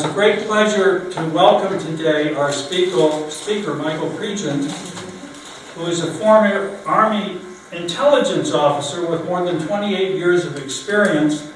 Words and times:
it's 0.00 0.08
a 0.08 0.12
great 0.14 0.46
pleasure 0.46 1.10
to 1.10 1.28
welcome 1.28 1.78
today 1.78 2.32
our 2.32 2.50
speaker, 2.52 3.74
Michael 3.74 4.08
Pregent, 4.08 4.70
who 5.74 5.84
is 5.84 6.02
a 6.02 6.10
former 6.14 6.74
Army 6.86 7.38
intelligence 7.72 8.52
officer 8.52 9.06
with 9.06 9.26
more 9.26 9.44
than 9.44 9.60
28 9.66 10.16
years 10.16 10.46
of 10.46 10.56
experience 10.56 11.52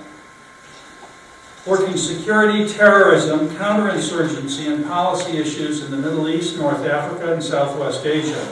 working 1.65 1.97
security, 1.97 2.71
terrorism, 2.71 3.49
counterinsurgency, 3.49 4.71
and 4.71 4.85
policy 4.85 5.39
issues 5.39 5.83
in 5.83 5.91
the 5.91 5.97
Middle 5.97 6.29
East, 6.29 6.59
North 6.59 6.85
Africa, 6.85 7.33
and 7.33 7.43
Southwest 7.43 8.05
Asia. 8.05 8.47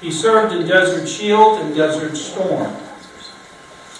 He 0.00 0.10
served 0.10 0.52
in 0.52 0.66
Desert 0.66 1.08
Shield 1.08 1.60
and 1.60 1.72
Desert 1.72 2.16
Storm. 2.16 2.74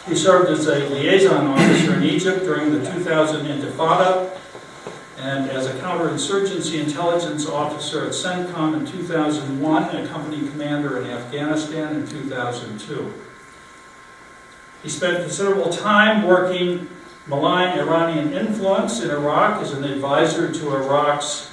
He 0.08 0.16
served 0.16 0.50
as 0.50 0.66
a 0.66 0.88
liaison 0.88 1.46
officer 1.46 1.94
in 1.94 2.02
Egypt 2.02 2.40
during 2.40 2.72
the 2.72 2.90
2000 2.90 3.46
Intifada 3.46 4.37
and 5.18 5.50
as 5.50 5.66
a 5.66 5.72
counterinsurgency 5.74 6.80
intelligence 6.80 7.46
officer 7.46 8.06
at 8.06 8.12
CENTCOM 8.12 8.78
in 8.78 8.86
2001 8.86 9.96
and 9.96 10.06
a 10.06 10.08
company 10.08 10.48
commander 10.48 11.00
in 11.02 11.10
Afghanistan 11.10 11.96
in 11.96 12.06
2002. 12.06 13.12
He 14.82 14.88
spent 14.88 15.18
considerable 15.18 15.70
time 15.70 16.24
working 16.24 16.88
malign 17.26 17.78
Iranian 17.78 18.32
influence 18.32 19.02
in 19.02 19.10
Iraq 19.10 19.60
as 19.60 19.72
an 19.72 19.82
advisor 19.82 20.52
to 20.52 20.76
Iraq's 20.76 21.50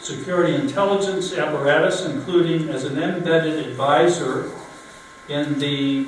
security 0.00 0.54
intelligence 0.54 1.36
apparatus, 1.36 2.06
including 2.06 2.68
as 2.68 2.84
an 2.84 3.00
embedded 3.00 3.66
advisor 3.66 4.50
in 5.28 5.58
the 5.58 6.06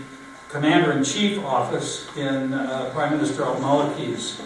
Commander-in-Chief 0.50 1.44
office 1.44 2.08
in 2.16 2.54
uh, 2.54 2.90
Prime 2.94 3.10
Minister 3.10 3.42
al-Maliki's 3.42 4.40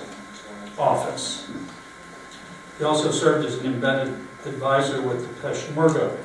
office. 0.78 1.46
He 2.78 2.84
also 2.84 3.10
served 3.10 3.44
as 3.46 3.56
an 3.58 3.66
embedded 3.66 4.14
advisor 4.46 5.02
with 5.02 5.26
the 5.26 5.34
Peshmerga 5.48 6.16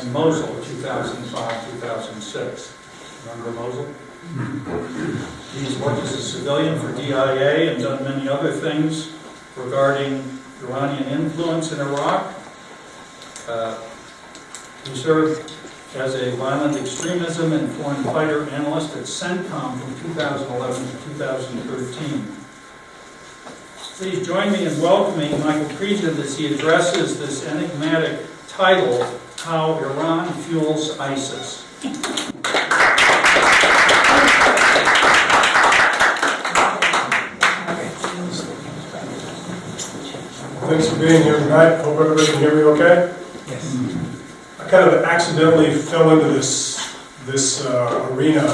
in 0.00 0.12
Mosul, 0.12 0.46
2005-2006. 0.46 2.72
Remember 3.26 3.50
Mosul? 3.60 3.86
He's 5.54 5.76
worked 5.78 6.00
as 6.02 6.12
a 6.14 6.22
civilian 6.22 6.78
for 6.78 6.92
DIA 6.92 7.72
and 7.72 7.82
done 7.82 8.04
many 8.04 8.28
other 8.28 8.52
things 8.52 9.10
regarding 9.56 10.22
Iranian 10.62 11.08
influence 11.08 11.72
in 11.72 11.80
Iraq. 11.80 12.32
Uh, 13.48 13.74
He 14.84 14.94
served 14.94 15.52
as 15.96 16.14
a 16.14 16.30
violent 16.36 16.76
extremism 16.76 17.52
and 17.52 17.68
foreign 17.72 18.04
fighter 18.04 18.48
analyst 18.50 18.94
at 18.96 19.02
CENTCOM 19.04 19.80
from 19.80 19.94
2011 20.14 20.86
to 20.86 20.92
2013. 21.08 22.36
Please 24.00 24.26
join 24.26 24.50
me 24.50 24.64
in 24.64 24.80
welcoming 24.80 25.30
Michael 25.40 25.66
Pregent 25.76 26.18
as 26.20 26.38
he 26.38 26.54
addresses 26.54 27.18
this 27.18 27.46
enigmatic 27.46 28.18
title, 28.48 29.04
How 29.36 29.74
Iran 29.74 30.32
Fuels 30.44 30.98
ISIS. 30.98 31.66
Thanks 40.64 40.88
for 40.88 40.98
being 40.98 41.22
here 41.22 41.38
tonight. 41.38 41.82
Hope 41.82 42.00
everybody 42.00 42.26
can 42.26 42.38
hear 42.38 42.54
me 42.54 42.62
okay. 42.62 43.14
Yes. 43.48 43.76
I 44.58 44.70
kind 44.70 44.88
of 44.88 45.04
accidentally 45.04 45.74
fell 45.74 46.10
into 46.12 46.32
this, 46.32 46.96
this 47.26 47.66
uh, 47.66 48.08
arena 48.12 48.44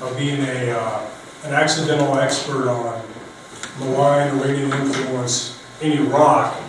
of 0.00 0.16
being 0.16 0.40
a, 0.40 0.70
uh, 0.70 1.10
an 1.42 1.52
accidental 1.52 2.16
expert 2.16 2.68
on 2.68 3.02
malign 3.78 4.38
Iranian 4.38 4.72
influence 4.72 5.62
in 5.80 5.92
Iraq, 5.92 6.60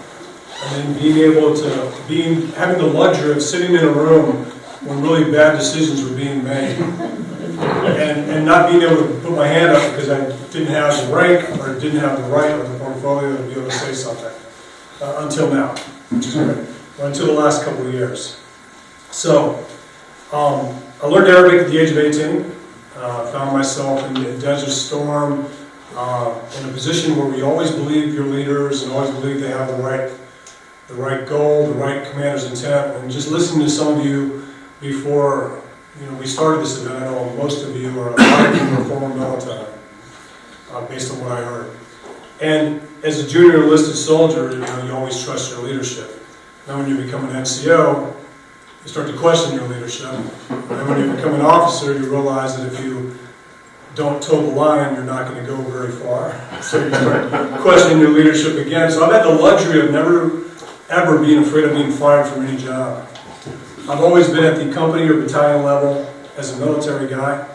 And 0.63 0.95
then 0.95 0.99
being 0.99 1.17
able 1.17 1.55
to, 1.55 1.93
being, 2.07 2.47
having 2.53 2.77
the 2.79 2.87
luxury 2.87 3.31
of 3.33 3.41
sitting 3.41 3.75
in 3.75 3.83
a 3.83 3.91
room 3.91 4.45
when 4.85 5.01
really 5.01 5.31
bad 5.31 5.57
decisions 5.57 6.03
were 6.03 6.15
being 6.15 6.43
made. 6.43 6.77
And, 6.79 8.29
and 8.31 8.45
not 8.45 8.69
being 8.69 8.81
able 8.81 8.97
to 8.97 9.19
put 9.21 9.31
my 9.31 9.47
hand 9.47 9.71
up 9.71 9.91
because 9.91 10.09
I 10.09 10.25
didn't 10.51 10.73
have 10.73 11.07
the 11.07 11.15
rank 11.15 11.59
or 11.59 11.79
didn't 11.79 11.99
have 11.99 12.21
the 12.21 12.27
right 12.29 12.51
or 12.51 12.67
the 12.67 12.79
portfolio 12.79 13.37
to 13.37 13.43
be 13.43 13.51
able 13.51 13.65
to 13.65 13.71
say 13.71 13.93
something 13.93 14.33
uh, 15.01 15.25
until 15.25 15.53
now, 15.53 15.75
which 16.09 16.27
is 16.27 16.35
until 16.35 17.27
the 17.27 17.33
last 17.33 17.63
couple 17.63 17.87
of 17.87 17.93
years. 17.93 18.39
So, 19.11 19.65
um, 20.33 20.81
I 21.01 21.07
learned 21.07 21.27
Arabic 21.27 21.61
at 21.61 21.67
the 21.71 21.77
age 21.77 21.91
of 21.91 21.97
18, 21.97 22.51
uh, 22.97 23.31
found 23.31 23.53
myself 23.53 24.03
in 24.07 24.13
the 24.15 24.37
Desert 24.39 24.71
Storm, 24.71 25.47
uh, 25.95 26.39
in 26.59 26.69
a 26.69 26.71
position 26.73 27.15
where 27.15 27.25
we 27.25 27.41
always 27.41 27.71
believe 27.71 28.13
your 28.13 28.25
leaders 28.25 28.83
and 28.83 28.91
always 28.91 29.11
believe 29.11 29.39
they 29.39 29.49
have 29.49 29.67
the 29.69 29.81
right, 29.81 30.11
the 30.87 30.93
right 30.93 31.27
goal, 31.27 31.67
the 31.67 31.73
right 31.73 32.09
commander's 32.11 32.43
intent, 32.45 32.95
and 32.97 33.09
just 33.09 33.31
listening 33.31 33.65
to 33.65 33.69
some 33.69 33.99
of 33.99 34.05
you 34.05 34.45
before, 34.81 35.61
you 35.99 36.05
know, 36.05 36.13
we 36.17 36.27
started 36.27 36.61
this 36.61 36.81
event, 36.81 37.01
I 37.01 37.05
know 37.05 37.33
most 37.35 37.65
of 37.65 37.75
you 37.75 37.97
are, 37.99 38.09
a 38.09 38.21
are 38.21 38.85
former 38.85 39.15
military, 39.15 39.67
uh, 40.71 40.85
based 40.87 41.13
on 41.13 41.21
what 41.21 41.31
I 41.31 41.43
heard. 41.43 41.77
And 42.41 42.81
as 43.03 43.23
a 43.23 43.27
junior 43.27 43.63
enlisted 43.63 43.95
soldier, 43.95 44.51
you 44.51 44.59
know, 44.59 44.85
you 44.85 44.91
always 44.91 45.23
trust 45.23 45.51
your 45.51 45.61
leadership. 45.61 46.21
Now 46.67 46.77
when 46.79 46.89
you 46.89 47.01
become 47.01 47.23
an 47.29 47.35
NCO, 47.35 48.13
you 48.83 48.89
start 48.89 49.07
to 49.07 49.17
question 49.17 49.55
your 49.55 49.67
leadership. 49.67 50.11
And 50.49 50.89
when 50.89 50.99
you 50.99 51.15
become 51.15 51.35
an 51.35 51.41
officer, 51.41 51.93
you 51.93 52.09
realize 52.09 52.57
that 52.57 52.73
if 52.73 52.83
you 52.83 53.17
don't 53.95 54.21
toe 54.21 54.41
the 54.41 54.51
line, 54.51 54.93
you're 54.95 55.05
not 55.05 55.31
going 55.31 55.43
to 55.43 55.49
go 55.49 55.55
very 55.55 55.91
far. 55.91 56.33
So 56.61 56.83
you 56.83 56.93
start 56.93 57.31
questioning 57.61 57.99
your 57.99 58.11
leadership 58.11 58.57
again. 58.57 58.91
So 58.91 59.05
I've 59.05 59.13
had 59.13 59.23
the 59.23 59.33
luxury 59.33 59.79
of 59.79 59.91
never, 59.91 60.43
ever 60.89 61.17
being 61.23 61.43
afraid 61.43 61.63
of 61.63 61.71
being 61.71 61.91
fired 61.91 62.27
from 62.27 62.45
any 62.45 62.57
job. 62.57 63.07
I've 63.87 64.01
always 64.01 64.27
been 64.27 64.43
at 64.43 64.57
the 64.57 64.71
company 64.73 65.07
or 65.07 65.21
battalion 65.21 65.63
level 65.63 66.11
as 66.37 66.53
a 66.53 66.59
military 66.59 67.09
guy. 67.09 67.47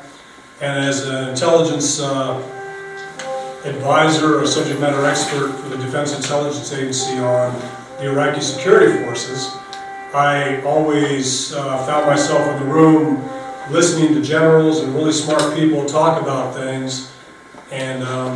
And 0.63 0.85
as 0.85 1.07
an 1.07 1.29
intelligence 1.29 2.01
uh, 2.01 2.39
advisor 3.65 4.41
or 4.41 4.47
subject 4.47 4.81
matter 4.81 5.05
expert 5.05 5.53
for 5.53 5.69
the 5.69 5.77
Defense 5.77 6.17
Intelligence 6.17 6.73
Agency 6.73 7.19
on 7.19 7.59
the 7.99 8.11
Iraqi 8.11 8.41
security 8.41 9.05
forces, 9.05 9.51
I 10.15 10.63
always 10.63 11.53
uh, 11.53 11.87
found 11.87 12.07
myself 12.07 12.41
in 12.49 12.67
the 12.67 12.73
room 12.73 13.29
listening 13.71 14.15
to 14.15 14.21
generals 14.21 14.81
and 14.81 14.95
really 14.95 15.13
smart 15.13 15.55
people 15.55 15.87
talk 15.87 16.21
about 16.21 16.55
things. 16.55 17.13
And 17.71 18.03
um, 18.03 18.35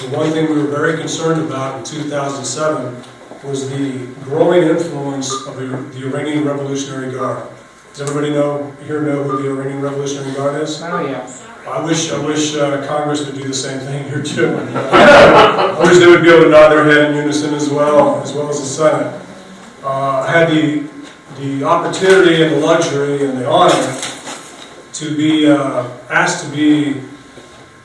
the 0.00 0.08
one 0.16 0.30
thing 0.30 0.48
we 0.48 0.62
were 0.62 0.68
very 0.68 0.98
concerned 0.98 1.42
about 1.42 1.78
in 1.78 1.84
2007 1.84 3.04
was 3.44 3.68
the 3.70 4.06
growing 4.22 4.62
influence 4.62 5.32
of 5.46 5.56
the, 5.56 5.66
the 5.66 6.06
Iranian 6.06 6.44
Revolutionary 6.44 7.12
Guard. 7.12 7.48
Does 7.92 8.08
everybody 8.08 8.32
know 8.32 8.70
here 8.84 9.02
know 9.02 9.22
who 9.22 9.42
the 9.42 9.50
Iranian 9.50 9.80
Revolutionary 9.80 10.34
Guard 10.34 10.62
is? 10.62 10.80
Oh, 10.82 11.06
yeah. 11.06 11.28
I 11.66 11.84
wish, 11.84 12.12
I 12.12 12.24
wish 12.24 12.54
uh, 12.54 12.86
Congress 12.86 13.26
would 13.26 13.34
do 13.34 13.48
the 13.48 13.54
same 13.54 13.80
thing 13.80 14.04
here 14.04 14.22
too. 14.22 14.56
I 14.72 15.78
wish 15.80 15.98
they 15.98 16.06
would 16.06 16.22
be 16.22 16.30
able 16.30 16.44
to 16.44 16.50
nod 16.50 16.68
their 16.68 16.84
head 16.84 17.10
in 17.10 17.16
unison 17.16 17.54
as 17.54 17.68
well, 17.68 18.22
as 18.22 18.32
well 18.32 18.48
as 18.48 18.60
the 18.60 18.66
Senate. 18.66 19.26
Uh, 19.82 20.20
I 20.20 20.30
had 20.30 20.50
the, 20.50 20.88
the 21.40 21.64
opportunity 21.64 22.42
and 22.44 22.52
the 22.52 22.60
luxury 22.60 23.24
and 23.24 23.36
the 23.38 23.48
honor 23.48 23.72
to 24.98 25.14
be 25.14 25.46
uh, 25.46 25.88
asked 26.08 26.44
to 26.44 26.50
be, 26.50 27.02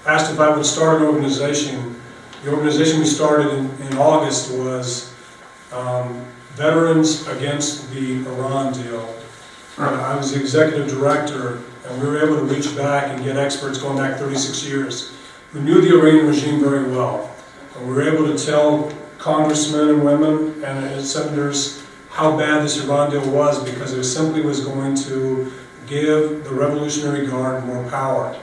asked 0.08 0.32
if 0.32 0.40
I 0.40 0.56
would 0.56 0.66
start 0.66 1.02
an 1.02 1.08
organization. 1.08 2.00
The 2.44 2.52
organization 2.52 3.00
we 3.00 3.06
started 3.06 3.54
in, 3.54 3.70
in 3.88 3.98
August 3.98 4.52
was 4.58 5.14
um, 5.74 6.26
Veterans 6.54 7.28
Against 7.28 7.92
the 7.92 8.26
Iran 8.26 8.74
Deal. 8.74 9.16
Uh, 9.78 9.84
I 9.84 10.16
was 10.16 10.34
the 10.34 10.40
executive 10.40 10.88
director 10.88 11.62
and 11.86 12.02
we 12.02 12.08
were 12.08 12.24
able 12.24 12.38
to 12.38 12.44
reach 12.44 12.76
back 12.78 13.12
and 13.12 13.24
get 13.24 13.36
experts 13.36 13.78
going 13.78 13.98
back 13.98 14.18
36 14.18 14.66
years 14.66 15.14
who 15.52 15.62
knew 15.62 15.82
the 15.82 15.98
Iranian 15.98 16.28
regime 16.28 16.62
very 16.62 16.90
well. 16.90 17.30
And 17.76 17.88
we 17.88 17.94
were 17.94 18.04
able 18.04 18.26
to 18.26 18.46
tell 18.46 18.92
congressmen 19.18 19.90
and 19.90 20.06
women 20.06 20.64
and 20.64 21.04
senators 21.06 21.84
how 22.10 22.38
bad 22.38 22.64
this 22.64 22.84
Iran 22.84 23.12
deal 23.12 23.30
was 23.32 23.64
because 23.70 23.94
it 23.94 24.04
simply 24.06 24.42
was 24.42 24.64
going 24.64 24.96
to 24.96 25.52
give 25.92 26.46
the 26.46 26.50
Revolutionary 26.52 27.28
Guard 27.28 27.66
more 27.66 27.84
power. 27.90 28.34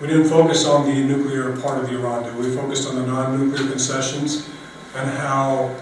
We 0.00 0.06
didn't 0.06 0.28
focus 0.28 0.64
on 0.66 0.86
the 0.86 0.94
nuclear 1.02 1.56
part 1.56 1.82
of 1.82 1.90
the 1.90 1.98
Iran 1.98 2.22
deal. 2.22 2.34
We 2.36 2.54
focused 2.54 2.88
on 2.88 2.94
the 2.94 3.04
non-nuclear 3.04 3.68
concessions 3.68 4.48
and 4.94 5.10
how 5.10 5.74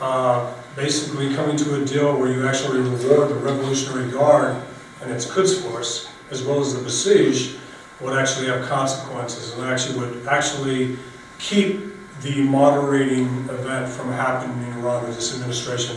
uh, 0.00 0.54
basically 0.76 1.34
coming 1.34 1.56
to 1.56 1.80
a 1.80 1.84
deal 1.86 2.16
where 2.18 2.30
you 2.30 2.46
actually 2.46 2.80
reward 2.80 3.30
the 3.30 3.34
Revolutionary 3.36 4.10
Guard 4.10 4.62
and 5.00 5.10
its 5.10 5.24
Quds 5.24 5.62
Force 5.62 6.10
as 6.30 6.44
well 6.44 6.60
as 6.60 6.74
the 6.74 6.80
Basij, 6.80 7.58
would 8.00 8.16
actually 8.16 8.46
have 8.46 8.68
consequences 8.68 9.54
and 9.54 9.64
actually 9.64 9.98
would 9.98 10.26
actually 10.26 10.96
keep 11.38 11.80
the 12.20 12.42
moderating 12.42 13.26
event 13.48 13.90
from 13.90 14.12
happening 14.12 14.56
in 14.66 14.78
Iran 14.78 15.04
that 15.04 15.14
this 15.14 15.34
administration 15.34 15.96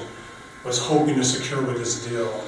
was 0.63 0.79
hoping 0.79 1.15
to 1.15 1.23
secure 1.23 1.61
with 1.61 1.77
this 1.77 2.07
deal. 2.07 2.43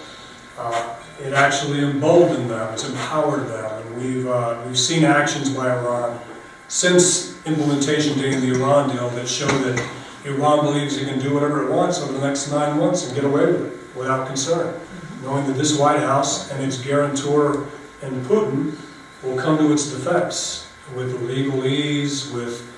Uh, 0.57 0.95
it 1.21 1.33
actually 1.33 1.79
emboldened 1.79 2.49
them, 2.49 2.73
it's 2.73 2.87
empowered 2.87 3.47
them, 3.47 3.81
and 3.81 3.97
we've, 3.97 4.27
uh, 4.27 4.61
we've 4.65 4.79
seen 4.79 5.03
actions 5.03 5.49
by 5.49 5.71
Iran 5.71 6.19
since 6.67 7.33
implementation 7.45 8.17
day 8.17 8.33
in 8.33 8.41
the 8.41 8.55
Iran 8.55 8.89
deal 8.89 9.09
that 9.09 9.27
show 9.27 9.47
that 9.47 9.89
Iran 10.25 10.65
believes 10.65 10.97
it 10.97 11.07
can 11.07 11.19
do 11.19 11.33
whatever 11.33 11.63
it 11.63 11.71
wants 11.71 12.01
over 12.01 12.13
the 12.13 12.25
next 12.25 12.49
nine 12.49 12.79
months 12.79 13.05
and 13.05 13.15
get 13.15 13.25
away 13.25 13.45
with 13.45 13.65
it 13.65 13.97
without 13.97 14.27
concern, 14.27 14.79
knowing 15.21 15.45
that 15.47 15.53
this 15.53 15.77
White 15.77 15.99
House 15.99 16.51
and 16.51 16.63
its 16.63 16.81
guarantor 16.81 17.67
and 18.01 18.25
Putin 18.25 18.75
will 19.21 19.37
come 19.37 19.57
to 19.57 19.71
its 19.71 19.91
defense 19.91 20.71
with 20.95 21.13
legalese, 21.21 22.33
with 22.33 22.69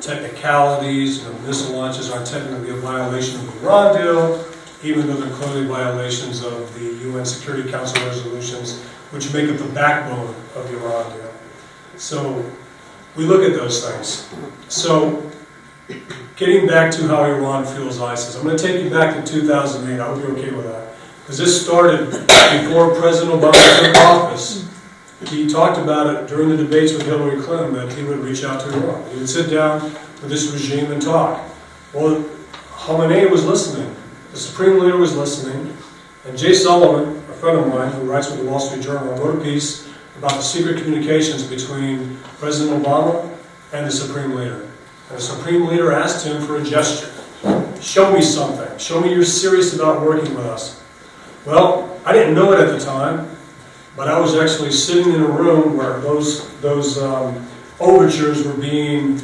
technicalities, 0.00 1.18
you 1.18 1.24
know, 1.24 1.38
missile 1.40 1.76
launches 1.76 2.10
aren't 2.10 2.26
technically 2.26 2.70
a 2.70 2.76
violation 2.76 3.40
of 3.40 3.46
the 3.46 3.66
Iran 3.66 3.96
deal, 3.96 4.44
even 4.82 5.06
though 5.06 5.14
they're 5.14 5.34
clearly 5.36 5.66
violations 5.66 6.44
of 6.44 6.74
the 6.74 7.08
UN 7.08 7.24
Security 7.24 7.70
Council 7.70 8.04
resolutions, 8.06 8.82
which 9.10 9.32
make 9.32 9.48
up 9.48 9.56
the 9.56 9.72
backbone 9.72 10.34
of 10.54 10.68
the 10.70 10.78
Iran 10.78 11.10
deal. 11.16 11.32
So, 11.96 12.44
we 13.16 13.24
look 13.24 13.42
at 13.42 13.56
those 13.56 13.86
things. 13.86 14.28
So, 14.68 15.30
getting 16.36 16.66
back 16.66 16.92
to 16.92 17.08
how 17.08 17.24
Iran 17.24 17.64
fuels 17.64 18.00
ISIS, 18.00 18.36
I'm 18.36 18.44
going 18.44 18.56
to 18.56 18.62
take 18.62 18.82
you 18.82 18.90
back 18.90 19.24
to 19.24 19.32
2008. 19.32 20.00
I 20.00 20.06
hope 20.06 20.18
you're 20.18 20.36
okay 20.36 20.50
with 20.50 20.66
that. 20.66 20.94
Because 21.22 21.38
this 21.38 21.64
started 21.64 22.10
before 22.10 22.94
President 22.94 23.40
Obama 23.40 23.80
took 23.80 23.96
office. 23.96 24.68
He 25.28 25.48
talked 25.48 25.78
about 25.78 26.14
it 26.14 26.28
during 26.28 26.50
the 26.50 26.56
debates 26.56 26.92
with 26.92 27.02
Hillary 27.02 27.40
Clinton 27.42 27.72
that 27.74 27.92
he 27.94 28.04
would 28.04 28.18
reach 28.18 28.44
out 28.44 28.60
to 28.60 28.68
Iran. 28.68 29.10
He 29.10 29.18
would 29.18 29.28
sit 29.28 29.50
down 29.50 29.82
with 29.82 30.28
this 30.28 30.52
regime 30.52 30.92
and 30.92 31.00
talk. 31.00 31.42
Well, 31.92 32.22
Khamenei 32.70 33.30
was 33.30 33.44
listening. 33.44 33.96
The 34.36 34.42
Supreme 34.42 34.78
Leader 34.80 34.98
was 34.98 35.16
listening. 35.16 35.74
And 36.26 36.36
Jay 36.36 36.52
Solomon, 36.52 37.16
a 37.16 37.32
friend 37.32 37.58
of 37.58 37.68
mine 37.68 37.90
who 37.92 38.02
writes 38.02 38.30
with 38.30 38.40
the 38.40 38.44
Wall 38.44 38.60
Street 38.60 38.82
Journal, 38.82 39.16
wrote 39.16 39.40
a 39.40 39.42
piece 39.42 39.88
about 40.18 40.32
the 40.32 40.42
secret 40.42 40.76
communications 40.76 41.42
between 41.42 42.18
President 42.38 42.84
Obama 42.84 43.34
and 43.72 43.86
the 43.86 43.90
Supreme 43.90 44.34
Leader. 44.34 44.68
And 45.08 45.16
the 45.16 45.22
Supreme 45.22 45.64
Leader 45.64 45.90
asked 45.90 46.26
him 46.26 46.42
for 46.42 46.58
a 46.58 46.62
gesture. 46.62 47.10
Show 47.80 48.12
me 48.12 48.20
something. 48.20 48.76
Show 48.76 49.00
me 49.00 49.10
you're 49.10 49.24
serious 49.24 49.74
about 49.74 50.02
working 50.02 50.34
with 50.34 50.44
us. 50.44 50.84
Well, 51.46 51.98
I 52.04 52.12
didn't 52.12 52.34
know 52.34 52.52
it 52.52 52.60
at 52.60 52.78
the 52.78 52.84
time, 52.84 53.34
but 53.96 54.06
I 54.06 54.20
was 54.20 54.36
actually 54.36 54.72
sitting 54.72 55.14
in 55.14 55.22
a 55.22 55.30
room 55.30 55.78
where 55.78 55.98
those, 56.00 56.54
those 56.60 56.98
um, 56.98 57.46
overtures 57.80 58.46
were 58.46 58.52
being 58.52 59.18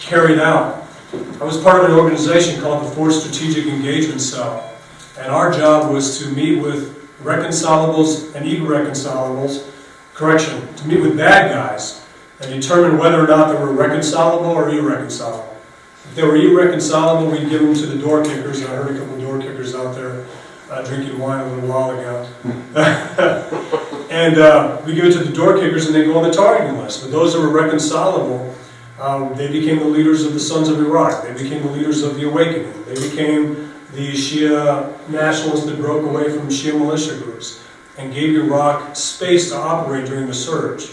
carried 0.00 0.40
out. 0.40 0.85
I 1.12 1.44
was 1.44 1.56
part 1.62 1.84
of 1.84 1.90
an 1.90 1.96
organization 1.96 2.60
called 2.60 2.84
the 2.84 2.90
Force 2.96 3.22
Strategic 3.22 3.66
Engagement 3.66 4.20
Cell, 4.20 4.74
and 5.18 5.30
our 5.30 5.52
job 5.52 5.92
was 5.92 6.18
to 6.18 6.28
meet 6.30 6.60
with 6.60 6.96
reconcilables 7.22 8.34
and 8.34 8.44
irreconcilables, 8.44 9.70
correction, 10.14 10.74
to 10.74 10.88
meet 10.88 11.00
with 11.00 11.16
bad 11.16 11.52
guys 11.52 12.04
and 12.40 12.60
determine 12.60 12.98
whether 12.98 13.22
or 13.22 13.26
not 13.28 13.52
they 13.52 13.58
were 13.58 13.72
reconcilable 13.72 14.50
or 14.50 14.68
irreconcilable. 14.68 15.56
If 16.04 16.16
they 16.16 16.24
were 16.24 16.36
irreconcilable, 16.36 17.30
we'd 17.30 17.48
give 17.50 17.62
them 17.62 17.74
to 17.74 17.86
the 17.86 17.98
door 17.98 18.24
kickers, 18.24 18.64
I 18.64 18.68
heard 18.74 18.96
a 18.96 18.98
couple 18.98 19.14
of 19.14 19.20
door 19.20 19.38
kickers 19.38 19.74
out 19.74 19.94
there 19.94 20.26
uh, 20.70 20.82
drinking 20.82 21.18
wine 21.18 21.40
a 21.40 21.54
little 21.54 21.68
while 21.68 21.90
ago. 21.90 22.28
and 24.10 24.38
uh, 24.38 24.82
we 24.84 24.94
give 24.94 25.04
it 25.04 25.12
to 25.12 25.20
the 25.20 25.32
door 25.32 25.56
kickers, 25.58 25.86
and 25.86 25.94
they 25.94 26.04
go 26.04 26.18
on 26.18 26.28
the 26.28 26.34
targeting 26.34 26.78
list. 26.78 27.02
But 27.02 27.12
those 27.12 27.34
that 27.34 27.40
were 27.40 27.48
reconcilable, 27.48 28.54
um, 28.98 29.34
they 29.34 29.50
became 29.50 29.78
the 29.78 29.84
leaders 29.84 30.24
of 30.24 30.32
the 30.32 30.40
Sons 30.40 30.68
of 30.68 30.78
Iraq. 30.78 31.22
They 31.22 31.32
became 31.34 31.62
the 31.62 31.70
leaders 31.70 32.02
of 32.02 32.16
the 32.16 32.26
Awakening. 32.28 32.72
They 32.86 32.94
became 32.94 33.72
the 33.92 34.12
Shia 34.12 35.08
nationalists 35.08 35.66
that 35.66 35.76
broke 35.76 36.04
away 36.04 36.30
from 36.30 36.48
Shia 36.48 36.78
militia 36.78 37.18
groups 37.18 37.62
and 37.98 38.12
gave 38.12 38.34
Iraq 38.36 38.96
space 38.96 39.50
to 39.50 39.56
operate 39.56 40.06
during 40.06 40.26
the 40.26 40.34
surge. 40.34 40.90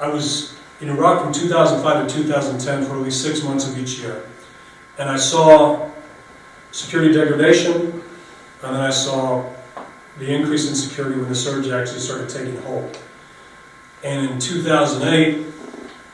I 0.00 0.08
was 0.08 0.58
in 0.80 0.88
Iraq 0.88 1.22
from 1.22 1.32
2005 1.32 2.08
to 2.08 2.14
2010 2.14 2.84
for 2.84 2.96
at 2.96 3.02
least 3.02 3.22
six 3.22 3.42
months 3.42 3.68
of 3.68 3.78
each 3.78 3.98
year. 3.98 4.24
And 4.98 5.08
I 5.08 5.16
saw 5.16 5.90
security 6.70 7.14
degradation, 7.14 8.02
and 8.62 8.74
then 8.74 8.80
I 8.80 8.90
saw 8.90 9.48
the 10.18 10.32
increase 10.32 10.68
in 10.68 10.74
security 10.74 11.18
when 11.18 11.28
the 11.28 11.34
surge 11.34 11.68
actually 11.68 12.00
started 12.00 12.28
taking 12.28 12.60
hold. 12.62 12.98
And 14.04 14.30
in 14.30 14.38
2008, 14.38 15.51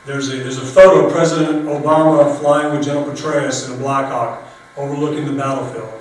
there's 0.06 0.32
a, 0.32 0.36
there's 0.36 0.58
a 0.58 0.66
photo 0.66 1.06
of 1.06 1.12
President 1.12 1.66
Obama 1.66 2.38
flying 2.38 2.74
with 2.74 2.84
General 2.84 3.04
Petraeus 3.04 3.68
in 3.68 3.74
a 3.74 3.78
Black 3.78 4.10
Hawk 4.10 4.42
overlooking 4.76 5.24
the 5.26 5.32
battlefield. 5.32 5.92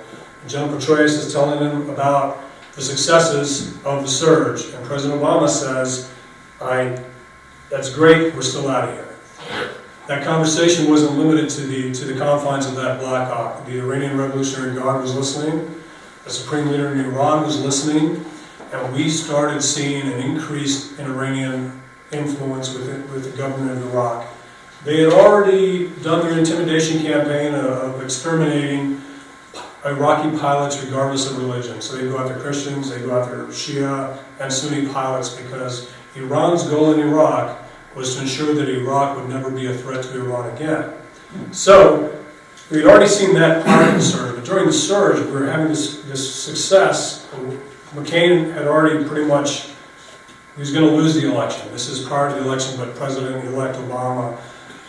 General 0.46 0.78
Petraeus 0.78 1.18
is 1.18 1.32
telling 1.32 1.58
him 1.58 1.90
about 1.90 2.38
the 2.74 2.82
successes 2.82 3.76
of 3.84 4.02
the 4.02 4.08
surge. 4.08 4.66
And 4.72 4.84
President 4.86 5.20
Obama 5.20 5.48
says, 5.48 6.10
I, 6.60 7.02
that's 7.70 7.90
great, 7.90 8.34
we're 8.34 8.42
still 8.42 8.68
out 8.68 8.88
of 8.88 8.94
here. 8.94 9.08
That 10.06 10.24
conversation 10.24 10.88
wasn't 10.88 11.18
limited 11.18 11.50
to 11.50 11.60
the, 11.62 11.92
to 11.92 12.04
the 12.06 12.18
confines 12.18 12.66
of 12.66 12.76
that 12.76 13.00
Black 13.00 13.28
Hawk. 13.28 13.66
The 13.66 13.78
Iranian 13.78 14.16
Revolutionary 14.16 14.74
Guard 14.74 15.02
was 15.02 15.14
listening, 15.14 15.74
the 16.24 16.30
Supreme 16.30 16.68
Leader 16.68 16.92
in 16.92 17.00
Iran 17.00 17.44
was 17.44 17.60
listening, 17.60 18.24
and 18.72 18.94
we 18.94 19.10
started 19.10 19.60
seeing 19.60 20.02
an 20.02 20.20
increase 20.20 20.98
in 20.98 21.06
Iranian 21.06 21.80
influence 22.12 22.72
with, 22.74 22.88
it, 22.88 23.10
with 23.10 23.30
the 23.30 23.36
government 23.36 23.70
of 23.70 23.92
Iraq. 23.92 24.26
They 24.84 25.00
had 25.00 25.12
already 25.12 25.88
done 26.02 26.26
their 26.26 26.38
intimidation 26.38 27.02
campaign 27.02 27.54
of 27.54 28.02
exterminating 28.02 29.00
Iraqi 29.84 30.36
pilots 30.38 30.82
regardless 30.82 31.30
of 31.30 31.38
religion. 31.38 31.80
So 31.80 31.96
they 31.96 32.08
go 32.08 32.18
after 32.18 32.38
Christians, 32.40 32.90
they 32.90 33.00
go 33.00 33.20
after 33.20 33.46
Shia 33.46 34.18
and 34.40 34.52
Sunni 34.52 34.88
pilots 34.88 35.30
because 35.30 35.90
Iran's 36.16 36.64
goal 36.64 36.92
in 36.94 37.00
Iraq 37.00 37.58
was 37.94 38.16
to 38.16 38.22
ensure 38.22 38.54
that 38.54 38.68
Iraq 38.68 39.16
would 39.16 39.28
never 39.28 39.50
be 39.50 39.66
a 39.66 39.74
threat 39.74 40.04
to 40.04 40.20
Iran 40.20 40.54
again. 40.54 40.92
So 41.52 42.14
we 42.70 42.78
had 42.78 42.86
already 42.86 43.08
seen 43.08 43.34
that 43.34 43.64
part 43.64 43.88
of 43.88 43.94
the 43.94 44.00
surge, 44.00 44.34
but 44.36 44.44
during 44.44 44.66
the 44.66 44.72
surge, 44.72 45.24
we 45.24 45.32
were 45.32 45.46
having 45.46 45.68
this, 45.68 46.02
this 46.02 46.34
success. 46.34 47.26
McCain 47.94 48.52
had 48.52 48.66
already 48.66 49.04
pretty 49.04 49.26
much, 49.26 49.70
was 50.58 50.72
going 50.72 50.84
to 50.84 50.94
lose 50.94 51.14
the 51.14 51.30
election. 51.30 51.70
This 51.72 51.88
is 51.88 52.06
prior 52.06 52.30
to 52.30 52.34
the 52.34 52.46
election, 52.46 52.76
but 52.76 52.94
President-elect 52.96 53.76
Obama 53.76 54.36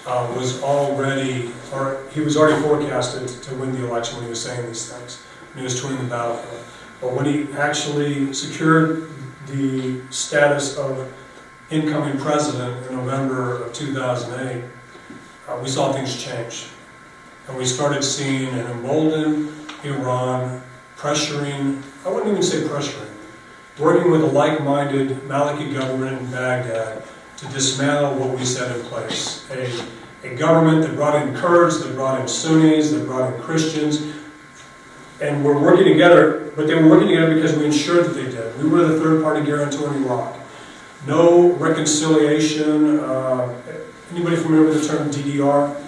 uh, 0.07 0.33
was 0.35 0.63
already, 0.63 1.51
or 1.71 2.01
he 2.11 2.21
was 2.21 2.35
already 2.37 2.59
forecasted 2.63 3.27
to 3.43 3.55
win 3.55 3.71
the 3.73 3.87
election 3.87 4.15
when 4.17 4.25
he 4.25 4.29
was 4.29 4.41
saying 4.41 4.65
these 4.65 4.91
things. 4.91 5.23
He 5.55 5.61
was 5.61 5.79
touring 5.79 5.97
the 5.97 6.05
battlefield. 6.05 6.63
But 7.01 7.13
when 7.13 7.25
he 7.25 7.51
actually 7.53 8.33
secured 8.33 9.09
the 9.47 10.01
status 10.09 10.77
of 10.77 11.11
incoming 11.69 12.17
president 12.17 12.87
in 12.87 12.95
November 12.95 13.63
of 13.63 13.73
2008, 13.73 14.63
uh, 15.47 15.59
we 15.61 15.69
saw 15.69 15.93
things 15.93 16.21
change. 16.21 16.67
And 17.47 17.57
we 17.57 17.65
started 17.65 18.03
seeing 18.03 18.49
an 18.49 18.67
emboldened 18.67 19.51
Iran 19.83 20.61
pressuring, 20.97 21.81
I 22.05 22.09
wouldn't 22.09 22.31
even 22.31 22.43
say 22.43 22.61
pressuring, 22.61 23.08
working 23.79 24.11
with 24.11 24.21
a 24.21 24.27
like-minded 24.27 25.09
Maliki 25.21 25.73
government 25.73 26.21
in 26.21 26.31
Baghdad 26.31 27.03
to 27.37 27.47
dismantle 27.47 28.15
what 28.15 28.37
we 28.37 28.43
set 28.43 28.75
in 28.75 28.83
place. 28.85 29.49
A, 29.51 29.83
a 30.23 30.35
government 30.35 30.85
that 30.85 30.95
brought 30.95 31.25
in 31.25 31.33
Kurds, 31.35 31.81
that 31.83 31.93
brought 31.95 32.19
in 32.19 32.27
Sunnis, 32.27 32.91
that 32.91 33.05
brought 33.05 33.33
in 33.33 33.41
Christians, 33.41 34.15
and 35.21 35.43
we're 35.43 35.59
working 35.61 35.85
together, 35.85 36.51
but 36.55 36.67
they 36.67 36.75
were 36.75 36.89
working 36.89 37.07
together 37.07 37.33
because 37.33 37.55
we 37.57 37.65
ensured 37.65 38.05
that 38.05 38.13
they 38.13 38.29
did. 38.29 38.61
We 38.61 38.69
were 38.69 38.85
the 38.85 38.99
third-party 38.99 39.45
guarantor 39.45 39.93
in 39.93 40.03
Iraq. 40.03 40.37
No 41.07 41.53
reconciliation. 41.53 42.99
Uh, 42.99 43.53
anybody 44.11 44.35
familiar 44.35 44.67
with 44.67 44.81
the 44.81 44.87
term 44.87 45.09
DDR? 45.09 45.81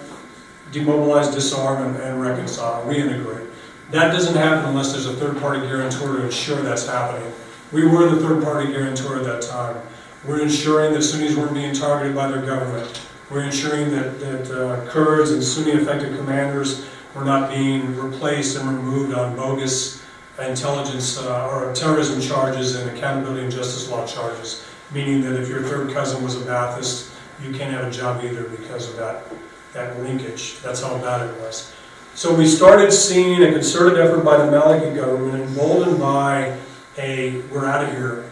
Demobilize, 0.70 1.34
disarm, 1.34 1.86
and, 1.86 1.96
and 2.02 2.20
reconcile, 2.20 2.82
reintegrate. 2.84 3.50
That 3.90 4.10
doesn't 4.10 4.34
happen 4.34 4.70
unless 4.70 4.92
there's 4.92 5.06
a 5.06 5.14
third-party 5.14 5.60
guarantor 5.60 6.16
to 6.16 6.24
ensure 6.24 6.62
that's 6.62 6.86
happening. 6.86 7.30
We 7.72 7.86
were 7.86 8.08
the 8.08 8.20
third-party 8.20 8.70
guarantor 8.70 9.16
at 9.16 9.24
that 9.24 9.42
time. 9.42 9.80
We're 10.26 10.42
ensuring 10.42 10.92
that 10.92 11.02
Sunnis 11.02 11.34
weren't 11.34 11.54
being 11.54 11.74
targeted 11.74 12.14
by 12.14 12.30
their 12.30 12.42
government. 12.42 13.00
We're 13.30 13.44
ensuring 13.44 13.90
that, 13.92 14.20
that 14.20 14.50
uh, 14.50 14.86
Kurds 14.90 15.30
and 15.30 15.42
Sunni-affected 15.42 16.16
commanders 16.16 16.86
were 17.14 17.24
not 17.24 17.50
being 17.50 17.96
replaced 17.96 18.58
and 18.58 18.68
removed 18.68 19.14
on 19.14 19.34
bogus 19.36 20.04
intelligence 20.38 21.18
uh, 21.18 21.48
or 21.48 21.72
terrorism 21.74 22.20
charges 22.20 22.76
and 22.76 22.90
accountability 22.90 23.42
and 23.42 23.52
justice 23.52 23.90
law 23.90 24.06
charges, 24.06 24.66
meaning 24.92 25.22
that 25.22 25.40
if 25.40 25.48
your 25.48 25.62
third 25.62 25.92
cousin 25.92 26.22
was 26.22 26.40
a 26.40 26.44
Baathist, 26.44 27.14
you 27.42 27.52
can't 27.52 27.72
have 27.72 27.86
a 27.86 27.90
job 27.90 28.22
either 28.22 28.44
because 28.44 28.88
of 28.90 28.96
that, 28.96 29.24
that 29.72 29.98
linkage. 30.00 30.58
That's 30.60 30.82
how 30.82 30.98
bad 30.98 31.28
it 31.28 31.40
was. 31.40 31.72
So 32.14 32.34
we 32.34 32.46
started 32.46 32.92
seeing 32.92 33.42
a 33.42 33.50
concerted 33.50 33.98
effort 33.98 34.22
by 34.24 34.36
the 34.36 34.52
Maliki 34.52 34.94
government, 34.94 35.44
emboldened 35.44 35.98
by 35.98 36.58
a, 36.98 37.40
we're 37.52 37.66
out 37.66 37.84
of 37.84 37.90
here, 37.90 38.30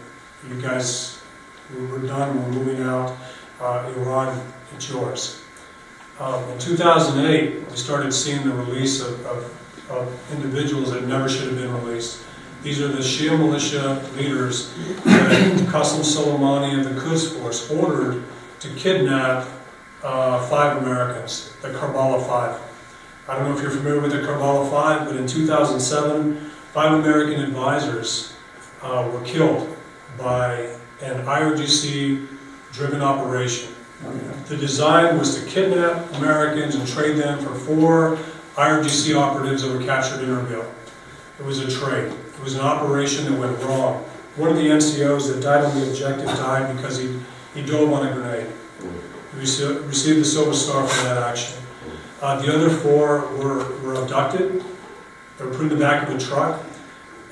you 0.48 0.60
guys, 0.60 1.22
we're 1.74 2.06
done, 2.06 2.42
we're 2.42 2.50
moving 2.50 2.82
out, 2.82 3.16
uh, 3.60 3.92
Iran, 3.96 4.40
it's 4.74 4.90
yours. 4.90 5.42
Um, 6.18 6.44
in 6.50 6.58
2008, 6.58 7.70
we 7.70 7.76
started 7.76 8.12
seeing 8.12 8.44
the 8.44 8.54
release 8.54 9.00
of, 9.00 9.24
of, 9.26 9.90
of 9.90 10.32
individuals 10.32 10.92
that 10.92 11.06
never 11.06 11.28
should 11.28 11.48
have 11.48 11.56
been 11.56 11.72
released. 11.84 12.22
These 12.62 12.82
are 12.82 12.88
the 12.88 12.98
Shia 12.98 13.38
militia 13.38 14.06
leaders 14.16 14.74
that 15.04 15.58
Qasem 15.68 16.04
Soleimani 16.04 16.78
of 16.78 16.94
the 16.94 17.00
Quds 17.00 17.34
Force 17.38 17.70
ordered 17.70 18.22
to 18.60 18.68
kidnap 18.74 19.48
uh, 20.02 20.46
five 20.48 20.82
Americans, 20.82 21.54
the 21.62 21.68
Karbala 21.68 22.26
Five. 22.26 22.60
I 23.26 23.36
don't 23.36 23.48
know 23.48 23.56
if 23.56 23.62
you're 23.62 23.70
familiar 23.70 24.00
with 24.00 24.12
the 24.12 24.18
Karbala 24.18 24.70
Five, 24.70 25.06
but 25.06 25.16
in 25.16 25.26
2007, 25.26 26.50
five 26.74 26.92
American 26.92 27.40
advisors 27.40 28.34
uh, 28.82 29.10
were 29.12 29.22
killed 29.25 29.76
by 30.18 30.76
an 31.02 31.25
IRGC-driven 31.25 33.00
operation. 33.00 33.75
The 34.49 34.56
design 34.56 35.18
was 35.18 35.38
to 35.38 35.46
kidnap 35.49 36.12
Americans 36.14 36.75
and 36.75 36.87
trade 36.88 37.16
them 37.16 37.38
for 37.38 37.54
four 37.54 38.18
IRGC 38.56 39.14
operatives 39.14 39.62
that 39.62 39.76
were 39.76 39.84
captured 39.84 40.22
in 40.22 40.30
Erbil. 40.30 40.64
It 41.38 41.44
was 41.44 41.60
a 41.60 41.70
trade. 41.70 42.12
It 42.12 42.42
was 42.42 42.54
an 42.54 42.60
operation 42.60 43.25
that 43.26 43.38
went 43.38 43.58
wrong. 43.62 44.02
One 44.37 44.50
of 44.50 44.56
the 44.56 44.66
NCOs 44.66 45.32
that 45.32 45.42
died 45.42 45.64
on 45.64 45.78
the 45.78 45.88
objective 45.88 46.26
died 46.26 46.75
because 46.76 46.99
he, 46.99 47.18
he 47.54 47.62
dove 47.64 47.92
on 47.92 48.06
a 48.06 48.12
grenade. 48.12 48.46
He 48.80 49.40
rece- 49.40 49.87
received 49.87 50.20
the 50.20 50.25
Silver 50.25 50.54
Star 50.54 50.87
for 50.87 51.04
that 51.04 51.22
action. 51.22 51.58
Uh, 52.20 52.40
the 52.40 52.54
other 52.54 52.70
four 52.70 53.20
were, 53.37 53.80
were 53.80 54.02
abducted. 54.02 54.62
They 55.38 55.44
were 55.44 55.50
put 55.52 55.62
in 55.62 55.68
the 55.70 55.76
back 55.76 56.06
of 56.08 56.14
a 56.14 56.18
truck, 56.18 56.62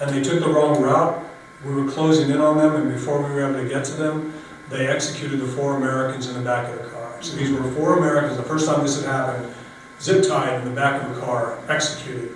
and 0.00 0.10
they 0.10 0.22
took 0.22 0.40
the 0.40 0.48
wrong 0.48 0.80
route. 0.80 1.27
We 1.64 1.74
were 1.74 1.90
closing 1.90 2.30
in 2.30 2.40
on 2.40 2.56
them, 2.56 2.76
and 2.76 2.92
before 2.92 3.18
we 3.22 3.30
were 3.30 3.48
able 3.48 3.60
to 3.62 3.68
get 3.68 3.84
to 3.86 3.94
them, 3.94 4.32
they 4.68 4.86
executed 4.86 5.40
the 5.40 5.46
four 5.46 5.76
Americans 5.76 6.28
in 6.28 6.34
the 6.34 6.40
back 6.40 6.68
of 6.72 6.82
the 6.82 6.90
car. 6.90 7.16
So 7.20 7.36
these 7.36 7.50
were 7.50 7.62
four 7.72 7.98
Americans, 7.98 8.36
the 8.36 8.44
first 8.44 8.66
time 8.66 8.82
this 8.82 9.02
had 9.02 9.10
happened, 9.10 9.52
zip 10.00 10.26
tied 10.28 10.60
in 10.60 10.68
the 10.68 10.74
back 10.74 11.02
of 11.02 11.16
a 11.16 11.20
car, 11.20 11.58
executed, 11.68 12.30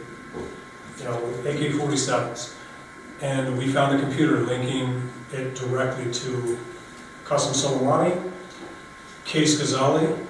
you 0.99 1.05
know, 1.05 1.21
with 1.21 1.47
AK-47s. 1.47 2.55
And 3.21 3.57
we 3.57 3.69
found 3.69 3.97
the 3.97 4.02
computer 4.02 4.41
linking 4.41 5.09
it 5.33 5.55
directly 5.55 6.12
to 6.12 6.59
Qasem 7.25 7.55
Soleimani, 7.55 8.33
Qais 9.25 9.61
Khazali, 9.61 10.26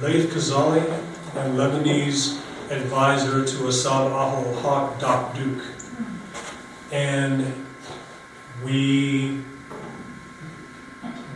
Laith 0.00 0.32
Khazali, 0.32 0.82
and 1.36 1.56
Lebanese 1.56 2.40
advisor 2.70 3.44
to 3.44 3.56
Asa'ib 3.68 4.10
Ahl 4.10 4.44
al-Haq, 4.46 4.98
Doc 4.98 5.36
Duke. 5.36 5.62
And 6.90 7.65
we, 8.66 9.40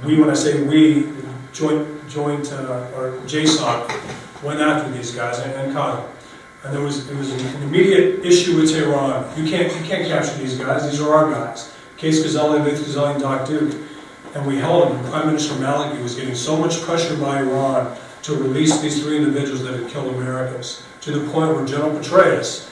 we, 0.04 0.20
when 0.20 0.30
I 0.30 0.34
say 0.34 0.62
we, 0.62 1.12
joint, 1.52 2.08
joint, 2.08 2.52
uh, 2.52 2.90
or 2.96 3.12
JSOC 3.26 4.42
went 4.42 4.60
after 4.60 4.90
these 4.90 5.14
guys 5.14 5.38
and, 5.38 5.52
and 5.52 5.72
caught 5.72 6.02
them. 6.02 6.16
And 6.64 6.74
there 6.74 6.82
was, 6.82 7.06
there 7.06 7.16
was 7.16 7.32
an 7.32 7.62
immediate 7.62 8.24
issue 8.24 8.56
with 8.56 8.72
Tehran. 8.72 9.24
You 9.38 9.48
can't, 9.48 9.72
you 9.74 9.84
can't 9.86 10.06
capture 10.06 10.36
these 10.38 10.58
guys, 10.58 10.90
these 10.90 11.00
are 11.00 11.14
our 11.14 11.30
guys. 11.30 11.74
Qais 11.96 12.22
Khazali, 12.22 12.64
Laith 12.64 12.80
Khazali, 12.80 13.14
and 13.14 13.22
Daqduq. 13.22 13.86
And 14.34 14.46
we 14.46 14.56
held 14.56 14.90
them. 14.90 15.04
Prime 15.10 15.26
Minister 15.26 15.54
Maliki 15.54 16.02
was 16.02 16.14
getting 16.14 16.34
so 16.34 16.56
much 16.56 16.80
pressure 16.82 17.16
by 17.16 17.40
Iran 17.40 17.96
to 18.22 18.34
release 18.34 18.80
these 18.80 19.02
three 19.02 19.16
individuals 19.16 19.62
that 19.64 19.80
had 19.80 19.88
killed 19.90 20.14
Americans, 20.14 20.86
to 21.00 21.10
the 21.10 21.30
point 21.30 21.54
where 21.54 21.64
General 21.64 21.90
Petraeus 21.90 22.70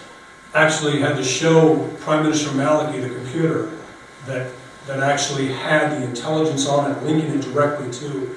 actually 0.54 1.00
had 1.00 1.16
to 1.16 1.24
show 1.24 1.88
Prime 2.00 2.22
Minister 2.22 2.50
Maliki 2.50 3.00
the 3.00 3.14
computer 3.14 3.77
that, 4.28 4.52
that 4.86 5.00
actually 5.00 5.48
had 5.48 5.90
the 5.90 6.04
intelligence 6.04 6.66
on 6.68 6.90
it, 6.90 7.02
linking 7.02 7.38
it 7.38 7.42
directly 7.42 7.90
to 7.92 8.36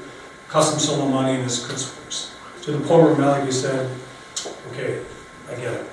Qasem 0.49 0.79
Soleimani 0.79 1.35
and 1.35 1.43
his 1.43 1.63
Force. 1.65 2.35
To 2.63 2.71
the 2.71 2.79
point 2.79 3.03
where 3.03 3.15
Maliki 3.15 3.53
said, 3.53 3.89
okay, 4.71 5.01
I 5.49 5.55
get 5.55 5.73
it. 5.73 5.85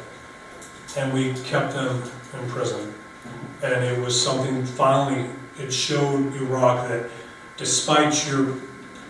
And 0.96 1.12
we 1.12 1.32
kept 1.44 1.74
them 1.74 2.02
in 2.34 2.48
prison. 2.48 2.92
And 3.62 3.84
it 3.84 3.98
was 3.98 4.20
something, 4.20 4.64
finally, 4.64 5.28
it 5.58 5.72
showed 5.72 6.34
Iraq 6.34 6.88
that 6.88 7.10
despite 7.56 8.28
your 8.28 8.56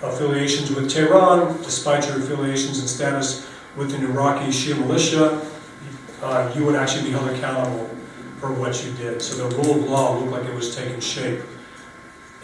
affiliations 0.02 0.71
with 0.71 0.90
Tehran, 0.90 1.57
despite 1.62 2.07
your 2.07 2.18
affiliations 2.18 2.78
and 2.78 2.88
status 2.88 3.49
with 3.76 3.95
an 3.95 4.04
Iraqi 4.04 4.47
Shia 4.47 4.78
militia, 4.78 5.47
uh, 6.23 6.52
you 6.54 6.64
would 6.64 6.75
actually 6.75 7.04
be 7.04 7.11
held 7.11 7.28
accountable 7.30 7.90
for 8.40 8.52
what 8.52 8.85
you 8.85 8.92
did. 8.92 9.21
So 9.21 9.49
the 9.49 9.57
rule 9.57 9.83
of 9.83 9.90
law 9.90 10.18
looked 10.18 10.33
like 10.33 10.45
it 10.45 10.54
was 10.54 10.75
taking 10.75 11.00
shape. 11.00 11.40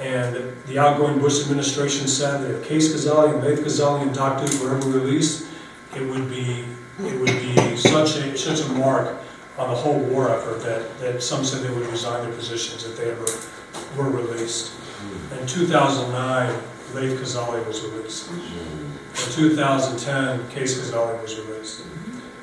And 0.01 0.57
the 0.67 0.79
outgoing 0.79 1.21
Bush 1.21 1.43
administration 1.43 2.09
said 2.09 2.43
that 2.43 2.51
if 2.51 2.69
Qais 2.69 2.93
Khazali 2.93 3.35
and 3.35 3.45
Laith 3.45 3.61
Khazali 3.61 4.03
and 4.03 4.11
Daqduq 4.15 4.63
were 4.63 4.77
ever 4.77 4.89
released, 4.89 5.47
it 5.95 6.03
would 6.03 6.29
be, 6.29 6.65
it 6.99 7.21
would 7.21 7.27
be 7.27 7.77
such 7.77 8.17
a, 8.17 8.37
such 8.37 8.61
a 8.61 8.73
mark 8.73 9.17
on 9.57 9.69
the 9.69 9.75
whole 9.75 9.99
war 10.01 10.31
effort 10.31 10.61
that, 10.63 10.99
that 10.99 11.23
some 11.23 11.45
said 11.45 11.63
they 11.63 11.73
would 11.73 11.87
resign 11.87 12.25
their 12.27 12.35
positions 12.35 12.85
if 12.85 12.97
they 12.97 13.11
ever 13.11 13.27
were 13.97 14.11
released. 14.11 14.73
In 15.39 15.47
2009, 15.47 16.63
Laith 16.95 17.21
Khazali 17.21 17.65
was 17.67 17.81
released. 17.83 18.31
In 18.31 19.33
2010, 19.33 20.41
Qais 20.51 20.79
Khazali 20.79 21.23
was 21.23 21.39
released. 21.39 21.85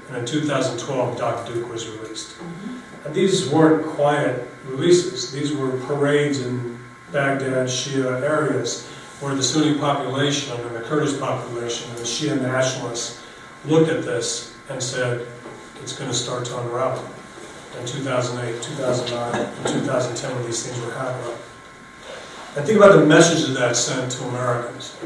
And 0.08 0.18
in 0.18 0.26
2012, 0.26 1.20
Daqduq 1.20 1.70
was 1.70 1.88
released. 1.90 2.36
And 3.06 3.14
these 3.14 3.50
weren't 3.50 3.86
quiet 3.86 4.48
releases. 4.66 5.32
These 5.32 5.56
were 5.56 5.72
parades 5.86 6.42
in 6.42 6.80
Baghdad 7.12 7.68
Shia 7.68 8.22
areas 8.22 8.88
where 9.20 9.36
the 9.36 9.44
Sunni 9.44 9.78
population 9.78 10.60
and 10.60 10.76
the 10.76 10.82
Kurdish 10.82 11.20
population 11.20 11.90
and 11.90 12.00
the 12.00 12.04
Shia 12.04 12.42
nationalists 12.42 13.24
looked 13.66 13.90
at 13.90 14.04
this 14.04 14.56
and 14.70 14.82
said, 14.82 15.28
it's 15.82 15.98
going 15.98 16.10
to 16.10 16.16
start 16.16 16.46
to 16.46 16.60
unravel. 16.60 17.04
In 17.80 17.86
2008, 17.86 18.62
2009, 18.62 19.46
and 19.46 19.68
2010 19.68 20.36
when 20.36 20.46
these 20.46 20.66
things 20.66 20.86
were 20.86 20.94
happening. 20.94 21.38
And 22.56 22.66
think 22.66 22.78
about 22.78 23.00
the 23.00 23.06
message 23.06 23.48
that 23.48 23.58
that 23.60 23.76
sent 23.78 24.12
to 24.12 24.24
Americans. 24.26 24.98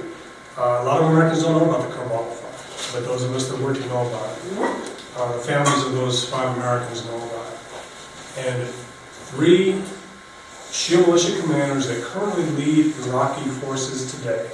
Uh, 0.58 0.80
a 0.82 0.84
lot 0.84 1.02
of 1.02 1.12
Americans 1.12 1.44
don't 1.44 1.54
know 1.62 1.70
about 1.70 1.88
the 1.88 1.96
Karbala 1.96 2.34
Five, 2.34 2.92
but 2.94 3.06
those 3.06 3.24
of 3.24 3.36
us 3.36 3.50
that 3.50 3.60
work 3.60 3.80
know 3.82 4.08
about 4.08 4.36
it. 4.36 4.96
Uh, 5.16 5.38
the 5.38 5.44
families 5.44 5.86
of 5.86 5.94
those 5.94 6.28
five 6.28 6.58
Americans 6.58 7.06
know 7.06 7.18
about 7.18 7.45
it. 7.45 7.45
And 8.38 8.68
three 8.68 9.82
Shia 10.72 11.06
militia 11.08 11.40
commanders 11.42 11.88
that 11.88 12.04
currently 12.04 12.44
lead 12.44 12.94
Iraqi 13.08 13.50
forces 13.50 14.12
today 14.12 14.50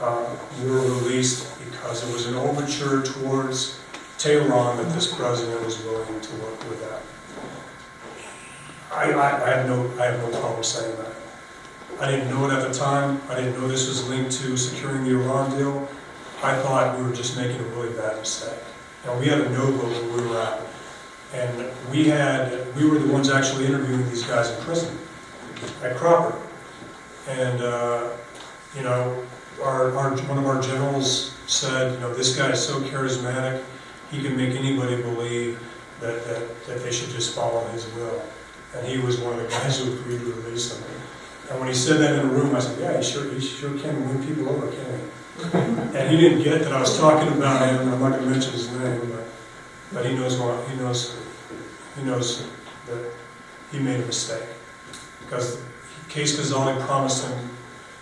uh, 0.00 0.36
were 0.62 0.80
released 0.80 1.48
because 1.64 2.06
it 2.06 2.12
was 2.12 2.26
an 2.26 2.34
overture 2.34 3.02
towards 3.02 3.80
Tehran 4.18 4.76
that 4.76 4.92
this 4.92 5.14
president 5.14 5.64
was 5.64 5.82
willing 5.84 6.20
to 6.20 6.32
work 6.36 6.58
with 6.68 6.80
that. 6.82 7.00
I, 8.92 9.12
I, 9.12 9.46
I 9.46 9.56
have 9.56 9.66
no, 9.66 9.90
I 9.98 10.06
have 10.06 10.20
no 10.20 10.38
problem 10.38 10.62
saying 10.62 10.96
that. 10.98 11.14
I 12.00 12.10
didn't 12.10 12.28
know 12.28 12.48
it 12.48 12.52
at 12.52 12.66
the 12.66 12.74
time. 12.74 13.20
I 13.28 13.36
didn't 13.36 13.58
know 13.58 13.66
this 13.66 13.88
was 13.88 14.08
linked 14.08 14.32
to 14.42 14.56
securing 14.56 15.04
the 15.04 15.12
Iran 15.12 15.56
deal. 15.56 15.88
I 16.42 16.54
thought 16.60 16.98
we 16.98 17.04
were 17.04 17.14
just 17.14 17.36
making 17.36 17.60
a 17.60 17.64
really 17.70 17.96
bad 17.96 18.18
mistake. 18.18 18.58
Now, 19.04 19.18
we 19.18 19.26
had 19.26 19.40
a 19.40 19.50
no 19.50 19.70
vote 19.70 19.90
where 19.90 20.22
we 20.22 20.28
were 20.28 20.38
at. 20.38 20.60
And 21.32 21.70
we 21.90 22.08
had, 22.08 22.74
we 22.76 22.88
were 22.88 22.98
the 22.98 23.12
ones 23.12 23.30
actually 23.30 23.66
interviewing 23.66 24.08
these 24.08 24.22
guys 24.22 24.50
in 24.50 24.62
prison 24.62 24.96
at 25.82 25.96
Cropper. 25.96 26.38
And, 27.28 27.62
uh, 27.62 28.10
you 28.76 28.82
know, 28.82 29.24
our, 29.62 29.96
our, 29.96 30.16
one 30.22 30.38
of 30.38 30.46
our 30.46 30.60
generals 30.60 31.36
said, 31.46 31.92
you 31.92 32.00
know, 32.00 32.12
this 32.14 32.36
guy 32.36 32.50
is 32.50 32.64
so 32.64 32.80
charismatic, 32.80 33.62
he 34.10 34.22
can 34.22 34.36
make 34.36 34.54
anybody 34.54 35.00
believe 35.02 35.58
that, 36.00 36.24
that, 36.24 36.66
that 36.66 36.82
they 36.82 36.92
should 36.92 37.10
just 37.10 37.34
follow 37.34 37.66
his 37.68 37.86
will. 37.94 38.22
And 38.74 38.86
he 38.86 38.98
was 38.98 39.20
one 39.20 39.38
of 39.38 39.42
the 39.42 39.48
guys 39.48 39.78
who 39.78 39.92
agreed 39.92 40.20
to 40.20 40.26
release 40.26 40.76
him. 40.76 40.84
And 41.50 41.58
when 41.58 41.68
he 41.68 41.74
said 41.74 42.00
that 42.00 42.18
in 42.18 42.26
a 42.26 42.32
room, 42.32 42.54
I 42.54 42.60
said, 42.60 42.78
yeah, 42.80 42.96
he 42.96 43.04
sure, 43.04 43.32
he 43.32 43.40
sure 43.40 43.78
can 43.78 44.08
win 44.08 44.26
people 44.26 44.48
over, 44.48 44.68
can 44.68 44.98
he? 44.98 45.04
And 45.94 46.10
he 46.10 46.16
didn't 46.16 46.42
get 46.42 46.62
that 46.62 46.72
I 46.72 46.80
was 46.80 46.98
talking 46.98 47.32
about 47.36 47.68
him, 47.68 47.92
I'm 47.92 48.00
not 48.00 48.18
gonna 48.18 48.26
mention 48.26 48.52
his 48.52 48.70
name, 48.72 49.00
but, 49.12 49.24
but 49.94 50.04
he 50.04 50.14
knows 50.14 50.38
what, 50.38 50.68
he 50.68 50.76
knows, 50.76 51.16
he 51.96 52.02
knows 52.02 52.44
that 52.86 53.12
he 53.70 53.78
made 53.78 54.00
a 54.00 54.06
mistake. 54.06 54.48
Because 55.24 55.56
Qais 56.08 56.36
Khazali 56.36 56.78
promised 56.84 57.26
him, 57.26 57.50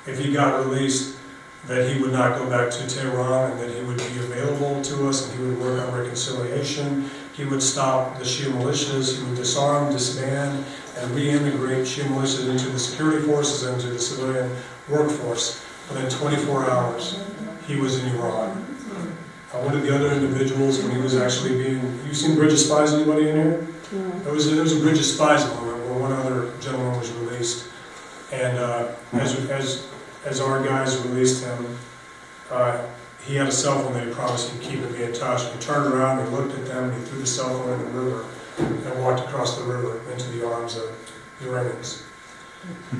if 0.06 0.18
he 0.18 0.32
got 0.32 0.64
released, 0.64 1.18
that 1.66 1.88
he 1.88 2.02
would 2.02 2.12
not 2.12 2.36
go 2.38 2.48
back 2.50 2.70
to 2.72 2.86
Tehran 2.88 3.52
and 3.52 3.60
that 3.60 3.70
he 3.70 3.84
would 3.84 3.98
be 3.98 4.18
available 4.18 4.82
to 4.82 5.08
us 5.08 5.28
and 5.28 5.38
he 5.38 5.46
would 5.46 5.60
work 5.60 5.80
on 5.86 5.94
reconciliation. 5.94 7.08
He 7.34 7.44
would 7.44 7.62
stop 7.62 8.18
the 8.18 8.24
Shia 8.24 8.50
militias, 8.50 9.16
he 9.16 9.24
would 9.24 9.36
disarm, 9.36 9.92
disband, 9.92 10.64
and 10.98 11.10
reintegrate 11.12 11.82
Shia 11.82 12.04
militias 12.04 12.48
into 12.48 12.68
the 12.70 12.78
security 12.78 13.24
forces 13.24 13.62
and 13.62 13.76
into 13.76 13.92
the 13.92 13.98
civilian 13.98 14.50
workforce. 14.88 15.64
Within 15.88 16.10
24 16.10 16.70
hours, 16.70 17.22
he 17.66 17.76
was 17.76 18.02
in 18.02 18.16
Iran. 18.16 18.71
Uh, 19.52 19.58
one 19.58 19.76
of 19.76 19.82
the 19.82 19.94
other 19.94 20.10
individuals, 20.12 20.82
when 20.82 20.90
he 20.90 20.98
was 21.00 21.14
actually 21.14 21.62
being, 21.62 22.00
you 22.06 22.14
seen 22.14 22.34
Bridge 22.34 22.52
of 22.54 22.58
Spies, 22.58 22.94
anybody 22.94 23.28
in 23.28 23.36
here? 23.36 23.66
There 24.24 24.32
was, 24.32 24.50
there 24.50 24.62
was 24.62 24.74
a 24.74 24.80
Bridge 24.80 24.98
of 24.98 25.04
Spies 25.04 25.44
moment 25.44 25.78
where 25.84 25.98
one 25.98 26.12
other 26.12 26.52
gentleman 26.60 26.98
was 26.98 27.12
released. 27.12 27.68
And 28.32 28.56
uh, 28.56 28.92
as, 29.12 29.38
as, 29.50 29.86
as 30.24 30.40
our 30.40 30.64
guys 30.64 30.96
released 31.04 31.44
him, 31.44 31.78
uh, 32.50 32.86
he 33.26 33.36
had 33.36 33.46
a 33.46 33.52
cell 33.52 33.82
phone 33.82 33.92
that 33.92 34.06
he 34.06 34.12
promised 34.12 34.50
he'd 34.52 34.62
keep 34.62 34.80
and 34.80 34.96
be 34.96 35.02
in 35.02 35.12
touch. 35.12 35.44
He 35.52 35.58
turned 35.58 35.92
around, 35.92 36.24
he 36.24 36.34
looked 36.34 36.58
at 36.58 36.64
them, 36.64 36.90
and 36.90 36.98
he 36.98 37.04
threw 37.04 37.20
the 37.20 37.26
cell 37.26 37.50
phone 37.50 37.78
in 37.78 37.78
the 37.78 38.00
river 38.00 38.24
and 38.58 39.04
walked 39.04 39.20
across 39.20 39.58
the 39.58 39.64
river 39.64 40.00
into 40.10 40.30
the 40.30 40.48
arms 40.48 40.76
of 40.76 40.90
the 41.40 41.50
Iranians. 41.50 42.04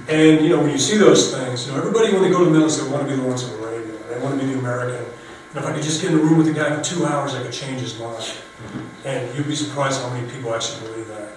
And, 0.08 0.44
you 0.44 0.50
know, 0.50 0.60
when 0.60 0.70
you 0.70 0.78
see 0.78 0.98
those 0.98 1.32
things, 1.34 1.66
you 1.66 1.72
know, 1.72 1.78
everybody, 1.78 2.12
when 2.12 2.22
they 2.22 2.30
go 2.30 2.40
to 2.40 2.44
the 2.44 2.50
military, 2.50 2.88
they 2.88 2.92
want 2.92 3.08
to 3.08 3.14
be 3.14 3.20
the 3.20 3.26
ones 3.26 3.42
of 3.44 3.58
Arabia. 3.60 3.96
They 4.10 4.20
want 4.20 4.38
to 4.38 4.46
be 4.46 4.52
the 4.52 4.58
American. 4.58 5.06
And 5.54 5.62
if 5.62 5.70
I 5.70 5.74
could 5.74 5.82
just 5.82 6.00
get 6.00 6.12
in 6.12 6.18
a 6.18 6.22
room 6.22 6.38
with 6.38 6.46
the 6.46 6.54
guy 6.54 6.74
for 6.74 6.82
two 6.82 7.04
hours, 7.04 7.34
I 7.34 7.42
could 7.42 7.52
change 7.52 7.82
his 7.82 7.98
mind. 7.98 8.32
And 9.04 9.36
you'd 9.36 9.46
be 9.46 9.54
surprised 9.54 10.00
how 10.00 10.08
many 10.08 10.26
people 10.30 10.54
actually 10.54 10.88
believe 10.88 11.08
that. 11.08 11.28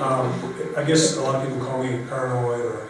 Um, 0.00 0.54
I 0.78 0.82
guess 0.84 1.18
a 1.18 1.20
lot 1.20 1.34
of 1.34 1.46
people 1.46 1.66
call 1.66 1.82
me 1.82 2.02
paranoid 2.08 2.64
or, 2.64 2.88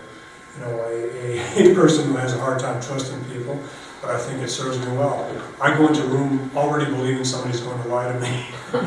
you 0.54 0.64
know, 0.64 0.84
a, 0.84 1.72
a 1.72 1.74
person 1.74 2.06
who 2.06 2.16
has 2.16 2.34
a 2.34 2.38
hard 2.38 2.60
time 2.60 2.80
trusting 2.80 3.24
people, 3.24 3.60
but 4.00 4.10
I 4.10 4.18
think 4.18 4.42
it 4.42 4.48
serves 4.48 4.78
me 4.78 4.86
well. 4.96 5.28
I 5.60 5.76
go 5.76 5.88
into 5.88 6.04
a 6.04 6.06
room 6.06 6.48
already 6.54 6.84
believing 6.84 7.24
somebody's 7.24 7.60
going 7.60 7.82
to 7.82 7.88
lie 7.88 8.12
to 8.12 8.20
me, 8.20 8.46
so 8.70 8.80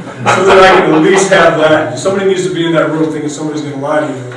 that 0.46 0.64
I 0.64 0.80
can 0.80 0.94
at 0.94 1.02
least 1.02 1.30
have 1.32 1.58
that. 1.60 2.00
Somebody 2.00 2.30
needs 2.30 2.48
to 2.48 2.54
be 2.54 2.66
in 2.66 2.72
that 2.74 2.92
room 2.92 3.12
thinking 3.12 3.30
somebody's 3.30 3.62
going 3.62 3.74
to 3.74 3.82
lie 3.82 4.00
to 4.00 4.08
you, 4.08 4.30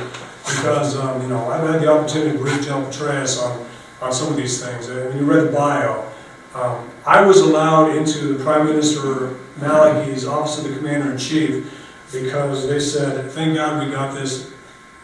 because, 0.43 0.97
um, 0.97 1.21
you 1.21 1.29
know, 1.29 1.47
I've 1.47 1.65
had 1.65 1.81
the 1.81 1.89
opportunity 1.89 2.37
to 2.37 2.43
brief 2.43 2.65
John 2.65 2.83
Petraeus 2.85 3.41
on, 3.41 3.65
on 4.01 4.11
some 4.11 4.27
of 4.27 4.35
these 4.35 4.61
things. 4.61 4.89
And 4.89 5.09
when 5.09 5.17
you 5.17 5.23
read 5.23 5.47
the 5.47 5.51
bio, 5.51 6.11
um, 6.53 6.89
I 7.07 7.21
was 7.25 7.39
allowed 7.39 7.95
into 7.95 8.33
the 8.33 8.43
Prime 8.43 8.65
Minister 8.65 9.37
Maliki's 9.59 10.27
Office 10.27 10.57
of 10.57 10.65
the 10.65 10.75
Commander-in-Chief 10.75 11.73
because 12.11 12.67
they 12.67 12.81
said, 12.81 13.31
thank 13.31 13.55
God 13.55 13.81
we 13.81 13.89
got 13.89 14.13
this, 14.13 14.51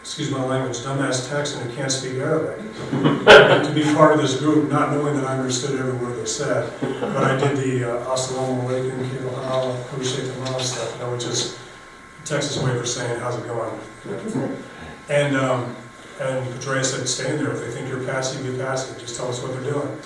excuse 0.02 0.30
my 0.30 0.44
language, 0.44 0.76
dumbass 0.80 1.30
Texan 1.30 1.66
who 1.66 1.74
can't 1.74 1.90
speak 1.90 2.16
Arabic, 2.16 2.58
to 2.90 3.72
be 3.74 3.84
part 3.94 4.14
of 4.14 4.20
this 4.20 4.38
group, 4.38 4.70
not 4.70 4.92
knowing 4.92 5.16
that 5.16 5.24
I 5.24 5.38
understood 5.38 5.80
every 5.80 5.94
word 5.94 6.20
they 6.20 6.26
said. 6.26 6.70
But 6.82 7.24
I 7.24 7.38
did 7.38 7.56
the 7.56 7.90
uh, 7.90 8.14
Assalamu 8.14 8.64
alaikum, 8.64 9.10
Kibble 9.10 9.36
Hal, 9.36 9.72
Kushe 9.88 10.28
Tamam 10.28 10.60
stuff, 10.60 10.92
you 10.92 11.06
know, 11.06 11.12
which 11.12 11.24
is 11.24 11.58
Texas 12.26 12.62
way 12.62 12.78
for 12.78 12.84
saying, 12.84 13.18
how's 13.18 13.38
it 13.38 13.46
going? 13.46 13.80
And, 15.08 15.38
um, 15.38 15.74
and 16.20 16.46
Petraeus 16.52 16.84
said, 16.84 17.08
stay 17.08 17.32
in 17.32 17.42
there, 17.42 17.54
if 17.54 17.60
they 17.60 17.70
think 17.70 17.88
you're 17.88 18.04
passive, 18.04 18.44
be 18.44 18.58
passive, 18.58 19.00
just 19.00 19.16
tell 19.16 19.28
us 19.28 19.42
what 19.42 19.52
they're 19.54 19.72
doing. 19.72 19.98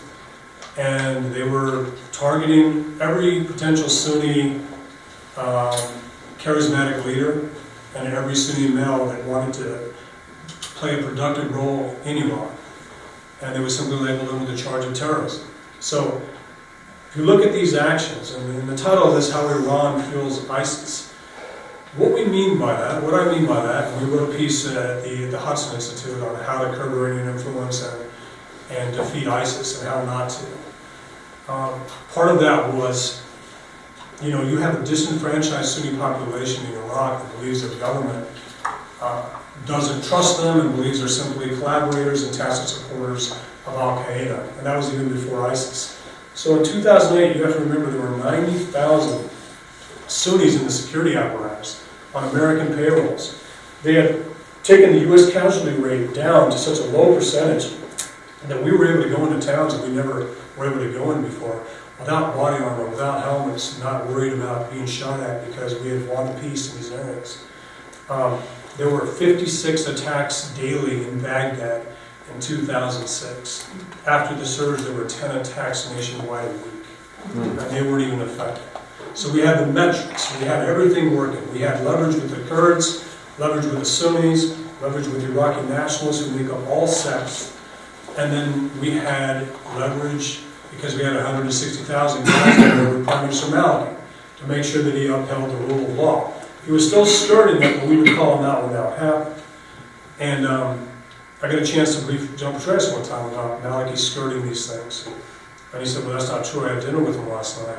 And 0.79 1.35
they 1.35 1.43
were 1.43 1.91
targeting 2.13 2.97
every 3.01 3.45
potential 3.45 3.89
Sunni 3.89 4.61
um, 5.37 5.75
charismatic 6.39 7.05
leader 7.05 7.51
and 7.97 8.09
every 8.09 8.37
Sunni 8.37 8.69
male 8.69 9.07
that 9.07 9.25
wanted 9.25 9.55
to 9.55 9.93
play 10.61 10.99
a 10.99 11.03
productive 11.03 11.55
role 11.55 11.97
in 12.05 12.19
Iran. 12.19 12.51
And 13.43 13.55
they 13.55 13.61
would 13.61 13.71
simply 13.71 13.97
label 13.97 14.27
them 14.27 14.41
with 14.41 14.51
a 14.51 14.57
charge 14.57 14.85
of 14.85 14.95
terrorism. 14.95 15.49
So, 15.81 16.23
if 17.11 17.17
you 17.17 17.25
look 17.25 17.45
at 17.45 17.53
these 17.53 17.75
actions, 17.75 18.35
and 18.35 18.69
the 18.69 18.77
title 18.77 19.05
of 19.05 19.15
this, 19.15 19.33
How 19.33 19.47
Iran 19.49 20.03
Fuels 20.11 20.49
ISIS, 20.51 21.11
what 21.97 22.13
we 22.13 22.27
mean 22.27 22.59
by 22.59 22.75
that, 22.75 23.03
what 23.03 23.15
I 23.15 23.33
mean 23.33 23.47
by 23.47 23.65
that, 23.65 24.01
we 24.01 24.09
wrote 24.09 24.29
a 24.33 24.37
piece 24.37 24.67
at 24.69 25.03
the, 25.03 25.25
the 25.27 25.39
Hudson 25.39 25.75
Institute 25.75 26.23
on 26.23 26.37
how 26.45 26.63
to 26.63 26.77
curb 26.77 26.93
Iranian 26.93 27.29
influence 27.29 27.83
and, 27.83 28.11
and 28.71 28.95
defeat 28.95 29.27
ISIS 29.27 29.81
and 29.81 29.89
how 29.89 30.05
not 30.05 30.29
to. 30.31 30.47
Um, 31.49 31.81
part 32.13 32.31
of 32.31 32.41
that 32.41 32.75
was, 32.75 33.25
you 34.21 34.31
know, 34.31 34.43
you 34.43 34.59
have 34.59 34.83
a 34.83 34.85
disenfranchised 34.85 35.67
Sunni 35.67 35.97
population 35.97 36.67
in 36.67 36.75
Iraq 36.75 37.23
that 37.23 37.37
believes 37.39 37.67
their 37.67 37.79
government 37.79 38.29
uh, 39.01 39.25
doesn't 39.65 40.05
trust 40.05 40.43
them 40.43 40.61
and 40.61 40.77
believes 40.77 40.99
they're 40.99 41.09
simply 41.09 41.49
collaborators 41.57 42.25
and 42.25 42.35
tacit 42.35 42.69
supporters 42.69 43.33
of 43.67 43.75
Al 43.75 44.05
Qaeda, 44.05 44.59
and 44.59 44.67
that 44.67 44.77
was 44.77 44.93
even 44.93 45.09
before 45.09 45.47
ISIS. 45.47 46.01
So 46.35 46.59
in 46.59 46.65
2008, 46.65 47.37
you 47.37 47.43
have 47.45 47.55
to 47.55 47.61
remember 47.61 47.91
there 47.91 48.03
were 48.03 48.17
90,000 48.19 49.31
Sunnis 50.07 50.57
in 50.57 50.65
the 50.65 50.71
security 50.71 51.17
apparatus 51.17 51.85
on 52.15 52.29
American 52.31 52.75
payrolls. 52.75 53.43
They 53.83 53.95
had 53.95 54.25
taken 54.63 54.93
the 54.93 55.01
U.S. 55.01 55.33
casualty 55.33 55.77
rate 55.79 56.15
down 56.15 56.51
to 56.51 56.59
such 56.59 56.79
a 56.79 56.91
low 56.91 57.15
percentage 57.15 57.73
that 58.47 58.63
we 58.63 58.73
were 58.73 58.93
able 58.93 59.03
to 59.03 59.09
go 59.09 59.27
into 59.27 59.45
towns 59.45 59.77
that 59.77 59.87
we 59.87 59.95
never 59.95 60.35
were 60.57 60.67
able 60.67 60.79
to 60.79 60.93
go 60.93 61.11
in 61.13 61.23
before 61.23 61.65
without 61.99 62.35
body 62.35 62.63
armor, 62.63 62.89
without 62.89 63.23
helmets, 63.23 63.79
not 63.81 64.07
worried 64.07 64.33
about 64.33 64.71
being 64.71 64.87
shot 64.87 65.21
at 65.21 65.45
because 65.47 65.79
we 65.81 65.89
had 65.89 66.09
won 66.09 66.39
peace 66.41 66.71
in 66.71 66.77
these 66.77 66.93
areas. 66.93 67.45
Um, 68.09 68.41
there 68.77 68.89
were 68.89 69.07
56 69.07 69.89
attacks 69.89 70.51
daily 70.51 71.09
in 71.09 71.21
Baghdad 71.21 71.85
in 72.33 72.41
2006. 72.41 73.71
After 74.07 74.35
the 74.37 74.47
surge, 74.47 74.83
there 74.83 74.95
were 74.95 75.09
10 75.09 75.37
attacks 75.37 75.91
nationwide 75.91 76.49
a 76.49 76.53
week, 76.53 76.87
and 77.35 77.59
they 77.59 77.83
weren't 77.83 78.07
even 78.07 78.21
effective. 78.21 78.65
So 79.15 79.33
we 79.33 79.41
had 79.41 79.59
the 79.59 79.67
metrics, 79.67 80.39
we 80.39 80.47
had 80.47 80.65
everything 80.69 81.17
working. 81.17 81.53
We 81.53 81.61
had 81.61 81.85
leverage 81.85 82.15
with 82.15 82.31
the 82.31 82.49
Kurds, 82.49 83.05
leverage 83.39 83.65
with 83.65 83.81
the 83.81 83.85
Sunnis, 83.85 84.57
leverage 84.81 85.09
with 85.09 85.23
the 85.23 85.33
Iraqi 85.33 85.67
nationalists 85.69 86.25
who 86.25 86.39
make 86.39 86.53
up 86.53 86.65
all 86.69 86.87
sects, 86.87 87.58
and 88.19 88.33
then 88.33 88.81
we 88.81 88.91
had 88.91 89.49
leverage 89.77 90.41
because 90.73 90.97
we 90.97 91.05
had 91.05 91.15
160,000 91.15 92.25
guys 92.27 92.57
there 92.57 92.95
with 92.95 93.07
Prime 93.07 93.31
to 93.31 94.47
make 94.47 94.65
sure 94.65 94.83
that 94.83 94.95
he 94.95 95.07
upheld 95.07 95.51
the 95.51 95.57
rule 95.57 95.85
of 95.85 95.95
law. 95.95 96.33
He 96.67 96.73
was 96.73 96.87
still 96.87 97.07
skirting 97.07 97.63
it, 97.63 97.81
but 97.81 97.89
we 97.89 97.97
would 97.97 98.17
call 98.17 98.39
him 98.39 98.45
out 98.45 98.71
that 98.73 98.99
happened. 98.99 99.43
And 100.19 100.47
um, 100.47 100.89
I 101.43 101.51
got 101.51 101.63
a 101.63 101.67
chance 101.67 101.99
to 101.99 102.05
brief 102.05 102.37
John 102.37 102.55
Petraeus 102.55 102.93
one 102.93 103.05
time 103.05 103.33
about 103.33 103.63
Maliki 103.63 103.97
skirting 103.97 104.43
these 104.43 104.71
things. 104.71 105.09
And 105.73 105.81
he 105.81 105.87
said, 105.87 106.05
well, 106.05 106.15
that's 106.15 106.29
not 106.29 106.45
true, 106.45 106.69
I 106.69 106.75
had 106.75 106.83
dinner 106.83 106.99
with 106.99 107.15
him 107.15 107.29
last 107.29 107.65
night. 107.65 107.79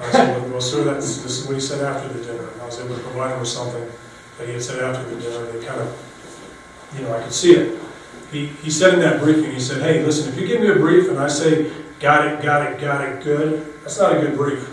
I 0.00 0.10
said, 0.10 0.40
well, 0.40 0.50
well, 0.50 0.60
sir, 0.60 0.82
that's, 0.82 1.22
this 1.22 1.38
is 1.38 1.46
what 1.46 1.54
he 1.54 1.60
said 1.60 1.84
after 1.84 2.08
the 2.12 2.24
dinner. 2.24 2.48
I 2.60 2.66
was 2.66 2.80
able 2.80 2.96
to 2.96 3.02
provide 3.02 3.32
him 3.32 3.40
with 3.40 3.48
something 3.48 3.88
that 4.38 4.46
he 4.46 4.54
had 4.54 4.62
said 4.62 4.82
after 4.82 5.08
the 5.08 5.20
dinner, 5.20 5.52
they 5.52 5.64
kind 5.64 5.80
of, 5.80 6.92
you 6.96 7.02
know, 7.02 7.14
I 7.14 7.22
could 7.22 7.32
see 7.32 7.52
it. 7.52 7.80
He, 8.36 8.48
he 8.62 8.70
said 8.70 8.92
in 8.92 9.00
that 9.00 9.18
briefing, 9.22 9.50
he 9.50 9.58
said, 9.58 9.80
hey, 9.80 10.04
listen, 10.04 10.30
if 10.30 10.38
you 10.38 10.46
give 10.46 10.60
me 10.60 10.68
a 10.68 10.74
brief 10.74 11.08
and 11.08 11.18
I 11.18 11.26
say, 11.26 11.72
got 12.00 12.26
it, 12.26 12.42
got 12.42 12.70
it, 12.70 12.78
got 12.78 13.00
it, 13.02 13.24
good, 13.24 13.80
that's 13.82 13.98
not 13.98 14.14
a 14.14 14.20
good 14.20 14.36
brief. 14.36 14.68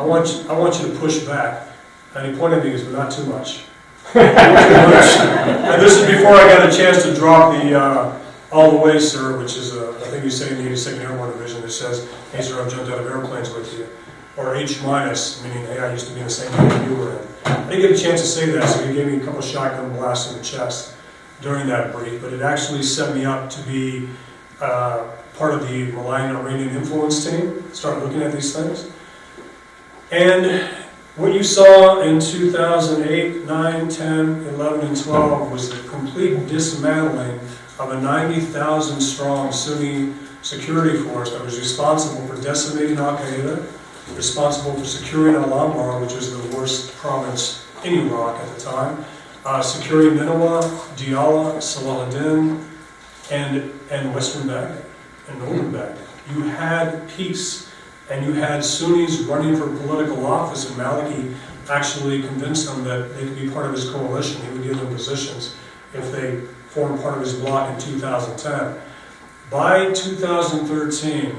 I 0.00 0.04
want 0.06 0.26
you, 0.26 0.48
I 0.48 0.58
want 0.58 0.80
you 0.80 0.90
to 0.90 0.98
push 0.98 1.18
back. 1.18 1.68
And 2.14 2.32
he 2.32 2.38
pointed 2.40 2.60
at 2.60 2.64
me, 2.64 2.82
but 2.82 2.92
not 2.92 3.12
too 3.12 3.26
much. 3.26 3.64
And 4.14 5.82
this 5.82 5.98
is 5.98 6.06
before 6.06 6.32
I 6.32 6.48
got 6.48 6.72
a 6.72 6.74
chance 6.74 7.02
to 7.02 7.14
drop 7.14 7.52
the, 7.52 7.78
uh, 7.78 8.18
all 8.50 8.70
the 8.70 8.78
way, 8.78 8.98
sir, 8.98 9.38
which 9.38 9.56
is, 9.56 9.76
a- 9.76 9.90
I 9.90 10.08
think 10.08 10.24
you 10.24 10.30
say 10.30 10.56
in 10.56 10.64
the 10.64 10.70
82nd 10.70 11.00
Airborne 11.00 11.32
Division 11.32 11.60
that 11.60 11.72
says, 11.72 12.08
hey, 12.32 12.40
sir, 12.40 12.64
I've 12.64 12.72
jumped 12.72 12.90
out 12.90 13.00
of 13.00 13.06
airplanes 13.06 13.50
with 13.50 13.70
you. 13.76 13.86
Or 14.38 14.56
H 14.56 14.82
minus, 14.82 15.42
meaning, 15.42 15.66
hey, 15.66 15.78
I 15.80 15.92
used 15.92 16.06
to 16.08 16.14
be 16.14 16.20
in 16.20 16.26
the 16.26 16.30
same 16.32 16.50
unit 16.58 16.88
you 16.88 16.96
were 16.96 17.18
in. 17.18 17.28
I 17.44 17.68
didn't 17.68 17.82
get 17.82 17.90
a 17.90 18.02
chance 18.02 18.22
to 18.22 18.26
say 18.26 18.46
that, 18.52 18.66
so 18.66 18.86
he 18.86 18.94
gave 18.94 19.06
me 19.08 19.18
a 19.18 19.24
couple 19.24 19.42
shotgun 19.42 19.92
blasts 19.92 20.32
in 20.32 20.38
the 20.38 20.44
chest 20.44 20.94
during 21.40 21.66
that 21.68 21.92
brief, 21.92 22.22
but 22.22 22.32
it 22.32 22.40
actually 22.40 22.82
set 22.82 23.14
me 23.14 23.24
up 23.24 23.50
to 23.50 23.62
be 23.62 24.08
uh, 24.60 25.08
part 25.36 25.54
of 25.54 25.68
the 25.68 25.92
Malign 25.92 26.34
Iranian 26.34 26.70
influence 26.70 27.28
team, 27.28 27.62
start 27.72 28.02
looking 28.02 28.22
at 28.22 28.32
these 28.32 28.54
things. 28.54 28.90
And 30.10 30.70
what 31.16 31.32
you 31.32 31.42
saw 31.42 32.00
in 32.02 32.20
2008, 32.20 33.44
9, 33.44 33.88
10, 33.88 34.46
11, 34.54 34.86
and 34.86 35.02
12 35.02 35.52
was 35.52 35.70
the 35.70 35.88
complete 35.88 36.46
dismantling 36.46 37.38
of 37.78 37.90
a 37.90 38.00
90,000 38.00 39.00
strong 39.00 39.50
Sunni 39.52 40.12
security 40.42 40.98
force 40.98 41.32
that 41.32 41.42
was 41.42 41.58
responsible 41.58 42.26
for 42.28 42.40
decimating 42.42 42.98
Al 42.98 43.16
Qaeda, 43.16 43.66
responsible 44.16 44.74
for 44.74 44.84
securing 44.84 45.34
Al 45.34 45.48
Anbar, 45.48 46.00
which 46.00 46.14
was 46.14 46.30
the 46.30 46.56
worst 46.56 46.94
province 46.96 47.66
in 47.84 48.08
Iraq 48.08 48.40
at 48.40 48.54
the 48.56 48.60
time, 48.60 49.04
uh, 49.44 49.60
securing 49.62 50.16
Nineveh, 50.16 50.62
Diyala, 50.96 51.56
Salahuddin, 51.58 52.64
and, 53.30 53.72
and 53.90 54.14
Western 54.14 54.48
Baghdad, 54.48 54.84
and 55.28 55.38
Northern 55.38 55.72
Baghdad. 55.72 56.06
You 56.34 56.42
had 56.42 57.08
peace, 57.10 57.70
and 58.10 58.24
you 58.24 58.32
had 58.32 58.64
Sunnis 58.64 59.20
running 59.20 59.56
for 59.56 59.66
political 59.78 60.26
office, 60.26 60.68
and 60.68 60.78
Maliki 60.78 61.34
actually 61.70 62.22
convinced 62.22 62.66
them 62.66 62.84
that 62.84 63.14
they 63.14 63.22
could 63.24 63.38
be 63.38 63.50
part 63.50 63.66
of 63.66 63.72
his 63.72 63.90
coalition. 63.90 64.42
He 64.42 64.50
would 64.52 64.62
give 64.62 64.78
them 64.78 64.88
positions 64.88 65.54
if 65.92 66.10
they 66.12 66.40
formed 66.68 67.00
part 67.00 67.14
of 67.14 67.20
his 67.20 67.34
bloc 67.34 67.72
in 67.72 67.80
2010. 67.80 68.80
By 69.50 69.92
2013, 69.92 71.36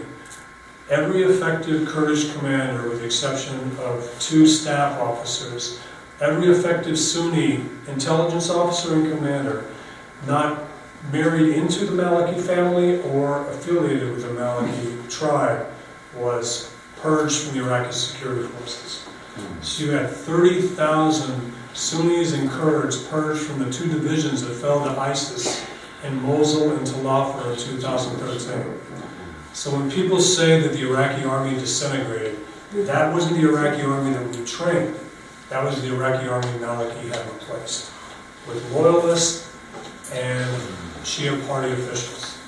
every 0.90 1.24
effective 1.24 1.88
Kurdish 1.88 2.34
commander, 2.34 2.90
with 2.90 3.00
the 3.00 3.06
exception 3.06 3.76
of 3.80 4.16
two 4.20 4.48
staff 4.48 5.00
officers, 5.00 5.80
every 6.22 6.50
effective 6.50 6.98
Sunni 6.98 7.62
intelligence 7.88 8.50
officer 8.50 8.96
and 8.96 9.12
commander 9.12 9.66
not 10.26 10.64
married 11.12 11.56
into 11.56 11.86
the 11.86 12.02
Maliki 12.02 12.42
family 12.42 13.02
or 13.02 13.48
affiliated 13.50 14.12
with 14.12 14.22
the 14.24 14.30
Maliki 14.30 15.10
tribe 15.10 15.68
was 16.16 16.74
purged 16.98 17.44
from 17.44 17.58
the 17.58 17.64
Iraqi 17.66 17.92
security 17.92 18.48
forces. 18.48 19.04
Hmm. 19.04 19.62
So 19.62 19.84
you 19.84 19.92
had 19.92 20.10
30,000 20.10 21.54
Sunnis 21.74 22.32
and 22.34 22.50
Kurds 22.50 23.06
purged 23.08 23.42
from 23.42 23.60
the 23.60 23.72
two 23.72 23.88
divisions 23.88 24.42
that 24.42 24.54
fell 24.54 24.84
to 24.86 25.00
ISIS 25.00 25.66
in 26.06 26.22
Mosul 26.22 26.72
and 26.72 26.88
Tel 26.88 27.02
Afar 27.02 27.52
in 27.52 27.58
2013. 27.58 28.80
So 29.54 29.72
when 29.72 29.92
people 29.92 30.20
say 30.20 30.60
that 30.62 30.72
the 30.74 30.90
Iraqi 30.90 31.26
army 31.26 31.56
disintegrated, 31.56 32.40
that 32.74 33.14
wasn't 33.14 33.42
the 33.42 33.48
Iraqi 33.50 33.84
army 33.84 34.14
that 34.14 34.36
we 34.36 34.46
trained. 34.46 34.96
That 35.50 35.64
was 35.64 35.82
the 35.82 35.94
Iraqi 35.94 36.28
army 36.28 36.48
Maliki 36.60 37.14
had 37.14 37.26
replaced 37.32 37.92
with 38.48 38.72
loyalists 38.72 39.56
and 40.12 40.62
Shia 41.04 41.46
party 41.48 41.72
officials. 41.72 42.40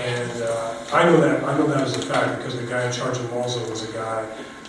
And 0.00 0.42
uh, 0.42 0.74
I 0.92 1.04
know 1.04 1.20
that, 1.20 1.42
I 1.42 1.58
know 1.58 1.66
that 1.66 1.80
as 1.80 1.96
a 1.96 2.02
fact 2.02 2.38
because 2.38 2.56
the 2.60 2.66
guy 2.66 2.86
in 2.86 2.92
charge 2.92 3.16
of 3.18 3.28
Mosul 3.32 3.68
was 3.68 3.88
a 3.88 3.92
guy 3.92 4.24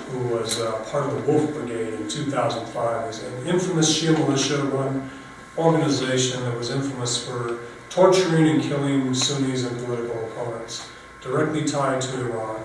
who 0.10 0.20
was 0.30 0.60
uh, 0.60 0.72
part 0.90 1.06
of 1.06 1.14
the 1.14 1.32
Wolf 1.32 1.54
Brigade 1.54 1.94
in 1.94 2.08
2005. 2.08 3.10
It 3.10 3.24
an 3.24 3.48
infamous 3.48 4.02
Shia 4.02 4.18
militia 4.18 4.64
run 4.64 5.10
organization 5.58 6.44
that 6.44 6.58
was 6.58 6.72
infamous 6.72 7.28
for 7.28 7.60
torturing 7.90 8.48
and 8.48 8.64
killing 8.64 9.14
Sunnis 9.14 9.64
and 9.64 9.78
political 9.86 10.26
opponents, 10.28 10.90
directly 11.22 11.66
tied 11.66 12.02
to 12.02 12.20
Iran. 12.22 12.64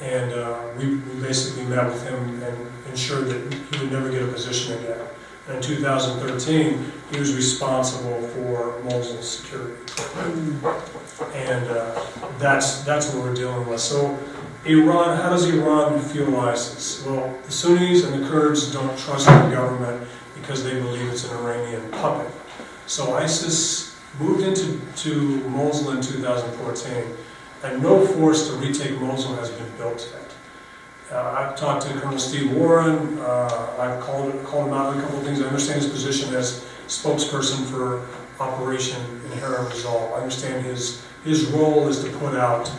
And 0.00 0.32
uh, 0.32 0.60
we 0.76 0.96
we 0.96 1.20
basically 1.20 1.64
met 1.64 1.86
with 1.86 2.02
him 2.06 2.42
and 2.42 2.72
ensured 2.90 3.26
that 3.28 3.54
he 3.54 3.78
would 3.80 3.92
never 3.92 4.10
get 4.10 4.22
a 4.22 4.26
position 4.26 4.78
again. 4.78 5.00
And 5.46 5.56
in 5.56 5.62
2013, 5.62 6.92
he 7.12 7.18
was 7.18 7.34
responsible 7.34 8.22
for 8.28 8.82
Mosul's 8.82 9.38
security. 9.38 9.76
And 11.34 11.66
uh, 11.68 12.02
that's, 12.38 12.82
that's 12.82 13.12
what 13.12 13.24
we're 13.24 13.34
dealing 13.34 13.68
with. 13.68 13.80
So 13.80 14.18
Iran, 14.64 15.18
how 15.18 15.30
does 15.30 15.48
Iran 15.48 16.00
feel 16.00 16.34
ISIS? 16.40 17.04
Well, 17.04 17.38
the 17.44 17.52
Sunnis 17.52 18.04
and 18.04 18.22
the 18.22 18.28
Kurds 18.28 18.72
don't 18.72 18.98
trust 18.98 19.26
their 19.26 19.50
government 19.50 20.08
because 20.34 20.64
they 20.64 20.80
believe 20.80 21.08
it's 21.10 21.30
an 21.30 21.36
Iranian 21.36 21.90
puppet. 21.90 22.32
So 22.86 23.14
ISIS 23.14 24.00
moved 24.18 24.44
into 24.44 24.80
to 24.96 25.48
Mosul 25.50 25.92
in 25.92 26.00
2014, 26.00 27.04
and 27.64 27.82
no 27.82 28.06
force 28.06 28.48
to 28.48 28.56
retake 28.56 29.00
Mosul 29.00 29.34
has 29.36 29.50
been 29.50 29.70
built 29.78 30.08
yet. 30.12 30.30
Uh, 31.10 31.34
I've 31.38 31.56
talked 31.56 31.86
to 31.86 31.92
Colonel 31.94 32.18
Steve 32.18 32.52
Warren, 32.52 33.18
uh, 33.18 33.76
I've 33.78 34.00
called, 34.00 34.44
called 34.44 34.68
him 34.68 34.74
out 34.74 34.86
on 34.86 34.98
a 34.98 35.02
couple 35.02 35.18
of 35.18 35.24
things, 35.24 35.40
I 35.40 35.46
understand 35.46 35.82
his 35.82 35.90
position 35.90 36.34
as 36.34 36.64
spokesperson 36.86 37.64
for 37.70 38.06
Operation 38.42 39.00
Inherent 39.32 39.72
Resolve. 39.72 40.12
I 40.12 40.16
understand 40.16 40.64
his, 40.64 41.04
his 41.24 41.46
role 41.46 41.88
is 41.88 42.02
to 42.04 42.10
put 42.18 42.34
out 42.34 42.70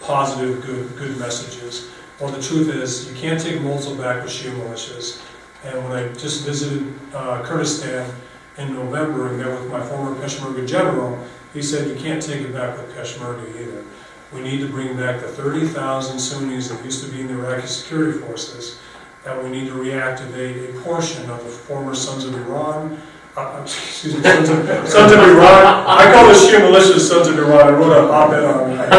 positive, 0.00 0.64
good, 0.64 0.96
good 0.96 1.16
messages. 1.18 1.90
Well, 2.20 2.30
the 2.30 2.42
truth 2.42 2.68
is, 2.68 3.10
you 3.10 3.16
can't 3.16 3.40
take 3.40 3.60
Mosul 3.60 3.96
back 3.96 4.22
with 4.22 4.32
Shia 4.32 4.52
militias. 4.52 5.22
And 5.64 5.82
when 5.84 5.92
I 5.92 6.08
just 6.14 6.44
visited 6.44 6.92
uh, 7.14 7.42
Kurdistan 7.44 8.10
in 8.58 8.74
November 8.74 9.28
and 9.28 9.38
met 9.38 9.48
with 9.48 9.70
my 9.70 9.84
former 9.86 10.14
Peshmerga 10.16 10.66
general, 10.66 11.18
he 11.56 11.62
said, 11.62 11.88
you 11.88 11.96
can't 11.96 12.22
take 12.22 12.42
it 12.42 12.52
back 12.52 12.76
with 12.76 12.94
Peshmerga 12.94 13.48
either. 13.58 13.82
We 14.30 14.42
need 14.42 14.60
to 14.60 14.68
bring 14.68 14.94
back 14.94 15.22
the 15.22 15.28
30,000 15.28 16.18
Sunnis 16.18 16.68
that 16.68 16.84
used 16.84 17.02
to 17.02 17.10
be 17.10 17.22
in 17.22 17.28
the 17.28 17.32
Iraqi 17.32 17.66
security 17.66 18.18
forces, 18.18 18.78
that 19.24 19.42
we 19.42 19.48
need 19.48 19.66
to 19.68 19.72
reactivate 19.72 20.68
a 20.68 20.80
portion 20.82 21.28
of 21.30 21.42
the 21.42 21.48
former 21.48 21.94
Sons 21.94 22.26
of 22.26 22.34
Iran, 22.34 23.00
uh, 23.38 23.60
excuse 23.62 24.16
me, 24.16 24.22
Sons 24.22 24.50
of, 24.50 24.88
Sons 24.88 25.12
of 25.12 25.18
Iran. 25.18 25.86
I 25.86 26.12
call 26.12 26.26
the 26.26 26.34
Shia 26.34 26.60
militias 26.60 27.08
Sons 27.08 27.26
of 27.28 27.38
Iran. 27.38 27.68
I 27.68 27.70
wrote 27.70 28.04
an 28.04 28.10
op-ed 28.10 28.44
on 28.44 28.70
it. 28.72 28.92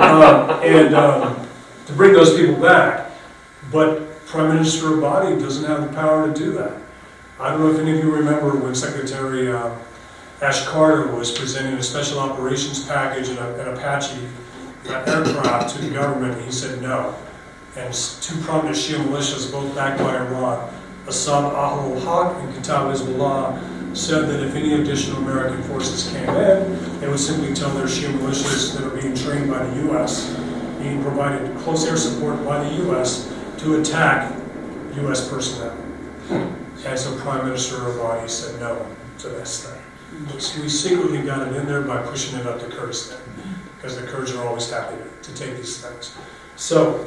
Um, 0.00 0.62
And 0.62 0.94
um, 0.94 1.46
to 1.86 1.92
bring 1.94 2.12
those 2.12 2.36
people 2.36 2.60
back. 2.62 3.10
But 3.72 4.24
Prime 4.26 4.54
Minister 4.54 4.86
Abadi 4.86 5.40
doesn't 5.40 5.64
have 5.64 5.82
the 5.82 5.92
power 5.94 6.32
to 6.32 6.38
do 6.38 6.52
that. 6.52 6.80
I 7.40 7.50
don't 7.50 7.60
know 7.60 7.72
if 7.72 7.78
any 7.80 7.98
of 7.98 8.04
you 8.04 8.14
remember 8.14 8.56
when 8.56 8.74
Secretary 8.74 9.50
uh, 9.50 9.74
Ash 10.40 10.64
Carter 10.66 11.12
was 11.16 11.36
presenting 11.36 11.74
a 11.74 11.82
special 11.82 12.20
operations 12.20 12.86
package 12.86 13.28
and 13.28 13.38
an 13.38 13.68
Apache 13.74 14.20
uh, 14.88 15.02
aircraft 15.08 15.74
to 15.74 15.82
the 15.82 15.90
government, 15.90 16.34
and 16.34 16.44
he 16.44 16.52
said 16.52 16.80
no. 16.80 17.12
And 17.76 17.92
two 17.92 18.40
prominent 18.42 18.76
Shia 18.76 19.04
militias, 19.04 19.50
both 19.50 19.74
backed 19.74 19.98
by 19.98 20.16
Iran, 20.16 20.72
Asa'ib 21.06 21.52
Ahl 21.52 21.98
Haq 22.00 22.36
and 22.40 22.54
Kataib 22.54 22.92
Hezbollah, 22.92 23.96
said 23.96 24.28
that 24.28 24.40
if 24.46 24.54
any 24.54 24.74
additional 24.74 25.18
American 25.18 25.60
forces 25.64 26.08
came 26.12 26.28
in, 26.28 27.00
they 27.00 27.08
would 27.08 27.18
simply 27.18 27.52
tell 27.52 27.70
their 27.70 27.86
Shia 27.86 28.12
militias 28.18 28.76
that 28.76 28.84
are 28.84 29.00
being 29.00 29.16
trained 29.16 29.50
by 29.50 29.66
the 29.66 29.76
U.S., 29.86 30.36
being 30.78 31.02
provided 31.02 31.56
close 31.58 31.84
air 31.84 31.96
support 31.96 32.44
by 32.44 32.62
the 32.62 32.76
U.S., 32.84 33.34
to 33.58 33.80
attack 33.80 34.32
U.S. 34.94 35.28
personnel. 35.28 35.76
And 36.30 36.96
so 36.96 37.18
Prime 37.18 37.44
Minister 37.44 37.78
Abadi 37.78 38.30
said 38.30 38.60
no 38.60 38.86
to 39.18 39.28
this 39.30 39.68
thing. 39.68 39.77
We 40.10 40.68
secretly 40.68 41.22
got 41.22 41.46
it 41.48 41.56
in 41.56 41.66
there 41.66 41.82
by 41.82 42.00
pushing 42.02 42.38
it 42.38 42.46
up 42.46 42.60
to 42.60 42.66
Kurdistan, 42.66 43.20
because 43.76 44.00
the 44.00 44.06
Kurds 44.06 44.32
are 44.32 44.46
always 44.46 44.70
happy 44.70 44.96
to 45.22 45.34
take 45.34 45.56
these 45.56 45.84
things. 45.84 46.16
So, 46.56 47.06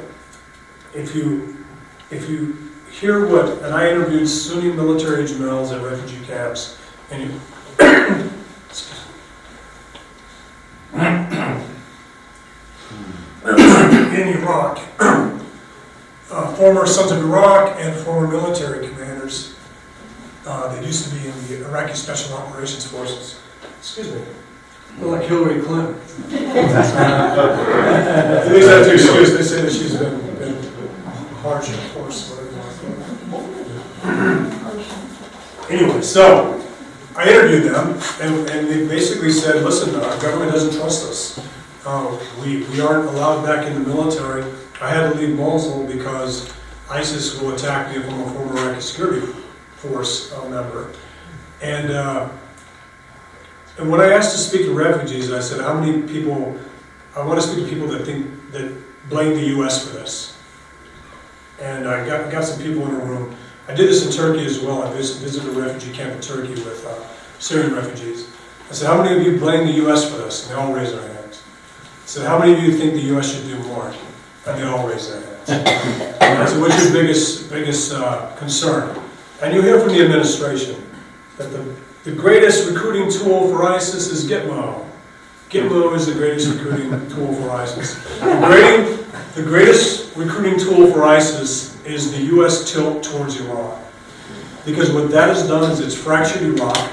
if 0.94 1.14
you, 1.14 1.64
if 2.10 2.28
you 2.30 2.56
hear 2.90 3.26
what, 3.26 3.48
and 3.62 3.74
I 3.74 3.90
interviewed 3.90 4.28
Sunni 4.28 4.72
military 4.72 5.26
generals 5.26 5.72
at 5.72 5.82
refugee 5.82 6.24
camps, 6.24 6.78
and 7.10 7.22
you, 7.22 7.40
in 14.14 14.28
Iraq, 14.28 14.80
uh, 16.30 16.54
former 16.54 16.86
sons 16.86 17.10
of 17.10 17.18
Iraq 17.18 17.76
and 17.80 17.98
former 18.04 18.28
military 18.28 18.86
commanders 18.86 19.56
uh, 20.46 20.74
that 20.74 20.84
used 20.84 21.08
to 21.08 21.14
be 21.14 21.26
in 21.26 21.32
the 21.48 21.64
Iraqi 21.68 21.94
Special 21.94 22.36
Operations 22.36 22.86
Forces. 22.86 23.40
Excuse 23.78 24.12
me. 24.14 24.20
Like 25.00 25.22
Hillary 25.22 25.62
Clinton. 25.62 25.94
At 26.32 28.46
least 28.52 28.66
that's 28.66 28.86
her 28.88 28.94
excuse. 28.94 29.32
They 29.36 29.42
say 29.42 29.62
that 29.62 29.72
she's 29.72 29.96
been, 29.96 30.20
been 30.36 30.62
harsh, 31.36 31.70
of 31.70 31.94
course, 31.94 32.28
whatever 32.30 32.50
you 32.50 32.56
want 32.58 32.72
to 32.72 32.78
call 33.30 33.44
it. 35.70 35.70
Anyway, 35.70 36.02
so 36.02 36.60
I 37.16 37.30
interviewed 37.30 37.64
them, 37.72 37.98
and, 38.20 38.50
and 38.50 38.68
they 38.68 38.86
basically 38.86 39.30
said, 39.30 39.62
listen, 39.64 39.94
our 39.94 40.18
government 40.20 40.52
doesn't 40.52 40.74
trust 40.78 41.08
us. 41.08 41.38
Uh, 41.86 42.18
we, 42.42 42.64
we 42.66 42.80
aren't 42.80 43.06
allowed 43.08 43.44
back 43.46 43.66
in 43.66 43.72
the 43.74 43.80
military. 43.88 44.44
I 44.80 44.90
had 44.90 45.12
to 45.12 45.18
leave 45.18 45.34
Mosul 45.36 45.86
because 45.86 46.52
ISIS 46.90 47.40
will 47.40 47.52
attack 47.54 47.88
me 47.90 47.96
if 47.96 48.04
I'm 48.12 48.20
a 48.20 48.24
former 48.30 48.56
Iraqi 48.58 48.80
security 48.82 49.26
force 49.82 50.32
member. 50.48 50.92
And, 51.60 51.90
uh, 51.90 52.28
and 53.78 53.90
when 53.90 54.00
I 54.00 54.12
asked 54.12 54.32
to 54.32 54.38
speak 54.38 54.62
to 54.66 54.72
refugees, 54.72 55.32
I 55.32 55.40
said, 55.40 55.60
how 55.60 55.74
many 55.74 56.02
people, 56.02 56.58
I 57.16 57.24
want 57.24 57.40
to 57.40 57.46
speak 57.46 57.64
to 57.64 57.70
people 57.70 57.88
that 57.88 58.04
think, 58.04 58.26
that 58.52 58.72
blame 59.08 59.34
the 59.34 59.58
US 59.58 59.86
for 59.86 59.94
this. 59.94 60.38
And 61.60 61.88
I 61.88 62.06
got, 62.06 62.30
got 62.30 62.44
some 62.44 62.62
people 62.62 62.86
in 62.86 62.94
the 62.94 63.04
room. 63.04 63.34
I 63.68 63.74
did 63.74 63.88
this 63.88 64.06
in 64.06 64.12
Turkey 64.12 64.44
as 64.44 64.60
well. 64.60 64.82
I 64.82 64.92
vis- 64.92 65.16
visited 65.16 65.56
a 65.56 65.60
refugee 65.60 65.92
camp 65.92 66.14
in 66.14 66.20
Turkey 66.20 66.54
with 66.54 66.84
uh, 66.86 66.94
Syrian 67.38 67.74
refugees. 67.74 68.30
I 68.70 68.74
said, 68.74 68.86
how 68.86 69.02
many 69.02 69.16
of 69.16 69.22
you 69.26 69.38
blame 69.38 69.66
the 69.66 69.86
US 69.86 70.08
for 70.08 70.16
this? 70.18 70.48
And 70.48 70.52
they 70.52 70.60
all 70.60 70.72
raised 70.72 70.94
their 70.94 71.06
hands. 71.14 71.42
I 72.02 72.06
said, 72.06 72.26
how 72.26 72.38
many 72.38 72.54
of 72.54 72.62
you 72.62 72.76
think 72.76 72.94
the 72.94 73.16
US 73.16 73.34
should 73.34 73.46
do 73.46 73.58
more? 73.68 73.92
And 74.46 74.60
they 74.60 74.64
all 74.64 74.86
raised 74.86 75.10
their 75.10 75.20
hands. 75.20 75.50
I 76.22 76.46
said, 76.46 76.60
what's 76.60 76.82
your 76.82 76.92
biggest, 76.92 77.50
biggest 77.50 77.92
uh, 77.92 78.34
concern? 78.36 79.01
And 79.42 79.52
you 79.52 79.60
hear 79.60 79.80
from 79.80 79.88
the 79.88 80.04
administration 80.04 80.80
that 81.36 81.50
the, 81.50 81.74
the 82.04 82.12
greatest 82.12 82.70
recruiting 82.70 83.10
tool 83.10 83.48
for 83.48 83.64
ISIS 83.64 84.06
is 84.06 84.30
Gitmo. 84.30 84.86
Gitmo 85.50 85.96
is 85.96 86.06
the 86.06 86.14
greatest 86.14 86.48
recruiting 86.54 86.90
tool 87.08 87.34
for 87.34 87.50
ISIS. 87.50 87.94
The, 88.20 89.04
the 89.34 89.42
greatest 89.42 90.16
recruiting 90.16 90.60
tool 90.60 90.92
for 90.92 91.02
ISIS 91.02 91.84
is 91.84 92.12
the 92.12 92.22
U.S. 92.36 92.72
tilt 92.72 93.02
towards 93.02 93.40
Iraq. 93.40 93.80
Because 94.64 94.92
what 94.92 95.10
that 95.10 95.28
has 95.28 95.48
done 95.48 95.68
is 95.72 95.80
it's 95.80 95.96
fractured 95.96 96.42
Iraq. 96.42 96.92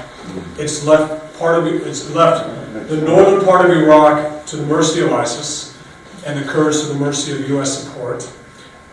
It's 0.58 0.84
left 0.84 1.38
part 1.38 1.54
of 1.54 1.66
it's 1.66 2.10
left 2.10 2.88
the 2.88 3.00
northern 3.00 3.44
part 3.44 3.64
of 3.64 3.76
Iraq 3.76 4.44
to 4.46 4.56
the 4.56 4.66
mercy 4.66 5.02
of 5.02 5.12
ISIS 5.12 5.78
and 6.26 6.36
the 6.36 6.50
Kurds 6.50 6.82
to 6.82 6.88
the 6.88 6.98
mercy 6.98 7.32
of 7.32 7.48
U.S. 7.50 7.84
support. 7.84 8.28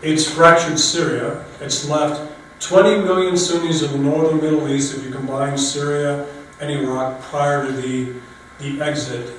It's 0.00 0.30
fractured 0.30 0.78
Syria. 0.78 1.44
It's 1.60 1.88
left 1.88 2.27
20 2.60 3.02
million 3.02 3.36
Sunnis 3.36 3.82
in 3.82 3.92
the 3.92 3.98
northern 3.98 4.40
Middle 4.40 4.68
East, 4.68 4.96
if 4.96 5.04
you 5.04 5.10
combine 5.10 5.56
Syria 5.56 6.26
and 6.60 6.70
Iraq 6.70 7.20
prior 7.22 7.66
to 7.66 7.72
the, 7.72 8.14
the 8.58 8.80
exit 8.82 9.34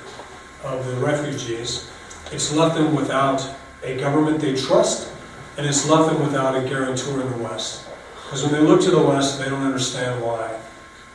of 0.64 0.86
the 0.86 0.94
refugees. 0.94 1.90
It's 2.32 2.52
left 2.54 2.76
them 2.76 2.94
without 2.94 3.46
a 3.82 3.96
government 3.98 4.40
they 4.40 4.54
trust, 4.54 5.12
and 5.56 5.66
it's 5.66 5.88
left 5.88 6.12
them 6.12 6.22
without 6.22 6.56
a 6.56 6.66
guarantor 6.68 7.20
in 7.20 7.30
the 7.30 7.38
West. 7.38 7.86
Because 8.24 8.42
when 8.42 8.52
they 8.52 8.60
look 8.60 8.80
to 8.82 8.90
the 8.90 9.02
West, 9.02 9.38
they 9.38 9.48
don't 9.48 9.62
understand 9.62 10.22
why 10.22 10.58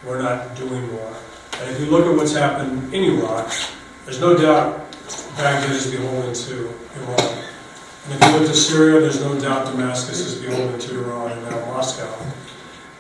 we're 0.04 0.22
not 0.22 0.56
doing 0.56 0.92
more. 0.92 1.16
And 1.60 1.72
if 1.72 1.80
you 1.80 1.88
look 1.88 2.06
at 2.06 2.16
what's 2.16 2.34
happened 2.34 2.94
in 2.94 3.04
Iraq, 3.04 3.52
there's 4.06 4.20
no 4.20 4.38
doubt 4.38 4.92
Baghdad 5.38 5.72
is 5.72 5.90
beholden 5.90 6.34
to 6.34 6.74
Iran. 6.98 7.44
And 8.06 8.14
if 8.14 8.22
you 8.22 8.38
look 8.38 8.48
to 8.48 8.56
Syria, 8.56 9.02
there's 9.02 9.22
no 9.22 9.40
doubt 9.40 9.66
Damascus 9.66 10.20
is 10.20 10.36
beholden 10.40 10.80
to 10.80 11.00
Iran 11.00 11.32
and 11.32 11.42
now 11.44 11.60
Moscow. 11.66 12.14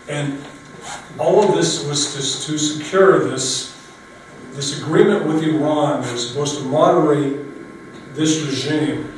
And 0.07 0.43
all 1.19 1.47
of 1.47 1.55
this 1.55 1.85
was 1.85 2.13
to, 2.13 2.51
to 2.51 2.57
secure 2.57 3.27
this, 3.29 3.75
this 4.53 4.81
agreement 4.81 5.25
with 5.25 5.43
Iran 5.43 6.01
that 6.01 6.11
was 6.11 6.27
supposed 6.27 6.57
to 6.57 6.65
moderate 6.65 7.39
this 8.15 8.41
regime. 8.41 9.11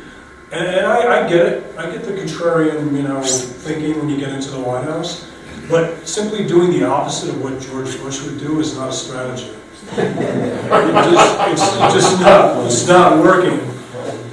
And, 0.52 0.66
and 0.68 0.86
I, 0.86 1.26
I 1.26 1.30
get 1.30 1.46
it. 1.46 1.78
I 1.78 1.90
get 1.92 2.04
the 2.04 2.12
contrarian, 2.12 2.96
you 2.96 3.04
know, 3.04 3.22
thinking 3.22 3.98
when 4.00 4.10
you 4.10 4.18
get 4.18 4.30
into 4.30 4.52
the 4.52 4.60
White 4.60 4.84
House. 4.86 5.30
But 5.70 6.08
simply 6.08 6.48
doing 6.48 6.72
the 6.72 6.86
opposite 6.86 7.30
of 7.30 7.42
what 7.42 7.62
George 7.62 7.98
Bush 8.00 8.22
would 8.24 8.40
do 8.40 8.60
is 8.60 8.76
not 8.76 8.90
a 8.90 8.94
strategy. 8.94 9.54
It 9.92 10.14
just, 10.16 11.40
it's 11.50 11.62
it's 11.62 11.94
just 11.94 12.22
not, 12.22 12.66
it's 12.66 12.88
not 12.88 13.20
working. 13.20 13.60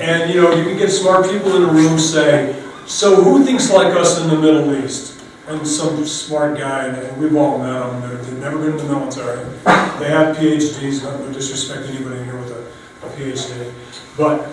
And, 0.00 0.32
you 0.32 0.40
know, 0.42 0.54
you 0.54 0.64
can 0.64 0.76
get 0.76 0.90
smart 0.90 1.28
people 1.30 1.56
in 1.56 1.62
a 1.62 1.72
room 1.72 1.98
say, 1.98 2.60
so 2.86 3.22
who 3.22 3.44
thinks 3.44 3.70
like 3.72 3.94
us 3.94 4.20
in 4.20 4.28
the 4.28 4.36
Middle 4.36 4.74
East? 4.84 5.12
And 5.46 5.66
some 5.66 6.04
smart 6.06 6.56
guy, 6.58 6.86
and 6.86 7.20
we've 7.20 7.36
all 7.36 7.58
met 7.58 7.78
them, 7.78 8.00
they're, 8.00 8.16
they've 8.16 8.38
never 8.38 8.58
been 8.58 8.70
in 8.72 8.76
the 8.78 8.84
military. 8.84 9.44
They 9.64 10.08
have 10.08 10.36
PhDs, 10.36 11.02
not 11.02 11.18
to 11.18 11.32
disrespect 11.32 11.86
anybody 11.90 12.24
here 12.24 12.36
with 12.38 12.50
a, 12.50 13.06
a 13.06 13.10
PhD. 13.10 13.70
But 14.16 14.48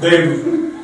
they, 0.00 0.26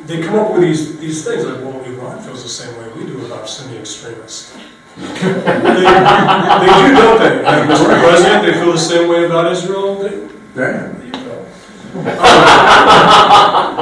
they 0.05 0.21
come 0.21 0.35
up 0.35 0.51
with 0.53 0.61
these, 0.61 0.99
these 0.99 1.23
things 1.25 1.45
like, 1.45 1.61
well, 1.63 1.83
Iran 1.83 2.21
feels 2.21 2.43
the 2.43 2.49
same 2.49 2.77
way 2.77 2.89
we 2.93 3.05
do 3.11 3.25
about 3.25 3.49
Sunni 3.49 3.77
extremists. 3.79 4.55
They, 4.97 5.03
they 5.03 5.11
do, 5.15 6.93
don't 6.93 7.19
they? 7.19 7.43
And 7.45 7.69
Mr. 7.71 7.99
President, 8.03 8.45
they 8.45 8.53
feel 8.53 8.71
the 8.71 8.77
same 8.77 9.09
way 9.09 9.25
about 9.25 9.51
Israel? 9.51 9.95
They- 9.95 10.27
Damn. 10.55 10.99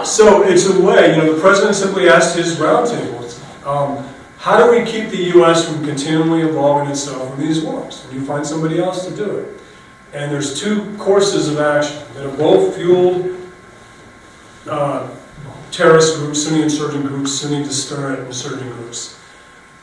So 0.07 0.43
it's 0.43 0.65
a 0.67 0.81
way, 0.81 1.11
you 1.11 1.17
know, 1.17 1.33
the 1.33 1.41
president 1.41 1.75
simply 1.75 2.07
asked 2.07 2.37
his 2.37 2.55
roundtables, 2.55 3.43
um, 3.67 4.07
how 4.37 4.57
do 4.57 4.71
we 4.71 4.89
keep 4.89 5.09
the 5.09 5.23
U.S. 5.35 5.67
from 5.67 5.83
continually 5.83 6.41
involving 6.41 6.89
itself 6.89 7.33
in 7.33 7.45
these 7.45 7.61
wars? 7.61 8.05
And 8.05 8.13
you 8.13 8.25
find 8.25 8.45
somebody 8.45 8.79
else 8.79 9.05
to 9.05 9.13
do 9.13 9.37
it. 9.37 9.59
And 10.13 10.31
there's 10.31 10.61
two 10.61 10.95
courses 10.97 11.49
of 11.49 11.59
action 11.59 11.97
that 12.13 12.23
have 12.23 12.37
both 12.37 12.77
fueled 12.77 13.37
uh, 14.69 15.09
terrorist 15.71 16.15
groups, 16.15 16.43
Sunni 16.43 16.63
insurgent 16.63 17.05
groups, 17.05 17.33
Sunni 17.33 17.65
disparate 17.65 18.19
insurgent 18.19 18.71
groups. 18.75 19.19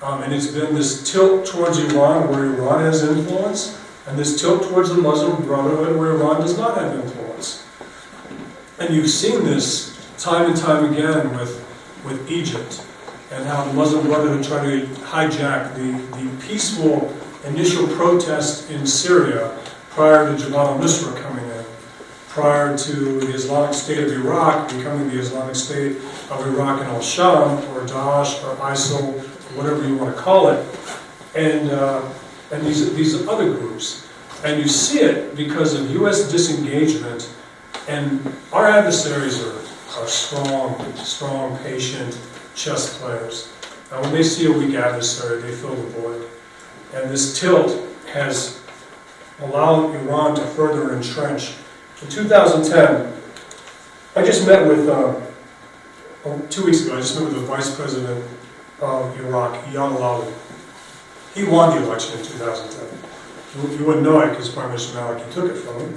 Um, 0.03 0.23
and 0.23 0.33
it's 0.33 0.47
been 0.47 0.75
this 0.75 1.13
tilt 1.13 1.45
towards 1.45 1.79
Iran 1.79 2.31
where 2.31 2.47
Iran 2.47 2.81
has 2.81 3.05
influence, 3.05 3.79
and 4.07 4.19
this 4.19 4.41
tilt 4.41 4.63
towards 4.63 4.89
the 4.89 5.03
Muslim 5.03 5.45
Brotherhood 5.45 5.99
where 5.99 6.13
Iran 6.13 6.41
does 6.41 6.57
not 6.57 6.79
have 6.79 6.95
influence. 6.95 7.67
And 8.79 8.95
you've 8.95 9.11
seen 9.11 9.45
this 9.45 9.94
time 10.19 10.51
and 10.51 10.57
time 10.57 10.93
again 10.93 11.35
with, 11.37 11.61
with 12.05 12.31
Egypt, 12.31 12.87
and 13.31 13.45
how 13.47 13.65
the 13.65 13.73
Muslim 13.73 14.07
Brotherhood 14.07 14.45
tried 14.45 14.65
to 14.65 14.87
hijack 15.03 15.75
the, 15.75 15.93
the 16.17 16.47
peaceful 16.47 17.13
initial 17.45 17.87
protest 17.89 18.71
in 18.71 18.87
Syria 18.87 19.57
prior 19.91 20.27
to 20.27 20.45
Jabhat 20.45 20.55
al-Nusra 20.55 21.21
coming 21.23 21.45
in, 21.45 21.65
prior 22.29 22.77
to 22.77 23.21
the 23.21 23.33
Islamic 23.33 23.75
State 23.75 23.99
of 23.99 24.13
Iraq 24.13 24.69
becoming 24.69 25.09
the 25.09 25.19
Islamic 25.19 25.55
State 25.55 25.97
of 26.31 26.47
Iraq 26.47 26.81
and 26.81 26.89
al-Sham, 26.89 27.59
or 27.71 27.87
Daesh, 27.87 28.43
or 28.45 28.57
ISIL, 28.57 29.21
whatever 29.57 29.87
you 29.87 29.97
want 29.97 30.15
to 30.15 30.21
call 30.21 30.49
it, 30.49 30.67
and, 31.35 31.71
uh, 31.71 32.03
and 32.51 32.67
these, 32.67 32.93
these 32.95 33.27
other 33.29 33.53
groups. 33.53 34.09
And 34.45 34.61
you 34.61 34.69
see 34.69 35.01
it 35.01 35.37
because 35.37 35.75
of 35.75 35.91
U.S. 35.93 36.31
disengagement, 36.31 37.33
and 37.89 38.21
our 38.53 38.67
adversaries 38.67 39.43
are, 39.43 39.54
are 39.99 40.07
strong, 40.09 40.95
strong, 40.97 41.57
patient 41.59 42.19
chess 42.55 42.99
players. 42.99 43.53
And 43.93 44.01
when 44.03 44.13
they 44.13 44.23
see 44.23 44.47
a 44.47 44.53
weak 44.53 44.75
adversary, 44.75 45.41
they 45.43 45.53
fill 45.53 45.75
the 45.75 45.83
void. 46.01 46.29
And 46.95 47.11
this 47.11 47.39
tilt 47.39 47.77
has 48.13 48.61
allowed 49.41 49.95
Iran 49.95 50.35
to 50.37 50.43
further 50.43 50.95
entrench. 50.95 51.55
In 52.03 52.09
2010, 52.09 53.13
I 54.17 54.25
just 54.25 54.47
met 54.47 54.67
with, 54.67 54.89
uh, 54.89 55.15
two 56.51 56.65
weeks 56.65 56.83
ago, 56.85 56.97
I 56.97 57.01
just 57.01 57.17
met 57.17 57.25
with 57.25 57.35
the 57.35 57.41
vice 57.47 57.75
president 57.75 58.25
of 58.81 59.19
Iraq, 59.21 59.65
Alawi. 59.73 60.33
He 61.35 61.45
won 61.45 61.77
the 61.77 61.87
election 61.87 62.19
in 62.19 62.25
2010. 62.25 62.87
You- 63.57 63.77
You 63.79 63.85
wouldn't 63.85 64.05
know 64.05 64.21
it 64.21 64.31
because 64.31 64.49
Prime 64.49 64.69
Minister 64.69 64.99
Maliki 64.99 65.33
took 65.33 65.51
it 65.51 65.57
from 65.57 65.79
him 65.81 65.97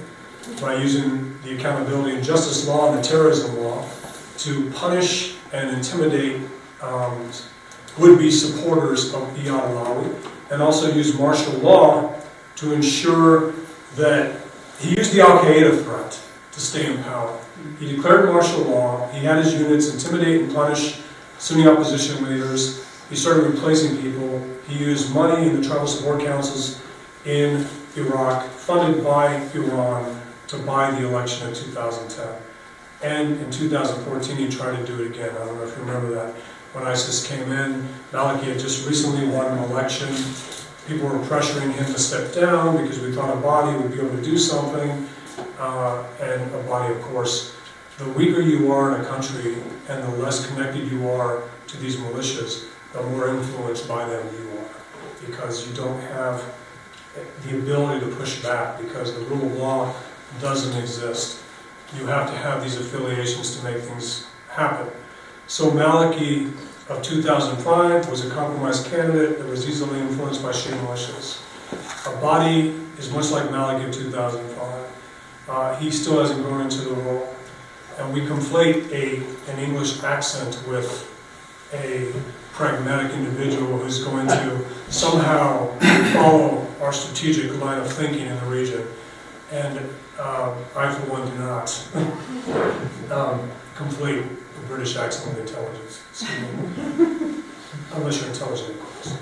by 0.62 0.76
using 0.76 1.38
the 1.44 1.56
accountability 1.58 2.16
and 2.16 2.24
justice 2.24 2.68
law 2.68 2.92
and 2.92 3.04
the 3.04 3.08
terrorism 3.08 3.58
law 3.60 3.88
to 4.38 4.70
punish 4.72 5.36
and 5.54 5.76
intimidate 5.76 6.42
um, 6.82 7.32
would-be 7.98 8.30
supporters 8.30 9.14
of 9.14 9.22
Iyad 9.38 9.60
Alawi, 9.60 10.16
and 10.52 10.62
also 10.62 10.92
use 10.94 11.18
martial 11.18 11.54
law 11.60 12.16
to 12.56 12.74
ensure 12.74 13.54
that 13.96 14.40
he 14.80 14.96
used 14.96 15.14
the 15.14 15.22
Al 15.22 15.40
Qaeda 15.40 15.84
threat 15.84 16.20
to 16.52 16.60
stay 16.60 16.92
in 16.92 17.04
power. 17.04 17.40
He 17.80 17.96
declared 17.96 18.26
martial 18.30 18.62
law. 18.62 19.10
He 19.12 19.26
had 19.26 19.44
his 19.44 19.54
units 19.54 19.94
intimidate 19.94 20.42
and 20.42 20.54
punish 20.54 21.00
Sunni 21.40 21.68
opposition 21.68 22.24
leaders. 22.26 22.86
He 23.10 23.16
started 23.16 23.52
replacing 23.52 24.02
people. 24.02 24.46
He 24.68 24.78
used 24.78 25.14
money 25.14 25.48
in 25.48 25.60
the 25.60 25.68
tribal 25.68 25.88
support 25.88 26.22
councils 26.22 26.82
in 27.26 27.66
Iraq, 27.96 28.46
funded 28.48 29.04
by 29.04 29.36
Iran, 29.54 30.22
to 30.48 30.58
buy 30.60 30.92
the 30.92 31.06
election 31.08 31.48
in 31.48 31.54
2010. 31.54 32.28
And 33.04 33.40
in 33.40 33.52
2014, 33.52 34.38
he 34.38 34.50
tried 34.50 34.78
to 34.78 34.86
do 34.86 35.04
it 35.04 35.12
again. 35.12 35.30
I 35.30 35.46
don't 35.46 35.56
know 35.58 35.64
if 35.64 35.76
you 35.78 35.84
remember 35.84 36.14
that. 36.16 36.34
When 36.74 36.86
ISIS 36.86 37.26
came 37.26 37.52
in, 37.52 37.88
Maliki 38.12 38.44
had 38.44 38.60
just 38.60 38.88
recently 38.88 39.28
won 39.28 39.58
an 39.58 39.64
election. 39.66 40.10
People 40.88 41.10
were 41.10 41.20
pressuring 41.26 41.74
him 41.74 41.86
to 41.86 42.00
step 42.00 42.34
down 42.34 42.78
because 42.78 43.00
we 43.00 43.12
thought 43.12 43.36
Abadi 43.36 43.82
would 43.82 43.92
be 43.92 44.00
able 44.00 44.16
to 44.16 44.24
do 44.24 44.38
something. 44.38 45.08
Uh, 45.60 46.06
and 46.22 46.50
Abadi, 46.52 46.96
of 46.96 47.02
course, 47.04 47.56
the 47.98 48.10
weaker 48.10 48.42
you 48.42 48.72
are 48.72 48.96
in 48.96 49.02
a 49.02 49.06
country 49.06 49.56
and 49.90 50.04
the 50.04 50.18
less 50.18 50.48
connected 50.48 50.92
you 50.92 51.10
are 51.10 51.44
to 51.68 51.78
these 51.78 51.98
militias, 51.98 52.68
the 52.94 53.04
more 53.04 53.30
influenced 53.30 53.88
by 53.88 54.06
them 54.08 54.26
you 54.36 54.60
are. 54.60 55.26
Because 55.26 55.68
you 55.68 55.76
don't 55.76 56.00
have 56.02 56.44
the 57.44 57.58
ability 57.58 58.06
to 58.06 58.16
push 58.16 58.42
back 58.44 58.80
because 58.80 59.14
the 59.14 59.22
rule 59.22 59.46
of 59.46 59.58
law 59.58 59.96
doesn't 60.42 60.80
exist. 60.80 61.44
You 61.98 62.06
have 62.08 62.30
to 62.30 62.38
have 62.38 62.64
these 62.64 62.78
affiliations 62.78 63.58
to 63.58 63.64
make 63.64 63.82
things 63.84 64.28
happen. 64.50 64.88
So 65.48 65.72
Maliki 65.72 66.52
of 66.90 67.02
2005 67.04 68.10
was 68.10 68.26
a 68.26 68.30
compromised 68.30 68.88
candidate 68.88 69.40
that 69.40 69.48
was 69.48 69.68
easily 69.68 70.00
influenced 70.00 70.44
by 70.44 70.52
Shia 70.52 70.78
militias. 70.86 71.42
Abadi 72.04 72.78
is 72.98 73.12
much 73.12 73.32
like 73.32 73.50
Maliki 73.50 73.88
of 73.88 73.94
2005. 73.94 74.88
Uh, 75.50 75.76
he 75.78 75.90
still 75.92 76.20
hasn't 76.20 76.44
grown 76.44 76.62
into 76.62 76.82
the 76.82 76.94
role. 76.94 77.34
And 77.98 78.14
we 78.14 78.22
conflate 78.22 78.92
a, 78.92 79.18
an 79.52 79.60
English 79.60 80.04
accent 80.04 80.62
with 80.68 81.14
a 81.74 82.12
pragmatic 82.54 83.12
individual 83.14 83.78
who's 83.78 84.04
going 84.04 84.28
to 84.28 84.66
somehow 84.90 85.68
follow 86.14 86.68
our 86.82 86.94
strategic 86.94 87.60
line 87.60 87.80
of 87.80 87.92
thinking 87.92 88.28
in 88.28 88.36
the 88.36 88.46
region. 88.46 88.86
And 89.52 89.80
um, 90.20 90.56
I, 90.76 90.94
for 90.94 91.12
one, 91.12 91.30
do 91.30 91.38
not 91.38 91.70
um, 93.12 93.52
conflate 93.76 94.28
the 94.28 94.66
British 94.68 94.96
accent 94.96 95.36
with 95.38 95.48
intelligence. 95.48 96.04
Unless 97.94 98.22
you're 98.22 98.30
intelligent, 98.30 98.70
of 98.72 98.80
course. 98.80 99.18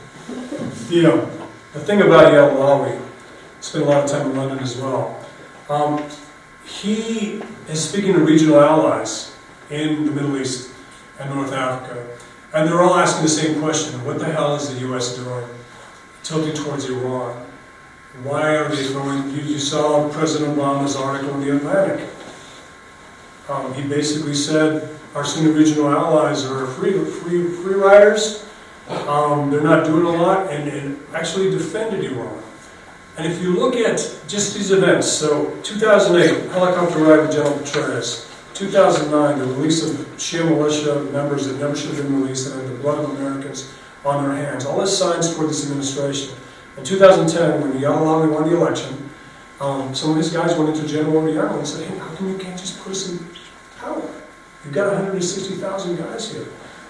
The, 0.89 1.13
um, 1.13 1.31
the 1.73 1.79
thing 1.81 2.01
about 2.01 2.31
Iyad 2.31 2.55
Alawi, 2.55 3.01
spent 3.59 3.83
a 3.83 3.87
lot 3.87 4.03
of 4.03 4.09
time 4.09 4.31
in 4.31 4.37
London 4.37 4.59
as 4.59 4.77
well. 4.77 5.19
Um, 5.69 6.03
he 6.65 7.41
is 7.67 7.89
speaking 7.89 8.13
to 8.13 8.19
regional 8.19 8.61
allies 8.61 9.35
in 9.69 10.05
the 10.05 10.11
Middle 10.11 10.37
East 10.37 10.71
and 11.19 11.33
North 11.33 11.51
Africa, 11.51 12.07
and 12.53 12.67
they're 12.67 12.81
all 12.81 12.95
asking 12.95 13.23
the 13.23 13.29
same 13.29 13.59
question: 13.59 14.03
What 14.05 14.19
the 14.19 14.25
hell 14.25 14.55
is 14.55 14.73
the 14.73 14.79
U.S. 14.87 15.15
doing, 15.15 15.45
tilting 16.23 16.53
towards 16.53 16.89
Iran? 16.89 17.44
Why 18.23 18.55
are 18.55 18.69
they 18.69 18.83
throwing? 18.87 19.29
You, 19.31 19.41
you 19.41 19.59
saw 19.59 20.09
President 20.09 20.57
Obama's 20.57 20.95
article 20.95 21.33
in 21.35 21.41
the 21.41 21.55
Atlantic. 21.55 22.09
Um, 23.49 23.73
he 23.73 23.87
basically 23.87 24.33
said 24.33 24.97
our 25.13 25.23
Sunni 25.23 25.51
regional 25.51 25.89
allies 25.89 26.45
are 26.45 26.65
free, 26.67 26.93
free, 27.05 27.51
free 27.51 27.75
riders. 27.75 28.45
Um, 28.89 29.49
they're 29.49 29.61
not 29.61 29.85
doing 29.85 30.05
a 30.05 30.21
lot, 30.21 30.51
and, 30.51 30.69
and 30.69 30.99
actually 31.13 31.49
defended 31.51 32.03
Iran. 32.03 32.41
And 33.17 33.31
if 33.31 33.41
you 33.41 33.57
look 33.57 33.75
at 33.75 33.97
just 34.27 34.55
these 34.55 34.71
events, 34.71 35.07
so 35.07 35.57
2008, 35.63 36.51
helicopter 36.51 36.99
ride 36.99 37.21
with 37.21 37.31
General 37.31 37.57
Petraeus. 37.59 38.31
2009, 38.53 39.39
the 39.39 39.45
release 39.45 39.83
of 39.83 39.95
Shia 40.17 40.45
militia 40.45 41.03
members 41.11 41.47
that 41.47 41.59
never 41.59 41.75
should 41.75 41.93
have 41.93 42.03
been 42.03 42.21
released 42.21 42.53
and 42.53 42.67
the 42.67 42.75
blood 42.81 43.03
of 43.03 43.09
Americans 43.17 43.73
on 44.05 44.23
their 44.23 44.35
hands. 44.35 44.65
All 44.65 44.79
this 44.79 44.97
signs 44.97 45.33
toward 45.35 45.49
this 45.49 45.65
administration. 45.65 46.35
In 46.77 46.83
2010, 46.83 47.61
when 47.61 47.71
Iyad 47.73 47.97
Alawi 47.97 48.31
won 48.31 48.49
the 48.49 48.55
election, 48.55 49.09
um, 49.61 49.95
some 49.95 50.11
of 50.11 50.17
his 50.17 50.31
guys 50.31 50.57
went 50.57 50.75
into 50.75 50.87
General 50.87 51.21
Odierno 51.21 51.57
and 51.57 51.67
said, 51.67 51.87
hey, 51.87 51.97
how 51.97 52.13
come 52.15 52.29
you 52.29 52.37
can't 52.37 52.59
just 52.59 52.81
put 52.81 52.91
us 52.91 53.09
in 53.09 53.25
power? 53.77 54.01
You've 54.65 54.73
got 54.73 54.91
160,000 54.93 55.95
guys 55.95 56.33
here. 56.33 56.47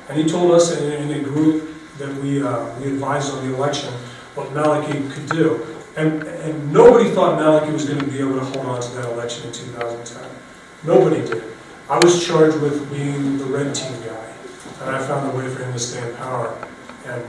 And 0.10 0.18
he 0.18 0.28
told 0.28 0.52
us 0.52 0.80
in, 0.80 0.92
in 0.92 1.20
a 1.20 1.24
group 1.24 1.70
that 2.00 2.14
we, 2.16 2.42
uh, 2.42 2.80
we 2.80 2.88
advised 2.88 3.32
on 3.34 3.48
the 3.48 3.56
election 3.56 3.94
what 4.34 4.48
Maliki 4.50 5.12
could 5.12 5.30
do. 5.30 5.66
And, 5.96 6.24
and 6.24 6.74
nobody 6.74 7.10
thought 7.12 7.40
Maliki 7.40 7.72
was 7.72 7.86
going 7.86 8.00
to 8.00 8.06
be 8.06 8.20
able 8.20 8.40
to 8.40 8.46
hold 8.46 8.66
on 8.66 8.82
to 8.82 8.92
that 8.96 9.06
election 9.06 9.48
in 9.48 9.54
2010. 9.54 10.30
Nobody 10.84 11.26
did. 11.26 11.44
I 11.90 12.00
was 12.00 12.26
charged 12.26 12.60
with 12.60 12.90
being 12.92 13.38
the 13.38 13.46
red 13.46 13.74
team 13.76 13.94
guy, 14.02 14.34
and 14.82 14.96
I 14.96 15.08
found 15.08 15.32
a 15.32 15.38
way 15.38 15.48
for 15.48 15.64
him 15.64 15.72
to 15.72 15.80
stay 15.80 16.08
in 16.08 16.16
power. 16.16 16.58
And 17.06 17.24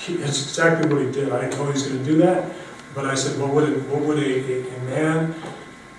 he, 0.00 0.14
it's 0.14 0.42
exactly 0.42 0.92
what 0.92 1.04
he 1.04 1.12
did. 1.12 1.30
I 1.30 1.42
didn't 1.42 1.58
know 1.58 1.66
he 1.66 1.72
was 1.72 1.86
going 1.86 1.98
to 1.98 2.04
do 2.04 2.16
that, 2.18 2.50
but 2.94 3.04
I 3.04 3.14
said, 3.14 3.38
what 3.40 3.52
would, 3.54 3.68
it, 3.68 3.82
what 3.88 4.02
would 4.02 4.18
a, 4.18 4.22
a, 4.22 4.76
a 4.76 4.80
man 4.84 5.34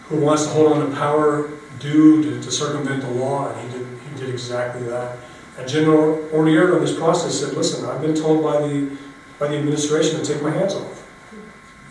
who 0.06 0.20
wants 0.20 0.44
to 0.44 0.50
hold 0.50 0.74
on 0.74 0.90
to 0.90 0.96
power 0.96 1.50
do 1.80 2.22
to 2.24 2.42
to 2.42 2.52
circumvent 2.52 3.02
the 3.02 3.10
law, 3.10 3.52
and 3.52 3.72
he 3.72 3.78
did, 3.78 3.88
he 3.88 4.20
did 4.20 4.30
exactly 4.30 4.84
that. 4.84 5.18
And 5.58 5.68
General 5.68 6.18
Odierno 6.32 6.76
on 6.76 6.82
this 6.82 6.98
process 6.98 7.40
said, 7.40 7.54
listen, 7.54 7.86
I've 7.86 8.02
been 8.02 8.16
told 8.16 8.44
by 8.44 8.62
the, 8.68 8.98
by 9.40 9.48
the 9.48 9.58
administration 9.58 10.20
to 10.20 10.34
take 10.34 10.42
my 10.42 10.52
hands 10.52 10.76
off. 10.76 11.08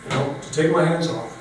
You 0.03 0.09
know, 0.09 0.35
to 0.41 0.51
take 0.51 0.71
my 0.71 0.83
hands 0.83 1.07
off. 1.07 1.37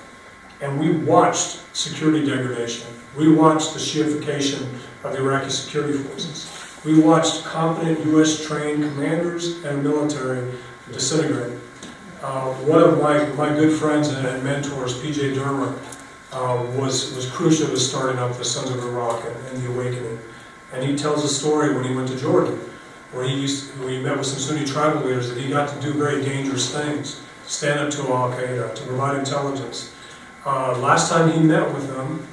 And 0.61 0.79
we 0.79 0.91
watched 1.05 1.61
security 1.75 2.27
degradation. 2.27 2.87
We 3.17 3.33
watched 3.33 3.73
the 3.73 3.81
Shiification 3.81 4.69
of 5.03 5.13
the 5.13 5.19
Iraqi 5.19 5.51
security 5.51 5.97
forces. 5.99 6.60
We 6.85 6.99
watched 6.99 7.45
competent 7.45 8.07
U.S. 8.07 8.47
trained 8.47 8.83
commanders 8.83 9.63
and 9.65 9.85
military 9.85 10.51
disintegrate. 10.91 11.59
Uh, 12.23 12.53
one 12.65 12.83
of 12.83 13.01
my, 13.03 13.27
my 13.35 13.49
good 13.55 13.79
friends 13.79 14.09
and 14.09 14.45
mentors, 14.45 14.99
P.J. 15.01 15.35
Dermer, 15.35 15.79
uh, 16.33 16.65
was, 16.79 17.15
was 17.15 17.29
crucial 17.31 17.69
to 17.69 17.77
starting 17.77 18.19
up 18.19 18.37
the 18.37 18.45
Sons 18.45 18.71
of 18.71 18.83
Iraq 18.83 19.25
and, 19.27 19.47
and 19.49 19.63
the 19.63 19.71
awakening. 19.73 20.19
And 20.73 20.89
he 20.89 20.97
tells 20.97 21.23
a 21.25 21.29
story 21.29 21.75
when 21.75 21.85
he 21.85 21.95
went 21.95 22.09
to 22.09 22.17
Jordan, 22.17 22.59
where 23.13 23.25
he 23.25 23.35
used, 23.35 23.79
where 23.81 23.91
he 23.91 24.01
met 24.01 24.17
with 24.17 24.27
some 24.27 24.39
Sunni 24.39 24.65
tribal 24.65 25.03
leaders, 25.03 25.29
that 25.29 25.39
he 25.39 25.51
got 25.51 25.69
to 25.75 25.81
do 25.83 25.93
very 25.93 26.23
dangerous 26.23 26.73
things, 26.73 27.21
stand 27.47 27.81
up 27.81 27.91
to 27.91 28.03
Al 28.13 28.31
Qaeda, 28.31 28.75
to 28.75 28.83
provide 28.85 29.19
intelligence. 29.19 29.95
Uh, 30.47 30.79
last 30.79 31.11
time 31.11 31.31
he 31.31 31.41
met 31.41 31.75
with 31.75 31.89
them, 31.89 32.27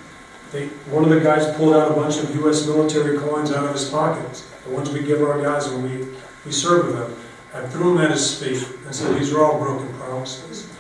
they, 0.52 0.68
one 0.90 1.04
of 1.04 1.10
the 1.10 1.20
guys 1.20 1.56
pulled 1.58 1.76
out 1.76 1.92
a 1.92 1.94
bunch 1.94 2.18
of 2.18 2.34
U.S. 2.36 2.66
military 2.66 3.18
coins 3.18 3.52
out 3.52 3.66
of 3.66 3.74
his 3.74 3.90
pockets, 3.90 4.50
the 4.66 4.72
ones 4.72 4.90
we 4.90 5.02
give 5.02 5.22
our 5.22 5.42
guys 5.42 5.70
when 5.70 5.84
we, 5.84 6.08
we 6.46 6.52
serve 6.52 6.88
with 6.88 6.96
them, 6.96 7.16
and 7.54 7.72
threw 7.72 7.96
them 7.96 8.04
at 8.04 8.12
his 8.12 8.42
feet 8.42 8.68
and 8.86 8.96
said, 8.96 9.18
"These 9.20 9.34
are 9.34 9.44
all 9.44 9.60
broken 9.60 9.92
promises. 9.94 10.72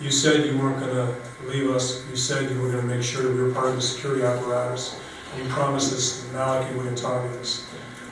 You 0.00 0.10
said 0.10 0.46
you 0.46 0.58
weren't 0.58 0.80
going 0.80 0.94
to 0.94 1.14
leave 1.46 1.70
us. 1.70 2.04
You 2.10 2.16
said 2.16 2.50
you 2.50 2.60
were 2.60 2.70
going 2.70 2.88
to 2.88 2.94
make 2.94 3.02
sure 3.02 3.32
we 3.32 3.40
were 3.40 3.52
part 3.52 3.68
of 3.68 3.76
the 3.76 3.82
security 3.82 4.24
apparatus. 4.24 5.00
And 5.32 5.44
you 5.44 5.48
promised 5.50 5.92
us 5.92 6.24
Maliki 6.32 6.76
wouldn't 6.76 6.98
target 6.98 7.38
us. 7.40 7.64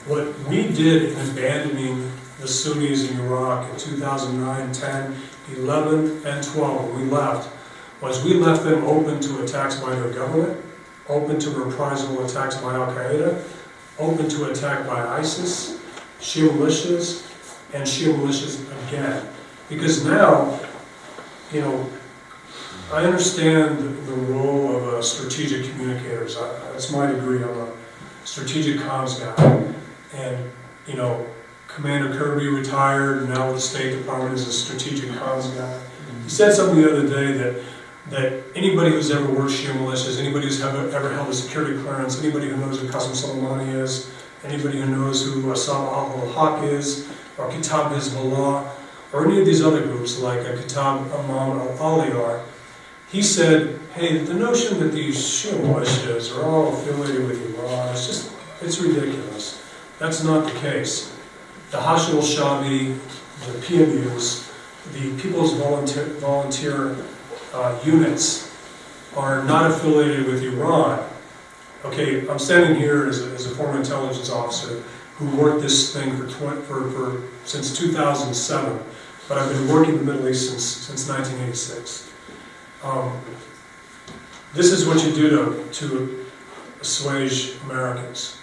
What 0.07 0.39
we 0.49 0.69
did 0.69 1.13
in 1.13 1.31
abandoning 1.31 2.11
the 2.41 2.49
Sunnis 2.49 3.11
in 3.11 3.19
Iraq 3.21 3.71
in 3.71 3.79
2009, 3.79 4.73
10, 4.73 5.17
11, 5.57 6.27
and 6.27 6.45
12, 6.45 6.91
when 6.93 7.03
we 7.03 7.11
left, 7.11 7.51
was 8.01 8.25
we 8.25 8.35
left 8.35 8.65
them 8.65 8.85
open 8.85 9.21
to 9.21 9.43
attacks 9.43 9.79
by 9.79 9.95
their 9.95 10.13
government, 10.13 10.59
open 11.11 11.39
to 11.41 11.51
reprisal 11.51 12.25
attacks 12.25 12.57
by 12.57 12.75
Al 12.75 12.87
Qaeda, 12.93 13.43
open 13.99 14.29
to 14.29 14.51
attack 14.51 14.87
by 14.87 15.01
ISIS, 15.19 15.79
Shia 16.21 16.49
militias, 16.51 17.27
and 17.75 17.83
Shia 17.85 18.15
militias 18.15 18.61
again. 18.89 19.27
Because 19.69 20.05
now, 20.05 20.59
you 21.53 21.61
know, 21.61 21.89
I 22.93 23.05
understand 23.05 23.79
the 24.07 24.13
role 24.13 24.77
of 24.77 24.95
a 24.95 25.03
strategic 25.03 25.71
communicators. 25.71 26.37
I- 26.37 26.73
That's 26.73 26.91
my 26.91 27.07
degree. 27.07 27.43
I'm 27.43 27.51
a 27.51 27.69
strategic 28.25 28.79
comms 28.81 29.21
guy. 29.21 29.63
And, 30.15 30.37
you 30.87 30.95
know, 30.95 31.27
Commander 31.69 32.17
Kirby 32.19 32.49
retired, 32.49 33.29
now 33.29 33.53
the 33.53 33.61
State 33.61 33.97
Department 33.97 34.35
is 34.35 34.49
a 34.49 34.53
strategic 34.53 35.11
comms 35.11 35.57
guy. 35.57 35.79
He 36.25 36.31
said 36.31 36.53
something 36.53 36.81
the 36.83 36.91
other 36.91 37.07
day 37.09 37.33
that, 37.39 37.63
that 38.11 38.43
anybody 38.57 38.91
who's 38.91 39.11
ever 39.11 39.33
worked 39.33 39.53
Shia 39.53 39.73
militias, 39.73 40.19
anybody 40.19 40.47
who's 40.47 40.61
ever, 40.61 40.89
ever 40.91 41.13
held 41.13 41.29
a 41.29 41.35
security 41.35 41.81
clearance, 41.81 42.21
anybody 42.23 42.49
who 42.49 42.57
knows 42.57 42.81
who 42.81 42.89
Qasem 42.89 43.15
Soleimani 43.15 43.75
is, 43.75 44.13
anybody 44.45 44.81
who 44.81 44.87
knows 44.87 45.25
who 45.25 45.43
Asa'ib 45.43 45.75
Ahl 45.75 46.29
al-Haq 46.29 46.65
is, 46.65 47.09
or 47.39 47.49
Kata'ib 47.49 47.93
Hezbollah, 47.93 48.69
or 49.13 49.27
any 49.27 49.39
of 49.39 49.47
these 49.47 49.63
other 49.63 49.83
groups 49.83 50.19
like 50.19 50.41
Kata'ib 50.41 51.13
Imam 51.19 51.61
al-Ali 51.61 52.11
are, 52.13 52.45
he 53.11 53.23
said, 53.23 53.79
hey, 53.95 54.19
the 54.19 54.35
notion 54.35 54.81
that 54.81 54.93
these 54.93 55.17
Shia 55.17 55.53
militias 55.61 56.37
are 56.37 56.45
all 56.45 56.75
affiliated 56.75 57.27
with 57.29 57.59
Iran, 57.59 57.89
it's 57.91 58.07
just, 58.07 58.33
it's 58.61 58.81
ridiculous. 58.81 59.65
That's 59.99 60.25
not 60.25 60.53
the 60.53 60.59
case. 60.59 61.17
The 61.71 61.81
Hashid 61.81 62.17
al-Shabi, 62.17 62.99
the 63.47 63.53
PMUs, 63.67 64.53
the 64.93 65.23
People's 65.23 65.55
Volunteer, 65.55 66.05
volunteer 66.19 66.97
uh, 67.53 67.79
units 67.85 68.55
are 69.17 69.45
not 69.45 69.71
affiliated 69.71 70.27
with 70.27 70.43
Iran. 70.43 71.07
Okay, 71.85 72.29
I'm 72.29 72.39
standing 72.39 72.79
here 72.79 73.07
as 73.09 73.27
a, 73.27 73.31
as 73.33 73.47
a 73.47 73.55
former 73.55 73.79
intelligence 73.79 74.31
officer 74.31 74.83
who 75.17 75.37
worked 75.37 75.63
this 75.63 75.93
thing 75.95 76.17
for, 76.17 76.29
twen- 76.29 76.63
for, 76.63 76.91
for 76.91 77.23
since 77.45 77.77
2007, 77.77 78.79
but 79.29 79.39
I've 79.39 79.51
been 79.51 79.69
working 79.69 79.95
in 79.95 80.07
the 80.07 80.13
Middle 80.13 80.29
East 80.29 80.51
since, 80.51 80.65
since 80.65 81.09
1986. 81.09 82.13
Um, 82.83 83.21
this 84.55 84.73
is 84.73 84.87
what 84.87 85.05
you 85.05 85.13
do 85.13 85.31
to, 85.31 85.73
to 85.73 86.27
assuage 86.81 87.57
Americans. 87.65 88.39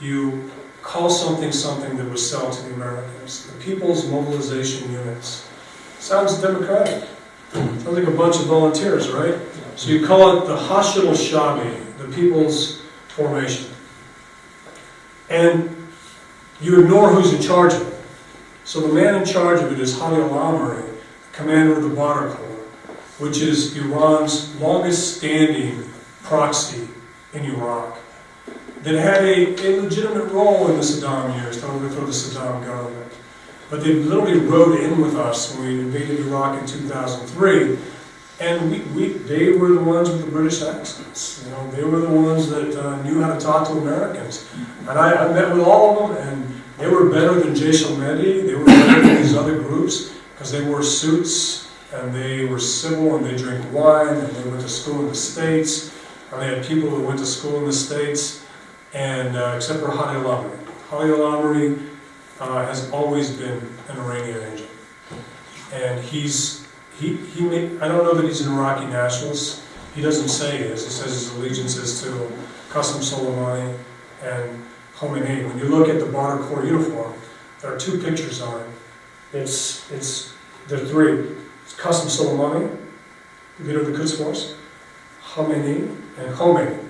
You 0.00 0.50
call 0.82 1.10
something 1.10 1.50
something 1.52 1.96
that 1.96 2.08
was 2.08 2.28
sold 2.30 2.52
to 2.52 2.62
the 2.62 2.74
Americans. 2.74 3.46
The 3.46 3.58
People's 3.64 4.08
Mobilization 4.08 4.92
Units. 4.92 5.48
Sounds 5.98 6.40
democratic. 6.40 7.08
Sounds 7.52 7.86
like 7.86 8.06
a 8.06 8.10
bunch 8.10 8.36
of 8.36 8.46
volunteers, 8.46 9.08
right? 9.10 9.38
So 9.76 9.90
you 9.90 10.06
call 10.06 10.42
it 10.42 10.46
the 10.46 10.56
Hashid 10.56 11.04
al-Shabi, 11.04 11.98
the 11.98 12.08
People's 12.14 12.82
Formation. 13.08 13.70
And 15.28 15.88
you 16.60 16.80
ignore 16.80 17.10
who's 17.10 17.32
in 17.32 17.42
charge 17.42 17.74
of 17.74 17.86
it. 17.86 17.94
So 18.64 18.80
the 18.80 18.92
man 18.92 19.14
in 19.14 19.24
charge 19.24 19.60
of 19.60 19.72
it 19.72 19.78
is 19.78 19.98
Hadi 19.98 20.16
al-Amri, 20.16 20.82
commander 21.32 21.76
of 21.76 21.82
the 21.82 21.88
Badr 21.90 22.28
Corps, 22.34 22.66
which 23.18 23.40
is 23.40 23.76
Iran's 23.76 24.54
longest 24.60 25.18
standing 25.18 25.84
proxy 26.22 26.88
in 27.32 27.44
Iraq, 27.44 27.98
that 28.82 28.94
had 28.94 29.24
a, 29.24 29.54
a 29.66 29.80
legitimate 29.80 30.32
role 30.32 30.68
in 30.68 30.76
the 30.76 30.82
Saddam 30.82 31.40
years 31.40 31.60
to 31.60 31.66
overthrow 31.66 32.06
the 32.06 32.12
Saddam 32.12 32.64
government. 32.64 33.05
But 33.70 33.82
they 33.82 33.94
literally 33.94 34.38
rode 34.38 34.80
in 34.80 35.00
with 35.00 35.16
us 35.16 35.54
when 35.54 35.66
we 35.66 35.80
invaded 35.80 36.20
Iraq 36.20 36.60
in 36.60 36.66
2003, 36.66 37.78
and 38.38 38.70
we, 38.70 38.80
we, 38.94 39.08
they 39.24 39.52
were 39.52 39.70
the 39.70 39.82
ones 39.82 40.10
with 40.10 40.24
the 40.24 40.30
British 40.30 40.62
accents. 40.62 41.42
You 41.44 41.50
know, 41.50 41.70
they 41.70 41.82
were 41.82 42.00
the 42.00 42.10
ones 42.10 42.48
that 42.50 42.76
uh, 42.76 43.02
knew 43.02 43.20
how 43.20 43.34
to 43.34 43.40
talk 43.40 43.66
to 43.68 43.74
Americans. 43.74 44.48
And 44.80 44.90
I, 44.90 45.26
I 45.26 45.32
met 45.32 45.52
with 45.52 45.62
all 45.62 46.10
of 46.10 46.16
them, 46.16 46.28
and 46.28 46.62
they 46.78 46.86
were 46.86 47.10
better 47.10 47.40
than 47.40 47.54
Jaish 47.54 47.90
al-Mahdi. 47.90 48.42
They 48.42 48.54
were 48.54 48.66
better 48.66 49.00
than 49.00 49.16
these 49.16 49.34
other 49.34 49.58
groups 49.58 50.14
because 50.34 50.52
they 50.52 50.62
wore 50.62 50.82
suits 50.82 51.72
and 51.92 52.14
they 52.14 52.44
were 52.44 52.58
civil 52.58 53.16
and 53.16 53.24
they 53.24 53.36
drank 53.36 53.72
wine 53.72 54.16
and 54.16 54.28
they 54.28 54.50
went 54.50 54.60
to 54.60 54.68
school 54.68 55.00
in 55.00 55.08
the 55.08 55.14
States. 55.14 55.96
And 56.30 56.42
they 56.42 56.54
had 56.54 56.64
people 56.66 56.90
who 56.90 57.02
went 57.02 57.18
to 57.20 57.26
school 57.26 57.58
in 57.58 57.64
the 57.64 57.72
States, 57.72 58.44
and 58.92 59.36
uh, 59.36 59.54
except 59.56 59.80
for 59.80 59.90
Hadi 59.90 60.18
al-Amri. 60.18 60.58
Hadi 60.90 61.10
al-Amri 61.10 61.95
uh, 62.40 62.66
has 62.66 62.90
always 62.90 63.36
been 63.36 63.58
an 63.88 63.98
Iranian 63.98 64.42
agent. 64.52 64.70
And 65.72 66.02
he's, 66.04 66.66
he, 66.98 67.16
he 67.16 67.46
I 67.80 67.88
don't 67.88 68.04
know 68.04 68.14
that 68.14 68.24
he's 68.24 68.40
an 68.42 68.52
Iraqi 68.52 68.86
nationalist. 68.86 69.62
He 69.94 70.02
doesn't 70.02 70.28
say 70.28 70.58
he 70.58 70.64
is. 70.64 70.84
He 70.84 70.90
says 70.90 71.12
his 71.12 71.34
allegiance 71.34 71.76
is 71.76 72.02
to 72.02 72.08
Qasem 72.70 73.00
Soleimani 73.00 73.76
and 74.22 74.62
Khomeini. 74.96 75.48
When 75.48 75.58
you 75.58 75.64
look 75.64 75.88
at 75.88 75.98
the 75.98 76.06
Badr 76.06 76.42
Corps 76.44 76.64
uniform, 76.64 77.14
there 77.60 77.74
are 77.74 77.78
two 77.78 77.98
pictures 78.02 78.40
on 78.42 78.60
it. 78.60 78.66
It's, 79.32 79.90
it's, 79.90 80.34
there 80.68 80.82
are 80.82 80.86
three. 80.86 81.36
It's 81.64 81.74
Qasem 81.74 82.06
Soleimani, 82.06 82.76
leader 83.60 83.80
of 83.80 83.86
the 83.86 83.92
Quds 83.92 84.18
Force, 84.18 84.54
Khomeini, 85.24 85.88
and 86.18 86.34
Khomeini. 86.34 86.82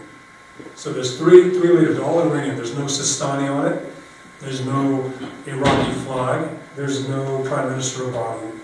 So 0.75 0.93
there's 0.93 1.19
three, 1.19 1.51
three 1.51 1.71
leaders, 1.71 1.99
all 1.99 2.21
Iranian. 2.21 2.57
There's 2.57 2.77
no 2.77 2.85
Sistani 2.87 3.51
on 3.51 3.73
it. 3.73 3.96
There's 4.41 4.65
no 4.65 5.13
Iraqi 5.47 5.93
flag. 6.01 6.51
There's 6.75 7.09
no 7.09 7.43
prime 7.45 7.71
minister 7.71 8.05
Abadi. 8.05 8.59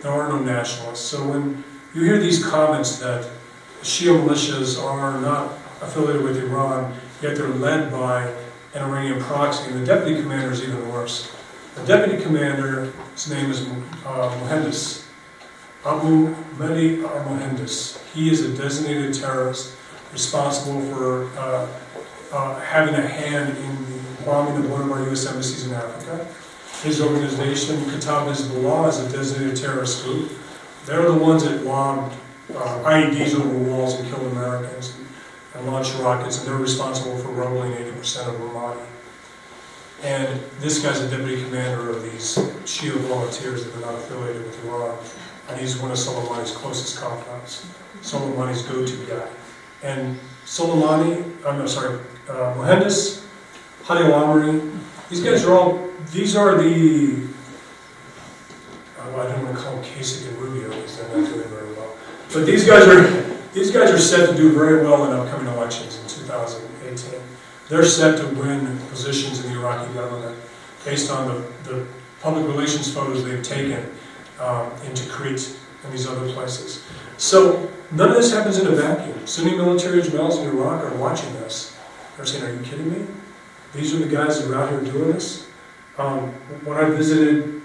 There 0.00 0.12
are 0.12 0.28
no 0.28 0.38
nationalists. 0.38 1.04
So 1.04 1.28
when 1.28 1.64
you 1.94 2.02
hear 2.04 2.18
these 2.18 2.44
comments 2.44 2.98
that 2.98 3.28
Shia 3.82 4.24
militias 4.24 4.82
are 4.82 5.20
not 5.20 5.52
affiliated 5.80 6.22
with 6.22 6.36
Iran, 6.36 6.94
yet 7.22 7.36
they're 7.36 7.48
led 7.48 7.90
by 7.90 8.26
an 8.74 8.82
Iranian 8.82 9.20
proxy, 9.22 9.70
and 9.70 9.80
the 9.80 9.86
deputy 9.86 10.20
commander 10.20 10.52
is 10.52 10.62
even 10.62 10.90
worse. 10.92 11.34
The 11.74 11.84
deputy 11.84 12.22
commander, 12.22 12.92
his 13.14 13.30
name 13.30 13.50
is 13.50 13.66
uh, 14.04 14.30
Muhandis, 14.40 15.06
Abu 15.84 16.34
Mahdi 16.58 17.02
al-Muhandis. 17.02 18.02
He 18.12 18.30
is 18.30 18.42
a 18.42 18.56
designated 18.56 19.14
terrorist 19.14 19.76
responsible 20.12 20.80
for 20.92 21.30
uh, 21.38 21.68
uh, 22.32 22.60
having 22.60 22.94
a 22.94 23.06
hand 23.06 23.56
in 23.56 23.85
bombing 24.26 24.60
the 24.60 24.68
one 24.68 24.82
of 24.82 24.92
our 24.92 25.02
U.S. 25.04 25.26
embassies 25.26 25.66
in 25.66 25.72
Africa. 25.72 26.26
His 26.82 27.00
organization, 27.00 27.76
Kata'ib 27.76 28.28
Hezbollah, 28.28 28.88
is 28.90 28.98
a 28.98 29.10
designated 29.16 29.56
terrorist 29.56 30.04
group. 30.04 30.32
They're 30.84 31.10
the 31.10 31.14
ones 31.14 31.44
that 31.44 31.64
lobbed 31.64 32.14
uh, 32.54 32.82
IEDs 32.84 33.34
over 33.34 33.48
walls 33.48 33.94
and 33.98 34.08
killed 34.08 34.30
Americans 34.32 34.94
and 35.54 35.66
launched 35.66 35.96
rockets, 35.98 36.38
and 36.38 36.48
they're 36.48 36.56
responsible 36.56 37.16
for 37.18 37.28
rumbling 37.28 37.72
80% 37.72 38.28
of 38.28 38.34
Ramadi. 38.40 38.84
And 40.02 40.40
this 40.60 40.82
guy's 40.82 41.00
a 41.00 41.08
deputy 41.08 41.42
commander 41.42 41.88
of 41.88 42.02
these 42.02 42.36
Shia 42.66 42.92
volunteers 43.08 43.64
that 43.64 43.74
are 43.76 43.80
not 43.80 43.94
affiliated 43.94 44.44
with 44.44 44.64
Iran, 44.66 44.98
and 45.48 45.58
he's 45.58 45.78
one 45.78 45.90
of 45.90 45.96
Soleimani's 45.96 46.50
closest 46.50 46.98
confidants, 46.98 47.66
Soleimani's 48.02 48.62
go-to 48.62 49.06
guy. 49.06 49.26
and 49.82 50.18
Soleimani, 50.44 51.24
I'm 51.46 51.66
sorry, 51.66 51.98
uh, 52.28 52.54
Muhandis, 52.54 53.25
Hadi 53.86 54.02
Al-Amri, 54.02 54.76
these 55.08 55.22
guys 55.22 55.44
are 55.44 55.54
all, 55.54 55.88
these 56.10 56.34
are 56.34 56.60
the, 56.60 57.22
uh, 58.98 59.16
I 59.16 59.28
don't 59.28 59.44
want 59.44 59.56
to 59.56 59.62
call 59.62 59.76
them 59.76 59.84
Kasich 59.84 60.26
and 60.26 60.36
Rubio 60.38 60.70
because 60.70 60.96
they're 60.96 61.16
not 61.16 61.32
doing 61.32 61.48
very 61.48 61.72
well. 61.74 61.96
But 62.32 62.46
these 62.46 62.66
guys 62.66 62.82
are, 62.88 63.22
these 63.54 63.70
guys 63.70 63.92
are 63.92 63.98
set 63.98 64.28
to 64.28 64.36
do 64.36 64.50
very 64.50 64.82
well 64.82 65.04
in 65.04 65.16
upcoming 65.16 65.46
elections 65.54 66.00
in 66.02 66.08
2018. 66.24 67.20
They're 67.68 67.84
set 67.84 68.18
to 68.18 68.26
win 68.34 68.76
positions 68.88 69.44
in 69.44 69.52
the 69.52 69.60
Iraqi 69.60 69.94
government 69.94 70.36
based 70.84 71.12
on 71.12 71.28
the, 71.28 71.70
the 71.70 71.86
public 72.20 72.44
relations 72.44 72.92
photos 72.92 73.22
they've 73.22 73.40
taken 73.40 73.88
um, 74.40 74.72
in 74.84 74.94
Tikrit 74.94 75.56
and 75.84 75.92
these 75.92 76.08
other 76.08 76.28
places. 76.32 76.84
So 77.18 77.70
none 77.92 78.08
of 78.08 78.16
this 78.16 78.32
happens 78.32 78.58
in 78.58 78.66
a 78.66 78.72
vacuum. 78.72 79.28
Sunni 79.28 79.56
military 79.56 80.02
generals 80.02 80.40
in 80.40 80.48
Iraq 80.48 80.82
are 80.82 80.96
watching 80.96 81.32
this. 81.34 81.78
They're 82.16 82.26
saying, 82.26 82.42
are 82.42 82.52
you 82.52 82.68
kidding 82.68 82.90
me? 82.90 83.06
These 83.76 83.94
are 83.94 83.98
the 83.98 84.08
guys 84.08 84.40
that 84.40 84.50
are 84.50 84.54
out 84.54 84.70
here 84.70 84.80
doing 84.80 85.12
this? 85.12 85.46
Um, 85.98 86.30
when 86.64 86.78
I 86.78 86.88
visited 86.88 87.60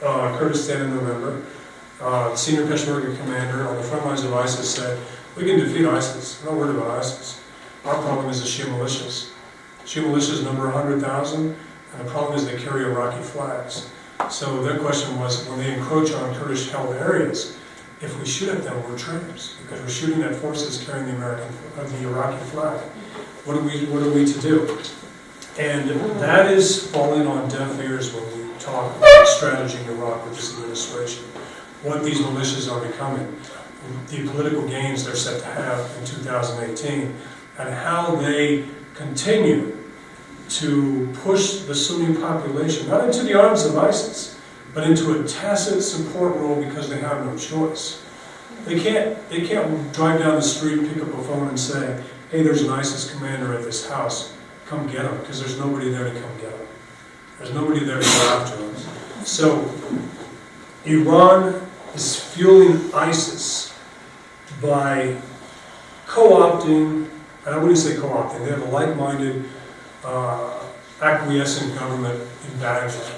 uh, 0.00 0.38
Kurdistan 0.38 0.82
in 0.82 0.94
November, 0.94 1.44
uh, 2.00 2.36
senior 2.36 2.64
Peshmerga 2.64 3.16
commander 3.18 3.66
on 3.66 3.76
the 3.76 3.82
front 3.82 4.06
lines 4.06 4.22
of 4.22 4.32
ISIS 4.32 4.72
said, 4.72 5.00
we 5.36 5.44
can 5.44 5.58
defeat 5.58 5.84
ISIS. 5.84 6.40
I'm 6.40 6.50
not 6.50 6.58
worried 6.58 6.76
about 6.76 6.90
ISIS. 7.00 7.42
Our 7.84 8.00
problem 8.02 8.30
is 8.30 8.40
the 8.40 8.46
Shia 8.46 8.70
militias. 8.70 9.32
Shia 9.84 10.04
militias 10.04 10.44
number 10.44 10.70
100,000, 10.70 11.40
and 11.40 11.56
the 12.06 12.08
problem 12.08 12.38
is 12.38 12.46
they 12.46 12.62
carry 12.62 12.84
Iraqi 12.84 13.22
flags. 13.22 13.90
So 14.30 14.62
their 14.62 14.78
question 14.78 15.18
was, 15.18 15.48
when 15.48 15.58
they 15.58 15.74
encroach 15.74 16.12
on 16.12 16.36
Kurdish-held 16.36 16.94
areas, 16.94 17.58
if 18.00 18.16
we 18.20 18.26
shoot 18.26 18.48
at 18.48 18.62
them, 18.62 18.80
we're 18.88 18.96
traitors, 18.96 19.56
because 19.62 19.80
we're 19.80 19.88
shooting 19.88 20.22
at 20.22 20.36
forces 20.36 20.84
carrying 20.86 21.06
the 21.06 21.16
American, 21.16 21.52
uh, 21.78 21.82
the 21.82 22.08
Iraqi 22.08 22.44
flag. 22.50 22.80
What 23.44 23.56
are 23.56 23.62
we, 23.62 23.86
what 23.86 24.04
are 24.04 24.10
we 24.10 24.24
to 24.24 24.40
do? 24.40 24.78
And 25.58 25.90
that 26.18 26.50
is 26.50 26.90
falling 26.90 27.26
on 27.26 27.48
deaf 27.48 27.78
ears 27.80 28.14
when 28.14 28.24
we 28.24 28.58
talk 28.58 28.96
about 28.96 29.28
strategy 29.28 29.78
in 29.78 29.88
Iraq 29.90 30.24
with 30.24 30.36
this 30.36 30.54
administration. 30.54 31.24
What 31.82 32.04
these 32.04 32.20
militias 32.20 32.72
are 32.72 32.80
becoming, 32.86 33.36
the 34.08 34.26
political 34.28 34.66
gains 34.66 35.04
they're 35.04 35.14
set 35.14 35.40
to 35.40 35.46
have 35.46 35.78
in 35.98 36.06
2018, 36.06 37.14
and 37.58 37.74
how 37.74 38.16
they 38.16 38.64
continue 38.94 39.76
to 40.48 41.12
push 41.22 41.60
the 41.60 41.74
Sunni 41.74 42.14
population, 42.18 42.88
not 42.88 43.04
into 43.04 43.22
the 43.22 43.38
arms 43.38 43.64
of 43.64 43.76
ISIS, 43.76 44.40
but 44.74 44.84
into 44.84 45.20
a 45.20 45.28
tacit 45.28 45.82
support 45.82 46.34
role 46.36 46.62
because 46.62 46.88
they 46.88 46.98
have 46.98 47.26
no 47.26 47.36
choice. 47.36 48.02
They 48.64 48.80
can't, 48.80 49.28
they 49.28 49.46
can't 49.46 49.92
drive 49.92 50.20
down 50.20 50.36
the 50.36 50.42
street, 50.42 50.88
pick 50.92 51.02
up 51.02 51.08
a 51.08 51.22
phone 51.24 51.48
and 51.48 51.58
say, 51.58 52.02
hey, 52.30 52.42
there's 52.42 52.62
an 52.62 52.70
ISIS 52.70 53.12
commander 53.12 53.52
at 53.54 53.64
this 53.64 53.88
house, 53.88 54.31
come 54.72 54.86
get 54.86 55.02
them 55.02 55.18
because 55.20 55.38
there's 55.38 55.58
nobody 55.58 55.90
there 55.90 56.04
to 56.04 56.18
come 56.18 56.30
get 56.40 56.56
them. 56.56 56.66
There's 57.38 57.52
nobody 57.52 57.84
there 57.84 58.00
to 58.00 58.04
go 58.04 58.38
after 58.40 58.56
him. 58.56 58.74
So, 59.24 59.70
Iran 60.86 61.60
is 61.94 62.18
fueling 62.18 62.92
ISIS 62.94 63.74
by 64.62 65.16
co-opting, 66.06 67.08
and 67.44 67.54
I 67.54 67.58
wouldn't 67.58 67.78
say 67.78 67.96
co-opting, 67.96 68.44
they 68.44 68.50
have 68.50 68.62
a 68.62 68.70
like-minded, 68.70 69.44
uh, 70.04 70.64
acquiescent 71.02 71.78
government 71.78 72.18
in 72.20 72.58
Baghdad 72.58 73.12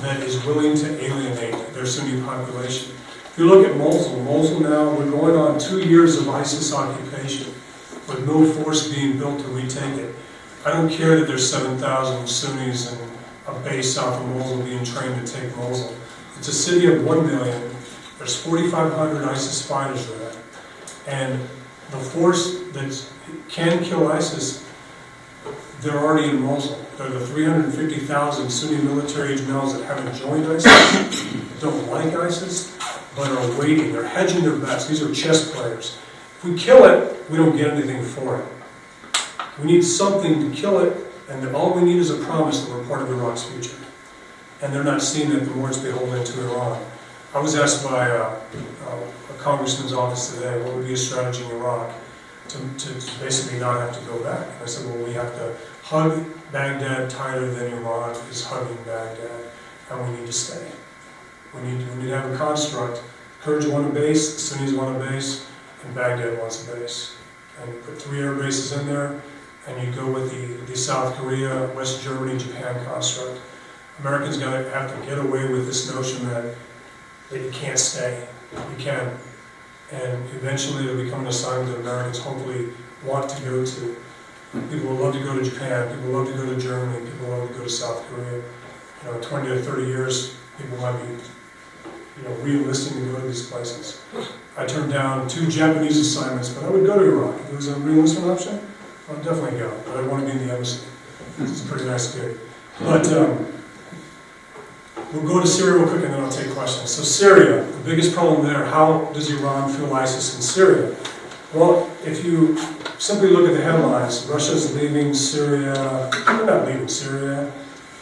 that 0.00 0.22
is 0.22 0.42
willing 0.44 0.76
to 0.76 1.04
alienate 1.04 1.74
their 1.74 1.84
Sunni 1.84 2.22
population. 2.22 2.92
If 2.92 3.34
you 3.36 3.46
look 3.46 3.66
at 3.68 3.76
Mosul, 3.76 4.22
Mosul 4.22 4.60
now, 4.60 4.94
we're 4.94 5.10
going 5.10 5.36
on 5.36 5.58
two 5.58 5.80
years 5.80 6.16
of 6.18 6.28
ISIS 6.30 6.72
occupation 6.72 7.52
with 8.08 8.26
no 8.26 8.50
force 8.52 8.88
being 8.94 9.18
built 9.18 9.40
to 9.40 9.48
retake 9.48 9.98
it. 9.98 10.14
I 10.66 10.72
don't 10.72 10.90
care 10.90 11.20
that 11.20 11.28
there's 11.28 11.48
7,000 11.48 12.26
Sunnis 12.26 12.92
and 12.92 13.12
a 13.46 13.54
base 13.60 13.94
south 13.94 14.20
of 14.20 14.28
Mosul 14.30 14.64
being 14.64 14.84
trained 14.84 15.24
to 15.24 15.32
take 15.32 15.56
Mosul. 15.56 15.94
It's 16.38 16.48
a 16.48 16.52
city 16.52 16.92
of 16.92 17.04
1 17.04 17.24
million. 17.24 17.70
There's 18.18 18.34
4,500 18.42 19.28
ISIS 19.28 19.62
fighters 19.64 20.08
there. 20.08 20.32
And 21.06 21.40
the 21.92 21.98
force 21.98 22.62
that 22.72 23.06
can 23.48 23.84
kill 23.84 24.08
ISIS, 24.10 24.68
they're 25.82 26.00
already 26.00 26.30
in 26.30 26.42
Mosul. 26.42 26.84
They're 26.98 27.10
the 27.10 27.24
350,000 27.24 28.50
Sunni 28.50 28.82
military 28.82 29.36
males 29.42 29.78
that 29.78 29.84
haven't 29.84 30.16
joined 30.16 30.46
ISIS, 30.46 31.60
don't 31.60 31.88
like 31.90 32.12
ISIS, 32.12 32.76
but 33.14 33.30
are 33.30 33.60
waiting. 33.60 33.92
They're 33.92 34.08
hedging 34.08 34.42
their 34.42 34.56
bets. 34.56 34.88
These 34.88 35.00
are 35.00 35.14
chess 35.14 35.48
players. 35.54 35.96
If 36.38 36.44
we 36.44 36.58
kill 36.58 36.86
it, 36.86 37.30
we 37.30 37.36
don't 37.36 37.56
get 37.56 37.68
anything 37.68 38.02
for 38.02 38.40
it. 38.40 38.55
We 39.58 39.66
need 39.66 39.82
something 39.82 40.40
to 40.40 40.56
kill 40.56 40.80
it, 40.80 40.96
and 41.28 41.54
all 41.54 41.74
we 41.74 41.82
need 41.82 41.96
is 41.96 42.10
a 42.10 42.18
promise 42.24 42.62
that 42.64 42.70
we're 42.70 42.84
part 42.84 43.02
of 43.02 43.10
Iraq's 43.10 43.44
future. 43.44 43.76
And 44.62 44.72
they're 44.72 44.84
not 44.84 45.02
seeing 45.02 45.30
that 45.30 45.40
the 45.40 45.50
more 45.50 45.68
it's 45.68 45.78
beholden 45.78 46.24
to 46.24 46.40
Iran. 46.48 46.84
I 47.34 47.40
was 47.40 47.54
asked 47.56 47.84
by 47.84 48.10
uh, 48.10 48.40
uh, 48.86 49.34
a 49.34 49.38
congressman's 49.38 49.92
office 49.92 50.34
today, 50.34 50.62
what 50.62 50.74
would 50.74 50.86
be 50.86 50.92
a 50.92 50.96
strategy 50.96 51.44
in 51.44 51.50
Iraq 51.50 51.92
to, 52.48 52.58
to, 52.58 52.94
basically 53.20 53.58
not 53.58 53.80
have 53.80 53.98
to 53.98 54.04
go 54.06 54.22
back? 54.22 54.46
And 54.46 54.62
I 54.62 54.66
said, 54.66 54.86
well, 54.86 55.04
we 55.04 55.12
have 55.12 55.34
to 55.34 55.56
hug 55.82 56.24
Baghdad 56.52 57.10
tighter 57.10 57.50
than 57.50 57.72
Iran 57.74 58.16
is 58.30 58.44
hugging 58.44 58.76
Baghdad, 58.84 59.50
and 59.90 60.08
we 60.08 60.18
need 60.18 60.26
to 60.26 60.32
stay. 60.32 60.66
We 61.54 61.62
need, 61.62 61.78
we 61.90 62.02
need 62.02 62.08
to 62.08 62.20
have 62.20 62.32
a 62.32 62.36
construct. 62.36 63.02
Kurds 63.42 63.66
want 63.66 63.86
a 63.86 63.90
base, 63.90 64.34
the 64.34 64.40
Sunnis 64.40 64.72
want 64.72 64.96
a 64.96 64.98
base, 64.98 65.46
and 65.84 65.94
Baghdad 65.94 66.38
wants 66.38 66.66
a 66.66 66.74
base. 66.74 67.16
And 67.60 67.82
put 67.84 68.00
three 68.00 68.20
air 68.20 68.34
bases 68.34 68.72
in 68.72 68.86
there, 68.86 69.20
and 69.66 69.82
you 69.82 69.92
go 69.92 70.10
with 70.10 70.30
the, 70.30 70.64
the 70.70 70.76
South 70.76 71.16
Korea, 71.16 71.70
West 71.74 72.02
Germany, 72.02 72.38
Japan 72.38 72.84
construct. 72.84 73.40
Americans 74.00 74.36
gotta 74.38 74.68
have 74.70 74.94
to 74.94 75.06
get 75.06 75.18
away 75.18 75.50
with 75.50 75.66
this 75.66 75.92
notion 75.92 76.28
that, 76.28 76.54
that 77.30 77.40
you 77.40 77.50
can't 77.50 77.78
stay. 77.78 78.26
You 78.52 78.76
can. 78.78 79.16
And 79.90 80.24
eventually 80.30 80.84
it'll 80.84 81.02
become 81.02 81.20
an 81.20 81.28
assignment 81.28 81.72
that 81.72 81.80
Americans 81.80 82.18
hopefully 82.18 82.68
want 83.04 83.28
to 83.30 83.42
go 83.42 83.64
to. 83.64 83.96
People 84.70 84.90
will 84.90 84.96
love 84.96 85.14
to 85.14 85.20
go 85.20 85.36
to 85.38 85.44
Japan, 85.44 85.94
people 85.94 86.10
love 86.10 86.26
to 86.28 86.32
go 86.34 86.46
to 86.46 86.60
Germany, 86.60 87.04
people 87.10 87.28
love 87.28 87.48
to 87.48 87.54
go 87.54 87.64
to 87.64 87.70
South 87.70 88.06
Korea. 88.08 88.36
You 88.36 88.42
know, 89.04 89.20
twenty 89.20 89.48
to 89.48 89.60
thirty 89.60 89.86
years, 89.86 90.36
people 90.56 90.78
might 90.78 90.98
be, 91.02 91.08
you 92.16 92.22
know, 92.24 92.34
re-enlisting 92.36 93.04
to 93.04 93.12
go 93.12 93.20
to 93.20 93.26
these 93.26 93.50
places. 93.50 94.02
I 94.56 94.64
turned 94.64 94.92
down 94.92 95.28
two 95.28 95.48
Japanese 95.48 95.98
assignments, 95.98 96.48
but 96.48 96.64
I 96.64 96.70
would 96.70 96.86
go 96.86 96.98
to 96.98 97.04
Iraq. 97.04 97.40
If 97.40 97.52
it 97.52 97.56
was 97.56 97.68
a 97.68 97.76
re-enlistment 97.76 98.30
option, 98.30 98.60
I'd 99.08 99.22
definitely 99.22 99.58
go, 99.58 99.72
but 99.86 99.98
I 99.98 100.02
want 100.06 100.26
to 100.26 100.32
be 100.32 100.38
in 100.38 100.46
the 100.46 100.52
embassy. 100.52 100.84
It's 101.38 101.64
a 101.64 101.68
pretty 101.68 101.84
nice 101.84 102.14
gig. 102.14 102.36
But, 102.80 103.06
um, 103.12 103.46
we'll 105.12 105.26
go 105.26 105.40
to 105.40 105.46
Syria 105.46 105.78
real 105.78 105.88
quick 105.88 106.04
and 106.04 106.12
then 106.12 106.20
I'll 106.20 106.30
take 106.30 106.50
questions. 106.50 106.90
So 106.90 107.02
Syria, 107.02 107.64
the 107.64 107.84
biggest 107.84 108.14
problem 108.14 108.44
there, 108.44 108.64
how 108.64 109.10
does 109.12 109.30
Iran 109.30 109.72
fuel 109.72 109.94
ISIS 109.94 110.36
in 110.36 110.42
Syria? 110.42 110.96
Well, 111.54 111.90
if 112.04 112.24
you 112.24 112.58
simply 112.98 113.30
look 113.30 113.48
at 113.48 113.54
the 113.54 113.62
headlines, 113.62 114.26
Russia's 114.26 114.74
leaving 114.74 115.14
Syria, 115.14 116.10
they're 116.26 116.46
not 116.46 116.66
leaving 116.66 116.88
Syria. 116.88 117.52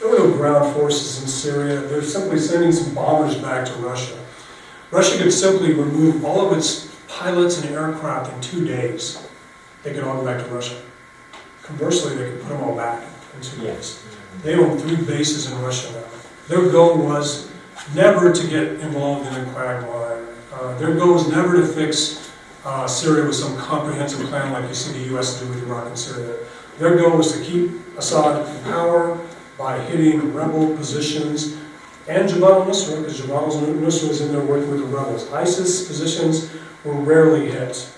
There 0.00 0.08
were 0.08 0.18
no 0.18 0.36
ground 0.36 0.74
forces 0.74 1.22
in 1.22 1.28
Syria. 1.28 1.80
They're 1.80 2.02
simply 2.02 2.38
sending 2.38 2.72
some 2.72 2.94
bombers 2.94 3.36
back 3.36 3.66
to 3.66 3.72
Russia. 3.74 4.18
Russia 4.90 5.22
could 5.22 5.32
simply 5.32 5.72
remove 5.74 6.24
all 6.24 6.50
of 6.50 6.56
its 6.56 6.94
pilots 7.08 7.60
and 7.60 7.74
aircraft 7.74 8.32
in 8.32 8.40
two 8.40 8.64
days. 8.64 9.26
They 9.82 9.92
could 9.92 10.04
all 10.04 10.16
go 10.16 10.24
back 10.24 10.44
to 10.44 10.52
Russia. 10.52 10.80
Conversely, 11.64 12.16
they 12.16 12.30
could 12.30 12.42
put 12.42 12.48
them 12.50 12.62
all 12.62 12.76
back 12.76 13.02
in 13.34 13.40
two 13.40 13.62
days. 13.62 14.04
They 14.42 14.54
own 14.56 14.78
three 14.78 14.96
bases 14.96 15.50
in 15.50 15.60
Russia 15.62 15.92
now. 15.92 16.04
Their 16.48 16.70
goal 16.70 16.98
was 16.98 17.50
never 17.94 18.32
to 18.32 18.46
get 18.48 18.80
involved 18.80 19.26
in 19.28 19.34
a 19.34 19.52
quagmire. 19.52 20.26
Uh, 20.52 20.76
their 20.78 20.94
goal 20.94 21.14
was 21.14 21.28
never 21.28 21.56
to 21.56 21.66
fix 21.66 22.32
uh, 22.64 22.86
Syria 22.86 23.26
with 23.26 23.34
some 23.34 23.56
comprehensive 23.56 24.26
plan 24.28 24.52
like 24.52 24.68
you 24.68 24.74
see 24.74 24.92
the 24.98 25.04
U.S. 25.10 25.40
do 25.40 25.48
with 25.48 25.62
Iraq 25.62 25.86
and 25.86 25.98
Syria. 25.98 26.36
Their 26.78 26.96
goal 26.96 27.16
was 27.16 27.32
to 27.32 27.42
keep 27.42 27.70
Assad 27.96 28.48
in 28.48 28.62
power 28.64 29.18
by 29.56 29.80
hitting 29.84 30.34
rebel 30.34 30.76
positions 30.76 31.56
and 32.06 32.28
Jabhat 32.28 32.66
al-Nusra, 32.66 33.00
because 33.00 33.20
Jabhat 33.20 33.54
al-Nusra 33.54 34.08
was 34.08 34.20
in 34.20 34.32
there 34.32 34.44
working 34.44 34.70
with 34.70 34.80
the 34.80 34.86
rebels. 34.86 35.32
ISIS 35.32 35.86
positions 35.86 36.50
were 36.84 36.94
rarely 36.94 37.50
hit. 37.50 37.90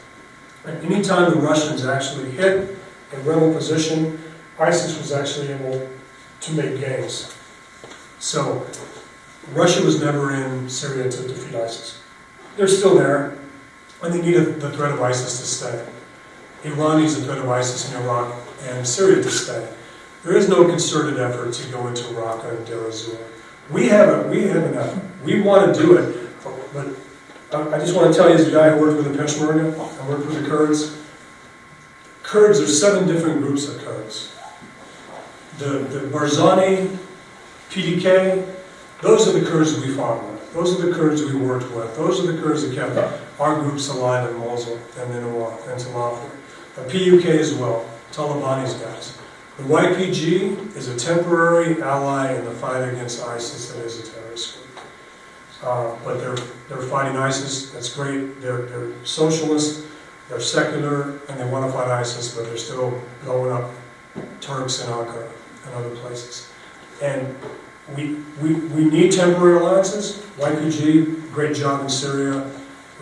At 0.65 0.85
any 0.85 1.03
time 1.03 1.31
the 1.31 1.39
Russians 1.39 1.85
actually 1.85 2.31
hit 2.31 2.76
a 3.13 3.21
rebel 3.21 3.53
position, 3.53 4.19
ISIS 4.59 4.99
was 4.99 5.13
actually 5.13 5.49
able 5.49 5.89
to 6.41 6.53
make 6.53 6.81
gains. 6.81 7.37
So, 8.19 8.67
Russia 9.53 9.85
was 9.85 10.01
never 10.01 10.35
in 10.35 10.69
Syria 10.69 11.11
to 11.11 11.29
defeat 11.29 11.55
ISIS. 11.55 12.01
They're 12.57 12.69
still 12.69 12.97
there, 12.97 13.39
and 14.03 14.13
they 14.13 14.23
needed 14.23 14.61
the 14.61 14.71
threat 14.73 14.93
of 14.93 15.01
ISIS 15.01 15.39
to 15.41 15.47
stay. 15.47 15.87
Iran 16.65 17.01
needs 17.01 17.17
the 17.19 17.25
threat 17.25 17.39
of 17.39 17.49
ISIS 17.49 17.93
in 17.93 18.03
Iraq 18.03 18.35
and 18.63 18.87
Syria 18.87 19.23
to 19.23 19.31
stay. 19.31 19.69
There 20.25 20.37
is 20.37 20.49
no 20.49 20.67
concerted 20.67 21.21
effort 21.21 21.53
to 21.55 21.71
go 21.71 21.87
into 21.87 22.03
Raqqa 22.05 22.57
and 22.57 22.67
Deir 22.67 22.89
ez-Zor. 22.89 23.19
We 23.71 23.89
have 23.89 24.09
a, 24.09 24.29
we 24.29 24.43
have 24.49 24.75
effort. 24.75 25.03
We 25.23 25.41
want 25.41 25.75
to 25.75 25.81
do 25.81 25.97
it, 25.97 26.29
but 26.73 26.87
I 27.73 27.79
just 27.79 27.95
want 27.95 28.13
to 28.13 28.19
tell 28.19 28.29
you, 28.29 28.35
as 28.35 28.49
a 28.49 28.51
guy 28.51 28.71
who 28.71 28.81
worked 28.81 28.97
with 28.97 29.13
the 29.13 29.23
Peshmerga, 29.23 29.73
I 29.73 30.09
worked 30.09 30.27
with 30.27 30.43
the 30.43 30.49
Kurds, 30.49 30.97
Kurds, 32.27 32.59
there's 32.59 32.81
seven 32.81 33.07
different 33.07 33.41
groups 33.41 33.69
of 33.69 33.81
Kurds. 33.85 34.35
The, 35.59 35.79
the 35.79 36.01
Barzani, 36.09 36.99
PDK, 37.71 38.45
those 39.01 39.29
are 39.29 39.39
the 39.39 39.49
Kurds 39.49 39.79
we 39.79 39.95
fought 39.95 40.25
with. 40.29 40.53
Those 40.53 40.77
are 40.77 40.87
the 40.87 40.93
Kurds 40.93 41.23
we 41.23 41.37
worked 41.37 41.71
with. 41.71 41.95
Those 41.97 42.25
are 42.25 42.33
the 42.33 42.43
Kurds 42.43 42.69
that 42.69 42.75
kept 42.75 42.97
our 43.39 43.61
groups 43.61 43.89
alive 43.89 44.29
in 44.29 44.39
Mosul 44.39 44.77
and 44.99 45.15
in 45.15 45.23
Iraq 45.23 45.61
and 45.69 45.81
Talafar. 45.81 46.29
The 46.75 46.83
PUK 46.83 47.27
as 47.27 47.55
well, 47.55 47.89
Talabani's 48.11 48.75
guys. 48.75 49.17
The 49.59 49.63
YPG 49.63 50.75
is 50.75 50.89
a 50.89 50.97
temporary 50.97 51.81
ally 51.81 52.33
in 52.33 52.45
the 52.45 52.51
fight 52.51 52.89
against 52.89 53.23
ISIS 53.23 53.73
that 53.73 53.85
is 53.85 54.01
a 54.01 54.13
terrorist 54.13 54.57
group. 54.57 54.85
Uh, 55.63 55.97
but 56.05 56.19
they're, 56.19 56.37
they're 56.69 56.87
fighting 56.89 57.17
ISIS, 57.17 57.71
that's 57.71 57.95
great. 57.95 58.41
They're, 58.41 58.63
they're 58.63 58.93
socialist, 59.05 59.87
they're 60.29 60.41
secular, 60.41 61.21
and 61.29 61.39
they 61.39 61.45
want 61.45 61.67
to 61.67 61.73
fight 61.73 61.89
ISIS, 61.89 62.35
but 62.35 62.47
they're 62.47 62.57
still 62.57 63.01
blowing 63.25 63.53
up 63.53 63.71
Turks 64.41 64.83
in 64.83 64.91
Ankara 64.91 65.31
and 65.65 65.75
other 65.75 65.95
places. 65.97 66.51
And 67.03 67.37
we, 67.95 68.17
we, 68.43 68.55
we 68.55 68.85
need 68.85 69.13
temporary 69.13 69.59
alliances. 69.59 70.25
YPG, 70.39 71.33
great 71.33 71.55
job 71.55 71.83
in 71.83 71.89
Syria. 71.89 72.51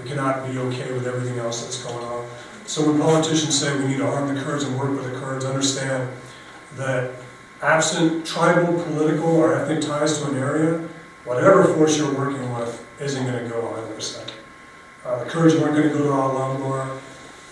We 0.02 0.08
cannot 0.08 0.46
be 0.50 0.58
okay 0.58 0.92
with 0.92 1.06
everything 1.06 1.38
else 1.38 1.62
that's 1.62 1.82
going 1.82 2.04
on. 2.04 2.28
So 2.66 2.90
when 2.90 3.00
politicians 3.00 3.58
say 3.58 3.76
we 3.78 3.88
need 3.88 3.98
to 3.98 4.06
arm 4.06 4.34
the 4.34 4.40
Kurds 4.42 4.64
and 4.64 4.78
work 4.78 4.90
with 4.90 5.10
the 5.10 5.18
Kurds, 5.18 5.44
understand 5.44 6.10
that 6.76 7.12
absent 7.62 8.26
tribal, 8.26 8.82
political, 8.84 9.36
or 9.36 9.54
ethnic 9.54 9.80
ties 9.80 10.18
to 10.18 10.28
an 10.28 10.36
area, 10.36 10.88
whatever 11.24 11.64
force 11.64 11.96
you're 11.96 12.12
working 12.14 12.52
with 12.54 12.84
isn't 13.00 13.24
going 13.26 13.42
to 13.42 13.48
go 13.48 13.60
100%. 13.60 14.30
Uh, 15.04 15.22
the 15.22 15.30
Kurds 15.30 15.54
weren't 15.54 15.76
going 15.76 15.88
to 15.88 15.94
go 15.94 16.04
to 16.04 16.12
Al-Anbar. 16.12 16.98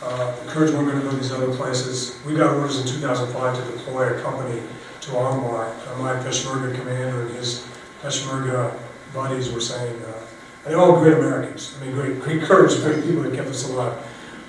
The 0.03 0.51
Kurds 0.51 0.73
weren't 0.73 0.89
going 0.89 0.99
to 0.99 1.05
go 1.05 1.11
to 1.11 1.17
these 1.17 1.33
other 1.33 1.55
places. 1.55 2.19
We 2.27 2.35
got 2.35 2.57
orders 2.57 2.81
in 2.81 2.87
2005 2.87 3.57
to 3.57 3.73
deploy 3.73 4.19
a 4.19 4.21
company 4.21 4.61
to 5.03 5.11
Anbar. 5.11 5.73
Uh, 5.89 5.99
my 5.99 6.15
Peshmerga 6.15 6.75
commander 6.75 7.27
and 7.27 7.35
his 7.37 7.67
Peshmerga 8.03 8.77
buddies 9.15 9.53
were 9.53 9.61
saying, 9.61 10.01
uh, 10.03 10.27
they're 10.65 10.79
all 10.79 11.01
great 11.01 11.15
Americans. 11.15 11.77
I 11.81 11.85
mean, 11.85 11.95
great, 11.95 12.21
great 12.21 12.43
Kurds, 12.43 12.81
great 12.81 13.05
people 13.05 13.23
that 13.23 13.35
kept 13.35 13.49
us 13.49 13.69
alive. 13.69 13.97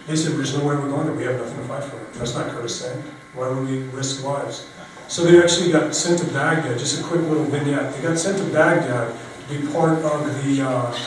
They 0.07 0.15
said, 0.15 0.33
there's 0.33 0.57
no 0.57 0.65
way 0.65 0.75
we're 0.75 0.89
going 0.89 1.05
there. 1.05 1.15
We 1.15 1.23
have 1.23 1.37
nothing 1.37 1.57
to 1.57 1.63
fight 1.63 1.83
for. 1.83 2.17
That's 2.17 2.35
not 2.35 2.49
Kurdistan. 2.49 3.01
Why 3.33 3.49
would 3.49 3.67
we 3.67 3.83
risk 3.89 4.23
lives? 4.23 4.69
So 5.07 5.23
they 5.23 5.41
actually 5.41 5.71
got 5.71 5.95
sent 5.95 6.19
to 6.19 6.25
Baghdad, 6.33 6.77
just 6.77 6.99
a 6.99 7.03
quick 7.03 7.21
little 7.21 7.45
vignette. 7.45 7.93
They 7.95 8.01
got 8.01 8.17
sent 8.17 8.37
to 8.39 8.43
Baghdad 8.45 9.15
to 9.47 9.59
be 9.59 9.67
part 9.71 9.99
of 9.99 10.43
the, 10.43 10.61
uh, 10.61 10.97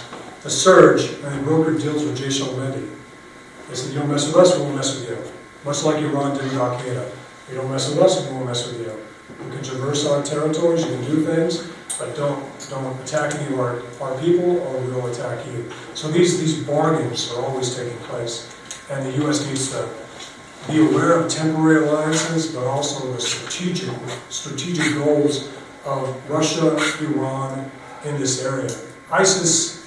the 0.43 0.51
surge, 0.51 1.05
and 1.05 1.25
they 1.25 1.51
brokered 1.51 1.81
deals 1.81 2.05
with 2.05 2.19
Jaish 2.19 2.41
al-Mahdi. 2.41 2.96
They 3.69 3.75
said, 3.75 3.93
you 3.93 3.99
don't 3.99 4.11
mess 4.11 4.27
with 4.27 4.37
us, 4.37 4.57
we 4.57 4.63
won't 4.63 4.77
mess 4.77 4.99
with 4.99 5.11
you. 5.11 5.19
Much 5.65 5.83
like 5.83 5.97
Iran 6.03 6.37
did 6.37 6.45
with 6.45 6.55
Al-Qaeda. 6.55 7.11
You 7.51 7.55
don't 7.57 7.71
mess 7.71 7.89
with 7.89 7.99
us, 7.99 8.25
we 8.25 8.33
won't 8.33 8.47
mess 8.47 8.67
with 8.67 8.81
you. 8.81 8.93
You 9.45 9.53
can 9.53 9.63
traverse 9.63 10.07
our 10.07 10.23
territories, 10.23 10.85
you 10.85 10.91
can 10.91 11.05
do 11.05 11.25
things, 11.25 11.69
but 11.99 12.15
don't, 12.17 12.45
don't 12.71 13.01
attack 13.03 13.35
any 13.35 13.53
of 13.53 13.61
our, 13.61 13.83
our 14.01 14.19
people, 14.21 14.59
or 14.61 14.81
we 14.81 14.93
will 14.93 15.07
attack 15.07 15.45
you. 15.47 15.71
So 15.95 16.09
these, 16.09 16.39
these 16.39 16.63
bargains 16.65 17.33
are 17.33 17.45
always 17.45 17.75
taking 17.75 17.99
place, 17.99 18.55
and 18.91 19.05
the 19.07 19.13
U.S. 19.23 19.47
needs 19.47 19.71
to 19.73 19.89
be 20.69 20.81
aware 20.81 21.19
of 21.19 21.31
temporary 21.31 21.87
alliances, 21.87 22.55
but 22.55 22.65
also 22.65 23.13
the 23.13 23.21
strategic, 23.21 23.91
strategic 24.29 24.95
goals 24.95 25.49
of 25.85 26.31
Russia, 26.31 26.77
Iran 27.01 27.71
in 28.05 28.19
this 28.19 28.45
area. 28.45 28.71
ISIS 29.11 29.86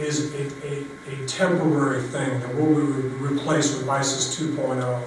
is 0.00 0.34
a, 0.34 0.66
a, 0.66 1.22
a 1.22 1.26
temporary 1.26 2.02
thing 2.02 2.40
that 2.40 2.54
will 2.54 2.74
be 2.74 2.80
re- 2.80 3.32
replaced 3.32 3.78
with 3.78 3.88
ISIS 3.88 4.38
2.0, 4.38 5.02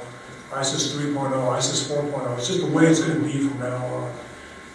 ISIS 0.53 0.95
3.0, 0.95 1.49
ISIS 1.49 1.89
4.0. 1.89 2.37
It's 2.37 2.47
just 2.47 2.61
the 2.61 2.67
way 2.67 2.85
it's 2.85 3.01
going 3.01 3.19
to 3.19 3.25
be 3.25 3.47
from 3.47 3.59
now 3.59 3.85
on. 3.85 4.13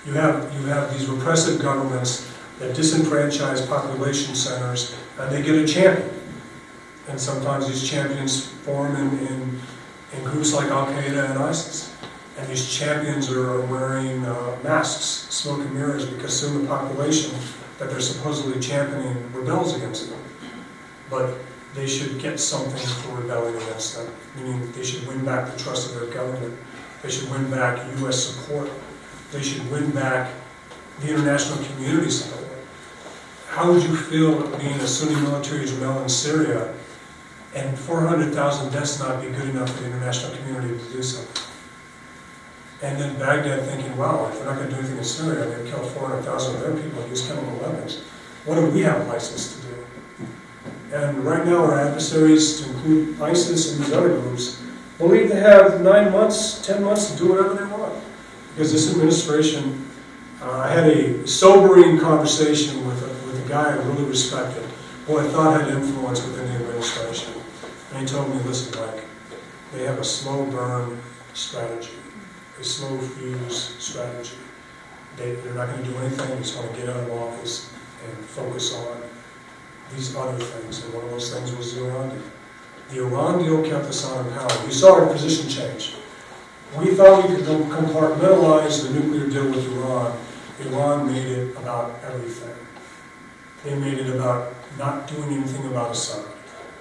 You 0.05 0.13
have, 0.15 0.53
you 0.55 0.67
have 0.67 0.93
these 0.93 1.07
repressive 1.07 1.61
governments 1.61 2.33
that 2.59 2.77
disenfranchise 2.77 3.69
population 3.69 4.35
centers, 4.35 4.97
and 5.19 5.33
they 5.33 5.43
get 5.43 5.55
a 5.55 5.67
champion. 5.67 6.11
And 7.09 7.19
sometimes 7.19 7.67
these 7.69 7.89
champions 7.89 8.47
form 8.47 8.97
in, 8.97 9.27
in 9.27 9.61
in 10.13 10.25
groups 10.25 10.55
like 10.55 10.71
Al 10.71 10.87
Qaeda 10.87 11.31
and 11.31 11.39
ISIS. 11.39 11.95
And 12.39 12.49
these 12.49 12.71
champions 12.71 13.31
are 13.31 13.61
wearing 13.63 14.25
uh, 14.25 14.59
masks, 14.63 15.35
smoke 15.35 15.61
and 15.61 15.75
mirrors, 15.75 16.07
because 16.07 16.39
soon 16.39 16.63
the 16.63 16.69
population 16.69 17.37
that 17.79 17.91
they're 17.91 18.01
supposedly 18.01 18.61
championing 18.61 19.33
rebels 19.33 19.77
against 19.77 20.11
them. 20.11 20.21
But 21.11 21.35
they 21.75 21.87
should 21.87 22.19
get 22.21 22.41
something 22.41 22.87
for 23.03 23.17
rebelling 23.17 23.57
against 23.57 23.97
them, 23.97 24.13
meaning 24.37 24.61
that 24.61 24.75
they 24.75 24.85
should 24.85 25.07
win 25.07 25.25
back 25.25 25.53
the 25.53 25.59
trust 25.59 25.91
of 25.91 26.01
their 26.01 26.13
government. 26.13 26.57
They 27.03 27.11
should 27.11 27.31
win 27.31 27.51
back 27.51 27.79
U.S. 28.01 28.25
support. 28.25 28.71
They 29.33 29.43
should 29.43 29.71
win 29.71 29.91
back 29.93 30.33
the 31.01 31.11
international 31.11 31.65
community 31.65 32.11
support. 32.11 32.45
How 33.49 33.73
would 33.73 33.83
you 33.83 33.95
feel 33.95 34.47
being 34.59 34.75
a 34.75 34.87
Sunni 34.87 35.21
military 35.21 35.67
general 35.67 36.03
in 36.03 36.09
Syria 36.09 36.75
and 37.55 37.79
400,000 37.79 38.73
deaths 38.73 39.01
not 39.01 39.23
be 39.23 39.29
good 39.31 39.49
enough 39.49 39.75
for 39.75 39.83
the 39.83 39.87
international 39.87 40.37
community 40.37 40.79
to 40.79 40.93
do 40.93 41.03
something. 41.03 41.48
And 42.81 43.01
then 43.01 43.19
Baghdad 43.19 43.65
thinking, 43.65 43.97
wow, 43.97 44.29
if 44.29 44.39
we're 44.39 44.45
not 44.47 44.57
going 44.57 44.69
to 44.69 44.75
do 44.75 44.79
anything 44.81 44.99
in 44.99 45.05
Syria, 45.05 45.45
they've 45.47 45.67
killed 45.67 45.91
400,000 45.91 46.55
of 46.55 46.61
their 46.61 46.83
people 46.83 47.01
and 47.01 47.11
used 47.11 47.27
chemical 47.29 47.57
weapons. 47.59 48.01
What 48.45 48.55
do 48.55 48.67
we 48.71 48.83
have 48.83 49.01
a 49.01 49.05
license 49.05 49.57
to 49.57 49.67
do? 49.67 49.69
And 50.93 51.25
right 51.25 51.45
now, 51.45 51.65
our 51.65 51.79
adversaries, 51.79 52.61
to 52.61 52.71
include 52.71 53.21
ISIS 53.21 53.73
and 53.75 53.85
these 53.85 53.93
other 53.93 54.21
groups, 54.21 54.63
believe 54.97 55.29
they 55.29 55.41
have 55.41 55.81
nine 55.81 56.13
months, 56.13 56.65
10 56.67 56.83
months 56.83 57.11
to 57.11 57.19
do 57.19 57.29
whatever 57.31 57.55
they 57.55 57.65
want. 57.65 58.03
Because 58.55 58.73
this 58.73 58.91
administration, 58.93 59.87
uh, 60.41 60.51
I 60.51 60.69
had 60.69 60.85
a 60.89 61.27
sobering 61.27 61.99
conversation 61.99 62.87
with 62.87 63.03
a, 63.03 63.27
with 63.27 63.45
a 63.45 63.49
guy 63.49 63.73
I 63.73 63.75
really 63.75 64.05
respected, 64.05 64.65
who 65.07 65.19
I 65.19 65.25
thought 65.29 65.61
had 65.61 65.71
influence 65.71 66.25
within 66.25 66.47
the 66.49 66.55
administration. 66.55 67.35
And 67.93 68.01
he 68.01 68.07
told 68.07 68.35
me, 68.35 68.41
listen, 68.43 68.81
Mike, 68.81 69.05
they 69.73 69.85
have 69.85 69.99
a 69.99 70.05
slow 70.05 70.47
burn 70.47 71.01
strategy, 71.35 71.91
a 72.59 72.65
slow 72.65 72.99
fuse 72.99 73.77
strategy. 73.79 74.37
They, 75.17 75.33
they're 75.33 75.55
not 75.55 75.69
going 75.69 75.85
to 75.85 75.91
do 75.91 75.97
anything, 75.99 76.31
they 76.31 76.39
just 76.39 76.57
want 76.57 76.71
to 76.75 76.81
get 76.81 76.89
out 76.89 76.97
of 76.97 77.11
office 77.13 77.73
and 78.07 78.25
focus 78.25 78.75
on 78.75 79.03
these 79.95 80.15
other 80.15 80.39
things. 80.39 80.85
And 80.85 80.95
one 80.95 81.05
of 81.05 81.11
those 81.11 81.35
things 81.35 81.55
was 81.57 81.75
the 81.75 81.87
Iran 81.87 82.11
deal. 82.11 82.23
The 82.91 83.03
Iran 83.05 83.39
deal 83.43 83.63
kept 83.63 83.87
us 83.87 84.05
on 84.07 84.27
in 84.27 84.33
power. 84.33 84.65
You 84.65 84.73
saw 84.73 85.01
our 85.01 85.07
position 85.07 85.49
change. 85.49 85.97
We 86.77 86.95
thought 86.95 87.29
we 87.29 87.37
could 87.37 87.45
compartmentalize 87.45 88.87
the 88.87 89.01
nuclear 89.01 89.29
deal 89.29 89.51
with 89.51 89.67
Iran. 89.73 90.19
Iran 90.61 91.13
made 91.13 91.27
it 91.27 91.57
about 91.57 91.99
everything. 92.05 92.55
They 93.65 93.75
made 93.75 93.99
it 93.99 94.15
about 94.15 94.55
not 94.79 95.09
doing 95.09 95.33
anything 95.33 95.67
about 95.67 95.93
Assad. 95.93 96.25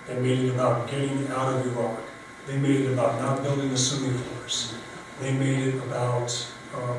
They 0.07 0.19
made 0.19 0.39
it 0.39 0.49
about 0.49 0.89
getting 0.89 1.27
out 1.29 1.53
of 1.53 1.65
Iraq. 1.65 1.99
They 2.45 2.57
made 2.57 2.81
it 2.81 2.93
about 2.93 3.19
not 3.21 3.43
building 3.43 3.71
a 3.71 3.77
Sunni 3.77 4.13
force. 4.17 4.75
They 5.21 5.33
made 5.33 5.69
it 5.69 5.75
about 5.83 6.47
um, 6.75 6.97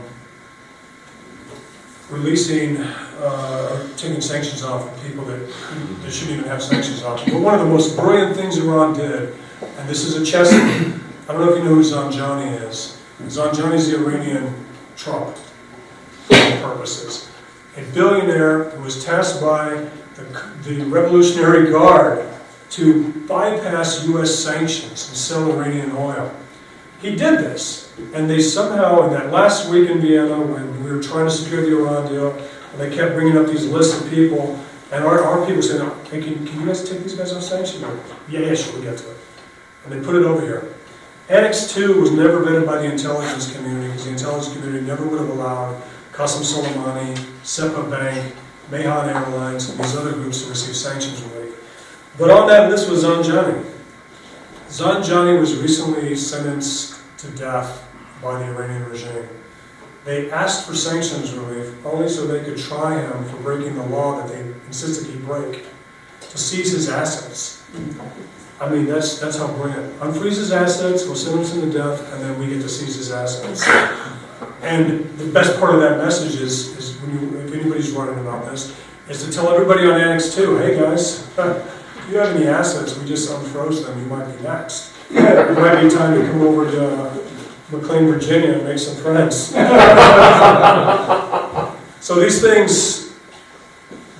releasing, 2.10 2.78
uh, 2.78 3.86
taking 3.96 4.20
sanctions 4.20 4.62
off 4.64 4.86
of 4.92 5.02
people 5.04 5.24
that, 5.26 5.38
couldn't- 5.68 6.02
that 6.02 6.10
shouldn't 6.12 6.38
even 6.38 6.50
have 6.50 6.62
sanctions 6.62 7.02
off. 7.02 7.24
But 7.26 7.40
one 7.40 7.54
of 7.54 7.60
the 7.60 7.66
most 7.66 7.96
brilliant 7.96 8.36
things 8.36 8.56
Iran 8.58 8.94
did, 8.94 9.34
and 9.78 9.88
this 9.88 10.04
is 10.04 10.16
a 10.16 10.24
chess, 10.24 10.52
I 10.52 11.32
don't 11.32 11.44
know 11.44 11.52
if 11.52 11.58
you 11.58 11.64
know 11.64 11.74
who 11.74 11.82
Zanjani 11.82 12.68
is. 12.68 12.96
Zanjani 13.26 13.74
is 13.74 13.90
the 13.90 13.96
Iranian 13.98 14.54
Trump, 14.96 15.36
for 15.36 16.36
all 16.36 16.74
purposes. 16.74 17.28
A 17.76 17.82
billionaire 17.92 18.64
who 18.70 18.82
was 18.82 19.04
tasked 19.04 19.40
by 19.40 19.86
the, 20.16 20.24
the 20.64 20.84
Revolutionary 20.86 21.70
Guard 21.70 22.26
to 22.70 23.12
bypass 23.28 24.04
U.S. 24.06 24.34
sanctions 24.34 25.08
and 25.08 25.16
sell 25.16 25.52
Iranian 25.52 25.92
oil. 25.92 26.32
He 27.00 27.14
did 27.14 27.38
this, 27.38 27.92
and 28.12 28.28
they 28.28 28.40
somehow, 28.40 29.06
in 29.06 29.12
that 29.12 29.30
last 29.30 29.70
week 29.70 29.88
in 29.88 30.00
Vienna, 30.00 30.40
when 30.40 30.84
we 30.84 30.90
were 30.90 31.02
trying 31.02 31.26
to 31.26 31.30
secure 31.30 31.62
the 31.62 31.78
Iran 31.78 32.10
deal, 32.10 32.32
and 32.32 32.80
they 32.80 32.94
kept 32.94 33.14
bringing 33.14 33.36
up 33.36 33.46
these 33.46 33.66
lists 33.66 34.00
of 34.00 34.10
people, 34.10 34.58
and 34.90 35.04
our, 35.04 35.22
our 35.22 35.46
people 35.46 35.62
said, 35.62 35.80
hey, 36.08 36.20
can, 36.20 36.44
can 36.44 36.60
you 36.60 36.66
guys 36.66 36.88
take 36.88 37.02
these 37.02 37.14
guys 37.14 37.32
off 37.32 37.42
sanctions? 37.44 37.82
Yeah, 38.28 38.40
yeah, 38.40 38.54
sure, 38.54 38.74
we'll 38.74 38.82
get 38.82 38.98
to 38.98 39.10
it. 39.10 39.16
And 39.84 39.92
they 39.92 40.04
put 40.04 40.16
it 40.16 40.24
over 40.24 40.40
here. 40.40 40.74
Annex 41.28 41.72
2 41.72 42.00
was 42.00 42.10
never 42.10 42.44
vetted 42.44 42.66
by 42.66 42.78
the 42.78 42.90
intelligence 42.90 43.54
community, 43.54 43.88
because 43.88 44.06
the 44.06 44.10
intelligence 44.10 44.52
community 44.54 44.84
never 44.84 45.06
would 45.06 45.20
have 45.20 45.28
allowed 45.28 45.80
Qasem 46.12 46.42
Soleimani, 46.42 47.14
Sepah 47.44 47.88
Bank, 47.88 48.34
Mahan 48.72 49.08
Airlines, 49.08 49.70
and 49.70 49.78
these 49.78 49.94
other 49.94 50.12
groups 50.12 50.42
to 50.42 50.50
receive 50.50 50.74
sanctions 50.74 51.22
relief. 51.22 51.54
But 52.18 52.30
on 52.30 52.48
that 52.48 52.70
list 52.70 52.90
was 52.90 53.04
Zanjani. 53.04 53.64
Zanjani 54.68 55.40
was 55.40 55.56
recently 55.56 56.14
sentenced 56.14 57.00
to 57.18 57.28
death 57.30 57.88
by 58.22 58.38
the 58.38 58.44
Iranian 58.46 58.84
regime. 58.84 59.28
They 60.04 60.30
asked 60.30 60.66
for 60.66 60.74
sanctions 60.74 61.32
relief 61.32 61.74
only 61.84 62.08
so 62.08 62.26
they 62.26 62.44
could 62.44 62.58
try 62.58 63.00
him 63.00 63.24
for 63.24 63.36
breaking 63.38 63.74
the 63.76 63.86
law 63.86 64.20
that 64.20 64.32
they 64.32 64.40
insisted 64.66 65.10
he 65.10 65.18
break, 65.18 65.64
to 66.20 66.38
seize 66.38 66.72
his 66.72 66.88
assets. 66.88 67.64
I 68.60 68.68
mean, 68.68 68.86
that's, 68.86 69.18
that's 69.18 69.38
how 69.38 69.48
brilliant. 69.48 69.98
Unfreeze 70.00 70.36
his 70.36 70.52
assets, 70.52 71.06
we'll 71.06 71.14
sentence 71.14 71.54
him 71.54 71.70
to 71.70 71.78
death, 71.78 72.12
and 72.12 72.22
then 72.22 72.38
we 72.38 72.46
get 72.48 72.60
to 72.62 72.68
seize 72.68 72.96
his 72.96 73.10
assets. 73.10 73.66
And 74.62 75.04
the 75.18 75.30
best 75.32 75.58
part 75.58 75.74
of 75.74 75.80
that 75.80 75.98
message 75.98 76.40
is, 76.40 76.76
is 76.76 77.00
when 77.00 77.18
you, 77.18 77.38
if 77.40 77.54
anybody's 77.54 77.92
wondering 77.92 78.18
about 78.18 78.50
this, 78.50 78.76
is 79.08 79.24
to 79.24 79.32
tell 79.32 79.50
everybody 79.50 79.86
on 79.86 80.00
Annex 80.00 80.34
Two, 80.34 80.58
hey 80.58 80.78
guys, 80.78 81.26
you 82.10 82.18
have 82.18 82.36
any 82.36 82.46
assets, 82.46 82.96
we 82.98 83.06
just 83.06 83.30
unfroze 83.30 83.84
them, 83.84 83.98
you 83.98 84.06
might 84.06 84.30
be 84.36 84.42
next. 84.42 84.92
It 85.10 85.58
might 85.58 85.82
be 85.82 85.88
time 85.88 86.20
to 86.20 86.26
come 86.26 86.42
over 86.42 86.70
to 86.70 87.02
uh, 87.02 87.18
McLean, 87.70 88.06
Virginia 88.06 88.54
and 88.54 88.64
make 88.64 88.78
some 88.78 88.96
friends. 88.96 89.54
So 92.00 92.20
these 92.20 92.40
things, 92.40 93.12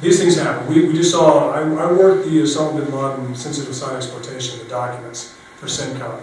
these 0.01 0.21
things 0.21 0.37
happen. 0.37 0.67
We, 0.67 0.87
we 0.89 0.95
just 0.95 1.13
saw, 1.13 1.53
I, 1.53 1.61
I 1.61 1.93
worked 1.93 2.27
the 2.27 2.43
Osama 2.43 2.85
bin 2.85 2.95
Laden 2.95 3.35
sensitive 3.35 3.75
side 3.75 3.97
exploitation, 3.97 4.59
the 4.59 4.65
documents 4.67 5.37
for 5.57 5.67
CENTCOM. 5.67 6.21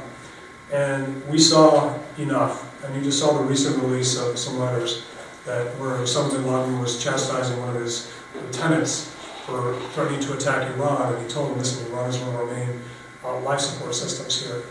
And 0.72 1.26
we 1.28 1.40
saw 1.40 1.98
enough, 2.18 2.84
and 2.84 2.96
you 2.96 3.02
just 3.02 3.20
saw 3.20 3.38
the 3.38 3.44
recent 3.44 3.82
release 3.82 4.18
of 4.18 4.38
some 4.38 4.60
letters 4.60 5.06
that 5.46 5.68
where 5.80 5.98
Osama 5.98 6.32
bin 6.32 6.46
Laden 6.46 6.80
was 6.80 7.02
chastising 7.02 7.60
one 7.60 7.76
of 7.76 7.82
his 7.82 8.12
lieutenants 8.36 9.15
for 9.46 9.80
threatening 9.94 10.20
to 10.22 10.34
attack 10.34 10.70
Iran, 10.76 11.14
and 11.14 11.24
he 11.24 11.30
told 11.30 11.52
him, 11.52 11.60
listen, 11.60 11.92
Iran 11.92 12.10
is 12.10 12.18
one 12.18 12.30
of 12.30 12.36
our 12.36 12.46
main 12.48 12.82
uh, 13.24 13.40
life 13.42 13.60
support 13.60 13.94
systems 13.94 14.44
here. 14.44 14.64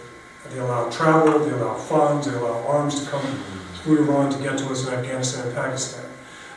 They 0.51 0.59
allow 0.59 0.91
travel, 0.91 1.39
they 1.39 1.53
allow 1.53 1.75
funds, 1.75 2.27
they 2.27 2.35
allow 2.35 2.67
arms 2.67 3.03
to 3.03 3.11
come 3.11 3.23
through 3.77 4.05
Iran 4.05 4.31
to 4.33 4.39
get 4.43 4.59
to 4.59 4.67
us 4.67 4.87
in 4.87 4.93
Afghanistan 4.93 5.47
and 5.47 5.57
Pakistan. 5.57 6.05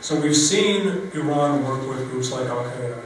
So 0.01 0.19
we've 0.19 0.35
seen 0.35 1.11
Iran 1.13 1.63
work 1.63 1.87
with 1.87 2.09
groups 2.09 2.31
like 2.31 2.47
Al 2.47 2.63
Qaeda. 2.63 3.01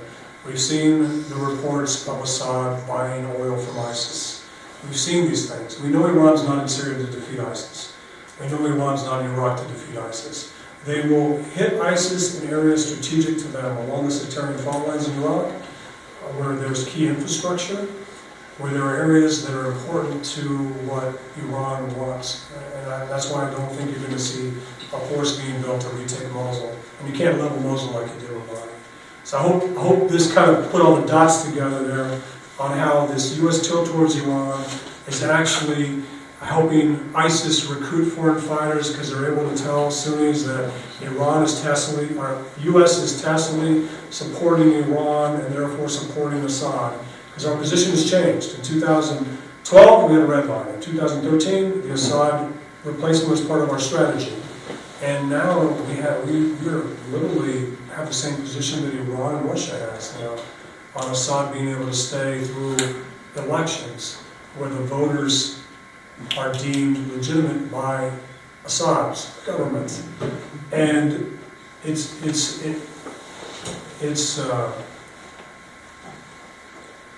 We've 0.45 0.59
seen 0.59 1.27
the 1.29 1.35
reports 1.35 2.07
of 2.07 2.21
Assad 2.21 2.87
buying 2.87 3.25
oil 3.25 3.57
from 3.57 3.79
ISIS. 3.79 4.49
We've 4.83 4.97
seen 4.97 5.27
these 5.27 5.51
things. 5.51 5.79
We 5.79 5.89
know 5.89 6.07
Iran's 6.07 6.43
not 6.43 6.63
in 6.63 6.67
Syria 6.67 7.05
to 7.05 7.11
defeat 7.11 7.39
ISIS. 7.39 7.95
We 8.39 8.47
know 8.47 8.65
Iran's 8.65 9.03
not 9.03 9.23
in 9.23 9.31
Iraq 9.31 9.59
to 9.61 9.67
defeat 9.67 9.97
ISIS. 9.97 10.51
They 10.85 11.07
will 11.07 11.37
hit 11.43 11.79
ISIS 11.79 12.41
in 12.41 12.49
areas 12.49 12.89
strategic 12.89 13.37
to 13.39 13.47
them 13.49 13.77
along 13.77 14.05
the 14.05 14.11
sectarian 14.11 14.57
fault 14.59 14.87
lines 14.87 15.07
in 15.07 15.15
Iraq, 15.21 15.45
uh, 15.45 16.27
where 16.39 16.55
there's 16.55 16.87
key 16.87 17.07
infrastructure, 17.07 17.85
where 18.57 18.71
there 18.73 18.83
are 18.83 18.95
areas 18.95 19.45
that 19.45 19.55
are 19.55 19.71
important 19.71 20.25
to 20.25 20.41
what 20.89 21.19
Iran 21.37 21.95
wants. 21.97 22.49
And 22.75 22.91
I, 22.91 23.05
that's 23.05 23.29
why 23.29 23.47
I 23.47 23.51
don't 23.51 23.69
think 23.73 23.91
you're 23.91 23.99
going 23.99 24.11
to 24.11 24.19
see 24.19 24.49
a 24.93 24.99
force 24.99 25.39
being 25.39 25.61
built 25.61 25.81
to 25.81 25.89
retake 25.89 26.31
Mosul. 26.31 26.75
And 26.99 27.09
you 27.09 27.15
can't 27.15 27.39
level 27.39 27.59
Mosul 27.59 27.91
like 27.91 28.11
you 28.13 28.19
did 28.19 28.35
with 28.35 28.47
Mali. 28.47 28.69
So 29.23 29.37
I 29.37 29.41
hope, 29.41 29.63
I 29.77 29.81
hope 29.81 30.09
this 30.09 30.33
kind 30.33 30.49
of 30.49 30.71
put 30.71 30.81
all 30.81 30.95
the 30.95 31.07
dots 31.07 31.45
together 31.45 31.87
there 31.87 32.21
on 32.59 32.77
how 32.77 33.05
this 33.05 33.37
U.S. 33.37 33.67
tilt 33.67 33.87
towards 33.87 34.15
Iran 34.15 34.63
is 35.07 35.23
actually 35.23 36.03
helping 36.41 37.15
ISIS 37.15 37.65
recruit 37.65 38.09
foreign 38.09 38.41
fighters 38.41 38.91
because 38.91 39.11
they're 39.11 39.31
able 39.31 39.49
to 39.49 39.63
tell 39.63 39.91
Sunnis 39.91 40.43
that 40.43 40.73
Iran 41.01 41.43
is 41.43 41.61
tacitly, 41.61 42.17
or 42.17 42.43
U.S. 42.61 42.97
is 42.97 43.21
tacitly 43.21 43.87
supporting 44.09 44.73
Iran 44.73 45.39
and 45.39 45.53
therefore 45.53 45.87
supporting 45.87 46.39
Assad. 46.39 46.99
Because 47.27 47.45
our 47.45 47.57
position 47.57 47.91
has 47.91 48.09
changed. 48.09 48.55
In 48.55 48.61
2012, 48.63 50.09
we 50.09 50.15
had 50.15 50.23
a 50.23 50.25
red 50.25 50.47
line. 50.47 50.67
In 50.73 50.81
2013, 50.81 51.83
the 51.83 51.93
Assad 51.93 52.51
replacement 52.83 53.29
was 53.29 53.41
part 53.41 53.61
of 53.61 53.69
our 53.69 53.79
strategy. 53.79 54.33
And 55.03 55.29
now 55.29 55.67
we 55.85 55.95
have, 55.95 56.27
we, 56.27 56.53
we're 56.53 56.83
literally 57.09 57.75
have 57.95 58.07
the 58.07 58.13
same 58.13 58.35
position 58.37 58.83
that 58.83 58.93
Iran 58.95 59.35
and 59.35 59.45
Russia 59.45 59.77
has 59.91 60.17
now 60.19 60.37
on 60.95 61.11
Assad 61.11 61.53
being 61.53 61.69
able 61.69 61.85
to 61.85 61.93
stay 61.93 62.43
through 62.43 62.77
elections 63.37 64.15
where 64.57 64.69
the 64.69 64.83
voters 64.83 65.61
are 66.37 66.53
deemed 66.53 66.97
legitimate 67.13 67.71
by 67.71 68.11
Assad's 68.65 69.39
government. 69.45 70.03
And 70.71 71.37
it's, 71.83 72.23
it's, 72.23 72.61
it, 72.63 72.81
it's, 74.01 74.39
uh, 74.39 74.71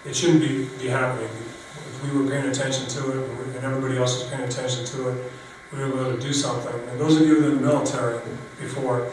it 0.06 0.16
shouldn't 0.16 0.42
be, 0.42 0.66
be 0.82 0.88
happening. 0.88 1.26
If 1.26 2.04
we 2.04 2.18
were 2.18 2.30
paying 2.30 2.46
attention 2.46 2.88
to 2.88 3.12
it, 3.12 3.30
and 3.56 3.66
everybody 3.66 3.98
else 3.98 4.20
was 4.20 4.30
paying 4.30 4.44
attention 4.44 4.86
to 4.86 5.10
it, 5.10 5.32
we 5.72 5.80
were 5.80 5.88
able 5.88 6.16
to 6.16 6.20
do 6.20 6.34
something. 6.34 6.74
And 6.90 7.00
those 7.00 7.20
of 7.20 7.28
you 7.28 7.42
that 7.42 7.48
in 7.48 7.56
the 7.56 7.62
military 7.62 8.20
before, 8.60 9.12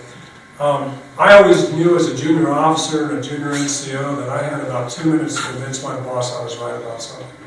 um, 0.59 0.99
I 1.19 1.39
always 1.39 1.73
knew 1.73 1.97
as 1.97 2.09
a 2.09 2.17
junior 2.17 2.51
officer 2.51 3.09
and 3.09 3.19
a 3.19 3.23
junior 3.23 3.53
NCO 3.53 4.17
that 4.19 4.29
I 4.29 4.43
had 4.43 4.61
about 4.61 4.91
two 4.91 5.11
minutes 5.11 5.37
to 5.37 5.43
convince 5.53 5.83
my 5.83 5.99
boss 6.01 6.37
I 6.37 6.45
was 6.45 6.59
right 6.59 6.75
about 6.75 7.01
something. 7.01 7.40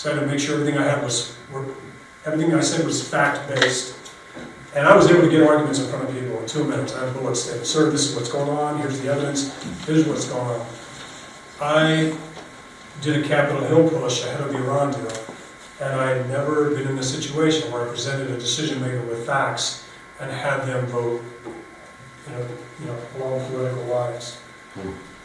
So 0.00 0.10
I 0.10 0.14
had 0.14 0.20
to 0.20 0.26
make 0.26 0.40
sure 0.40 0.54
everything 0.54 0.78
I 0.78 0.84
had 0.84 1.04
was, 1.04 1.36
were, 1.52 1.66
everything 2.24 2.54
I 2.54 2.60
said 2.60 2.86
was 2.86 3.06
fact-based. 3.06 3.94
And 4.74 4.88
I 4.88 4.96
was 4.96 5.10
able 5.10 5.20
to 5.20 5.28
get 5.28 5.42
arguments 5.46 5.78
in 5.78 5.90
front 5.90 6.08
of 6.08 6.14
people 6.14 6.40
in 6.40 6.46
two 6.46 6.64
minutes. 6.64 6.94
I 6.94 7.04
had 7.04 7.12
bullets 7.12 7.42
stated, 7.42 7.66
sir, 7.66 7.90
this 7.90 8.08
is 8.08 8.16
what's 8.16 8.32
going 8.32 8.48
on, 8.48 8.78
here's 8.78 8.98
the 8.98 9.12
evidence, 9.12 9.62
here's 9.84 10.08
what's 10.08 10.26
going 10.26 10.58
on. 10.58 10.66
I 11.60 12.16
did 13.02 13.22
a 13.22 13.28
Capitol 13.28 13.60
Hill 13.60 13.90
push 13.90 14.24
ahead 14.24 14.40
of 14.40 14.54
the 14.54 14.56
Iran 14.56 14.90
deal, 14.90 15.12
and 15.82 16.00
I 16.00 16.16
had 16.16 16.30
never 16.30 16.70
been 16.70 16.88
in 16.88 16.96
a 16.96 17.02
situation 17.02 17.70
where 17.70 17.86
I 17.86 17.90
presented 17.90 18.30
a 18.30 18.38
decision 18.38 18.80
maker 18.80 19.02
with 19.02 19.26
facts 19.26 19.86
and 20.18 20.30
had 20.30 20.64
them 20.64 20.86
vote, 20.86 21.22
you 21.44 22.32
know, 22.32 22.48
you 22.80 22.86
know, 22.86 22.98
along 23.18 23.46
political 23.50 23.84
lines. 23.84 24.38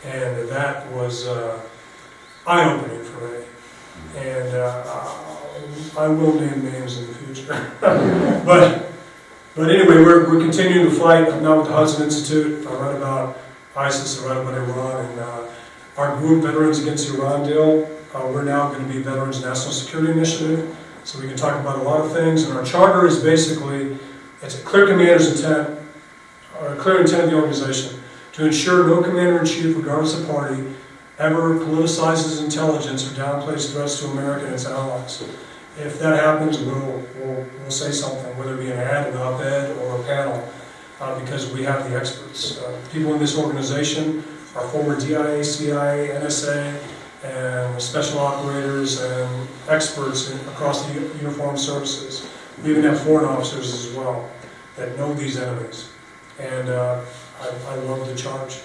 And 0.04 0.50
that 0.50 0.92
was 0.92 1.28
uh, 1.28 1.62
eye-opening 2.46 3.06
for 3.06 3.30
me. 3.30 3.46
And 4.16 4.56
uh, 4.56 5.06
I 5.98 6.08
will 6.08 6.40
name 6.40 6.64
names 6.64 6.98
in 6.98 7.08
the 7.08 7.14
future. 7.14 7.72
But, 8.46 8.92
but 9.56 9.72
anyway, 9.72 9.96
we're, 9.96 10.30
we're 10.30 10.40
continuing 10.40 10.86
the 10.90 10.96
fight. 10.96 11.28
I'm 11.28 11.42
now 11.42 11.58
with 11.58 11.68
the 11.68 11.74
Hudson 11.74 12.04
Institute. 12.04 12.68
I 12.68 12.74
write 12.74 12.96
about 12.96 13.40
ISIS, 13.76 14.22
I 14.22 14.28
write 14.28 14.38
about 14.38 14.54
Iran, 14.54 15.06
and 15.06 15.20
uh, 15.20 15.48
our 15.98 16.16
group, 16.18 16.44
Veterans 16.44 16.80
Against 16.80 17.10
Iran 17.10 17.48
Deal, 17.48 17.90
uh, 18.14 18.28
we're 18.28 18.44
now 18.44 18.70
going 18.72 18.86
to 18.86 18.94
be 18.94 19.02
Veterans 19.02 19.44
National 19.44 19.72
Security 19.72 20.12
Initiative. 20.12 20.78
So 21.04 21.20
we 21.20 21.28
can 21.28 21.36
talk 21.36 21.60
about 21.60 21.80
a 21.80 21.82
lot 21.82 22.02
of 22.02 22.12
things. 22.14 22.44
And 22.44 22.54
our 22.54 22.64
charter 22.64 23.06
is 23.06 23.22
basically, 23.22 23.98
it's 24.42 24.60
a 24.60 24.64
clear 24.64 24.88
commander's 24.88 25.42
intent, 25.42 25.80
or 26.60 26.74
a 26.74 26.78
clear 26.78 27.02
intent 27.02 27.24
of 27.24 27.30
the 27.32 27.36
organization, 27.36 28.00
to 28.34 28.46
ensure 28.46 28.88
no 28.88 29.02
commander-in-chief, 29.02 29.76
regardless 29.76 30.20
of 30.20 30.28
party, 30.28 30.64
ever 31.18 31.56
politicizes 31.60 32.44
intelligence 32.44 33.10
or 33.10 33.16
downplays 33.16 33.72
threats 33.72 34.00
to 34.02 34.08
America 34.08 34.46
and 34.46 34.54
its 34.54 34.66
allies. 34.66 35.22
If 35.78 36.00
that 36.00 36.20
happens, 36.20 36.60
we'll, 36.60 37.04
we'll, 37.16 37.46
we'll 37.60 37.72
say 37.72 37.92
something, 37.92 38.38
whether 38.38 38.56
it 38.56 38.60
be 38.60 38.72
an 38.72 38.78
ad, 38.80 39.08
an 39.08 39.18
op-ed, 39.18 39.78
or 39.78 40.00
a 40.00 40.04
panel, 40.04 40.48
uh, 41.02 41.20
because 41.20 41.52
we 41.54 41.64
have 41.64 41.90
the 41.90 41.98
experts. 41.98 42.60
Uh, 42.60 42.80
People 42.92 43.14
in 43.14 43.20
this 43.20 43.38
organization 43.38 44.24
are 44.56 44.68
former 44.70 44.98
DIA, 45.00 45.44
CIA, 45.44 46.10
NSA, 46.22 46.80
and 47.24 47.82
special 47.82 48.20
operators 48.20 49.02
and 49.02 49.48
experts 49.68 50.30
in- 50.30 50.40
across 50.50 50.86
the 50.86 50.94
uniformed 50.94 51.60
services. 51.60 52.30
We 52.64 52.72
even 52.72 52.84
have 52.84 53.02
foreign 53.02 53.26
officers 53.26 53.74
as 53.74 53.94
well 53.96 54.30
that 54.78 54.98
know 54.98 55.14
these 55.14 55.38
enemies. 55.38 55.92
And 56.40 56.70
uh, 56.70 57.02
I, 57.42 57.48
I 57.72 57.76
love 57.76 58.08
the 58.08 58.16
charge. 58.16 58.60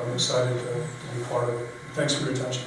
I'm 0.00 0.12
excited 0.14 0.54
to, 0.54 0.66
to 0.66 1.16
be 1.16 1.24
part 1.24 1.48
of 1.48 1.60
it. 1.60 1.68
Thanks 1.92 2.14
for 2.14 2.24
your 2.24 2.34
attention. 2.34 2.64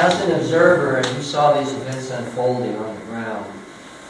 As 0.00 0.20
an 0.22 0.32
observer, 0.32 0.96
and 0.96 1.06
you 1.16 1.22
saw 1.22 1.52
these 1.58 1.72
events 1.72 2.10
unfolding 2.10 2.76
on 2.76 2.94
the 2.94 3.00
ground, 3.06 3.44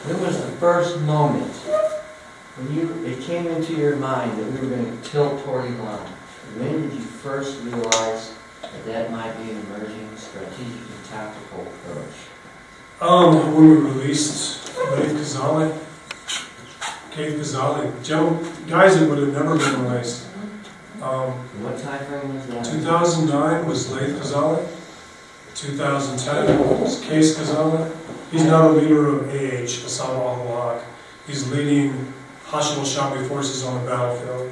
when 0.04 0.20
was 0.22 0.40
the 0.40 0.50
first 0.52 0.98
moment 1.02 1.52
when 2.56 2.74
you, 2.74 3.04
it 3.04 3.22
came 3.22 3.46
into 3.46 3.74
your 3.74 3.96
mind 3.96 4.38
that 4.38 4.44
we 4.52 4.58
were 4.66 4.74
going 4.74 4.84
to 4.84 5.08
tilt 5.08 5.44
toward 5.44 5.66
Iran? 5.66 6.06
When 6.56 6.82
did 6.82 6.92
you 6.92 7.00
first 7.00 7.62
realize 7.62 8.34
that 8.62 8.84
that 8.86 9.10
might 9.10 9.32
be 9.42 9.50
an 9.50 9.58
emerging 9.66 10.16
strategic 10.16 10.58
and 10.60 11.04
tactical 11.08 11.62
approach? 11.62 12.14
Um, 13.00 13.54
when 13.54 13.68
we 13.68 13.76
released 13.76 14.76
Laith 14.76 15.12
Khazali, 15.12 15.78
Qais 17.14 17.34
Khazali, 17.38 18.02
Joe, 18.02 18.38
guys 18.68 18.98
that 18.98 19.08
would 19.08 19.18
have 19.18 19.32
never 19.32 19.56
been 19.58 19.84
released. 19.84 20.26
Um, 21.02 21.32
What 21.62 21.78
time 21.78 22.04
frame 22.06 22.34
was 22.34 22.46
that? 22.46 22.64
2009 22.64 23.66
was 23.66 23.90
Laith 23.92 24.16
Khazali. 24.18 24.66
2010 25.54 26.80
was 26.80 27.02
Qais 27.04 27.36
Khazali. 27.36 27.94
He's 28.30 28.44
now 28.44 28.68
the 28.68 28.80
leader 28.80 29.08
of 29.18 29.28
AH, 29.28 29.84
Asa'ib 29.84 30.08
Ahl 30.08 30.48
al-Haq. 30.48 30.84
He's 31.26 31.50
leading 31.50 32.12
Hashid 32.46 32.78
al-Shabi 32.78 33.28
forces 33.28 33.62
on 33.64 33.84
the 33.84 33.90
battlefield. 33.90 34.50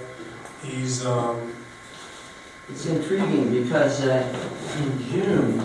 He's, 0.62 1.06
um, 1.06 1.54
It's 2.68 2.84
intriguing 2.86 3.50
because 3.62 4.02
uh, 4.04 4.22
in 4.78 5.10
June 5.10 5.60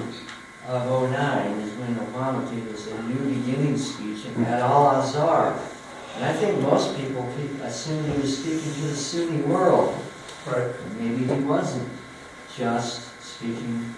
of 0.67 1.11
'09 1.11 1.59
is 1.59 1.73
when 1.77 1.93
Obama 2.07 2.49
gave 2.49 2.73
us 2.73 2.87
a 2.87 3.03
new 3.03 3.35
beginning 3.35 3.77
speech 3.77 4.25
at 4.47 4.61
Al-Azhar. 4.61 5.59
And 6.15 6.23
I 6.23 6.33
think 6.33 6.61
most 6.61 6.95
people 6.97 7.29
pe- 7.35 7.65
assumed 7.65 8.11
he 8.13 8.21
was 8.21 8.37
speaking 8.39 8.73
to 8.73 8.81
the 8.87 8.95
Sunni 8.95 9.41
world. 9.41 9.97
Right, 10.45 10.71
Maybe 10.99 11.25
he 11.25 11.41
wasn't 11.41 11.89
just 12.55 13.21
speaking 13.21 13.93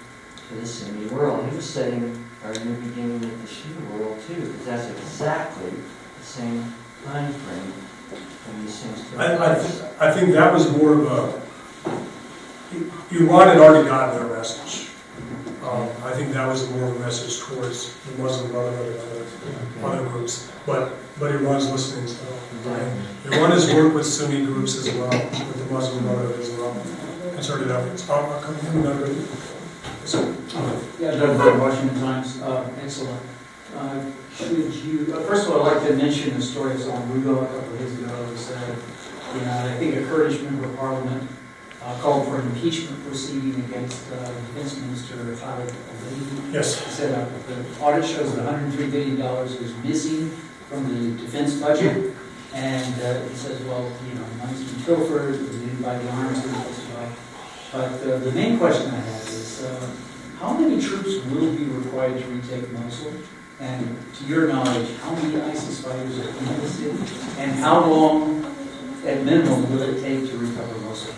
to 0.49 0.55
the 0.55 0.65
Sunni 0.65 1.05
world. 1.07 1.47
He 1.49 1.55
was 1.55 1.69
saying, 1.69 2.25
are 2.43 2.53
you 2.53 2.71
beginning 2.75 3.19
with 3.19 3.41
the 3.41 3.47
Shia 3.47 3.91
world 3.91 4.17
too? 4.27 4.35
Because 4.35 4.65
that's 4.65 4.89
exactly 4.89 5.69
the 5.69 6.25
same 6.25 6.73
time 7.05 7.31
frame 7.33 7.73
when 8.11 8.65
these 8.65 8.79
things 8.79 9.09
took 9.09 9.19
I, 9.19 9.33
I, 9.33 9.55
place. 9.55 9.83
I 9.99 10.11
think 10.11 10.31
that 10.33 10.53
was 10.53 10.71
more 10.75 10.93
of 10.93 11.05
a, 11.11 11.41
Iran 13.15 13.47
had 13.49 13.57
already 13.57 13.87
gotten 13.87 14.27
their 14.27 14.37
message. 14.37 14.86
Um, 15.67 15.89
I 16.03 16.11
think 16.13 16.31
that 16.31 16.47
was 16.47 16.69
more 16.71 16.87
of 16.87 16.95
a 16.95 16.99
message 16.99 17.39
towards 17.43 17.93
the 18.05 18.23
Muslim 18.23 18.51
Brotherhood 18.51 18.95
and 18.95 19.83
other, 19.83 19.97
other 19.99 20.09
groups, 20.09 20.49
but, 20.65 20.93
but 21.19 21.31
Iran's 21.31 21.69
listening, 21.69 22.07
so. 22.07 22.25
Exactly. 22.59 23.37
Iran 23.37 23.51
has 23.51 23.73
worked 23.73 23.95
with 23.95 24.05
Sunni 24.05 24.45
groups 24.45 24.77
as 24.77 24.93
well, 24.93 25.09
with 25.09 25.67
the 25.67 25.73
Muslim 25.73 26.05
Brotherhood 26.05 26.39
as 26.39 26.51
well, 26.51 26.73
concerted 27.33 27.69
efforts. 27.69 28.09
I'll, 28.09 28.31
I'll 28.31 28.41
come 28.41 28.55
in, 28.55 28.83
no, 28.83 28.97
good. 28.97 29.27
So, 30.05 30.33
Yeah, 30.99 31.11
Doug 31.11 31.37
Burke, 31.37 31.59
Washington 31.59 31.99
Times, 31.99 32.41
uh, 32.41 32.69
excellent. 32.81 33.21
Uh, 33.75 34.05
Should 34.33 34.73
you, 34.73 35.13
uh, 35.13 35.19
first 35.23 35.47
of 35.47 35.53
all, 35.53 35.63
I'd 35.67 35.77
like 35.77 35.87
to 35.89 35.95
mention 35.97 36.33
the 36.33 36.41
story 36.41 36.75
of 36.75 36.81
Salman 36.81 37.09
Rugo 37.21 37.43
a 37.43 37.45
couple 37.45 37.73
of 37.73 37.79
days 37.79 37.99
ago. 37.99 38.23
It 38.23 38.31
was, 38.31 38.51
uh, 38.51 38.75
you 39.35 39.41
know, 39.41 39.51
I 39.51 39.77
think 39.77 39.95
a 39.97 40.05
Kurdish 40.07 40.39
member 40.41 40.69
of 40.69 40.77
parliament 40.77 41.29
uh, 41.83 41.97
called 42.01 42.27
for 42.27 42.39
an 42.39 42.47
impeachment 42.47 43.05
proceeding 43.05 43.55
against 43.69 44.11
uh, 44.11 44.15
Defense 44.53 44.77
Minister 44.81 45.15
Khalid 45.15 45.69
al-Obaidi. 45.69 46.53
Yes, 46.53 46.83
He 46.83 46.91
said 46.91 47.13
uh, 47.13 47.25
the 47.47 47.83
audit 47.83 48.05
shows 48.05 48.35
that 48.35 48.45
$103 48.45 48.91
billion 48.91 49.21
is 49.21 49.75
missing 49.83 50.29
from 50.69 50.87
the 50.89 51.21
defense 51.21 51.55
budget. 51.61 52.13
And 52.53 53.01
uh, 53.01 53.21
he 53.27 53.35
says, 53.35 53.61
well, 53.63 53.91
you 54.07 54.15
know, 54.15 54.25
money's 54.39 54.63
been 54.63 54.83
pilfered, 54.83 55.39
we 55.39 55.47
didn't 55.59 55.81
buy 55.81 55.97
the 55.97 56.09
arms 56.09 56.43
we 56.43 56.51
were 56.51 56.73
supposed. 56.73 56.87
But 57.71 57.91
uh, 58.01 58.17
the 58.19 58.31
main 58.31 58.57
question 58.57 58.89
I 58.89 58.95
have 58.95 59.27
is, 59.27 59.63
uh, 59.63 59.89
how 60.39 60.53
many 60.53 60.81
troops 60.81 61.23
will 61.25 61.53
be 61.53 61.65
required 61.65 62.17
to 62.19 62.25
retake 62.27 62.71
Mosul? 62.71 63.11
And 63.59 63.97
to 64.15 64.25
your 64.25 64.47
knowledge, 64.47 64.95
how 64.99 65.13
many 65.15 65.41
ISIS 65.41 65.83
fighters 65.83 66.17
are 66.19 66.29
in 66.29 66.61
the 66.61 66.67
city? 66.67 66.97
And 67.39 67.51
how 67.53 67.85
long, 67.85 68.45
at 69.05 69.23
minimum, 69.23 69.71
will 69.71 69.81
it 69.81 70.01
take 70.01 70.29
to 70.29 70.37
recover 70.37 70.79
Mosul? 70.79 71.13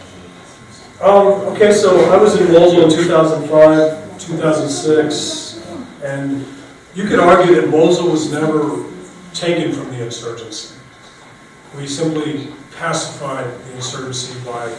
Um, 1.01 1.27
okay, 1.53 1.71
so 1.71 2.11
I 2.11 2.17
was 2.17 2.39
in 2.41 2.51
Mosul 2.51 2.83
in 2.83 2.89
2005, 2.89 4.19
2006, 4.19 5.63
and 6.03 6.45
you 6.93 7.05
could 7.05 7.21
argue 7.21 7.55
that 7.55 7.69
Mosul 7.69 8.11
was 8.11 8.29
never 8.33 8.83
taken 9.33 9.71
from 9.71 9.89
the 9.91 10.03
insurgency. 10.03 10.75
We 11.77 11.87
simply 11.87 12.49
pacified 12.75 13.45
the 13.45 13.75
insurgency 13.75 14.37
by 14.43 14.75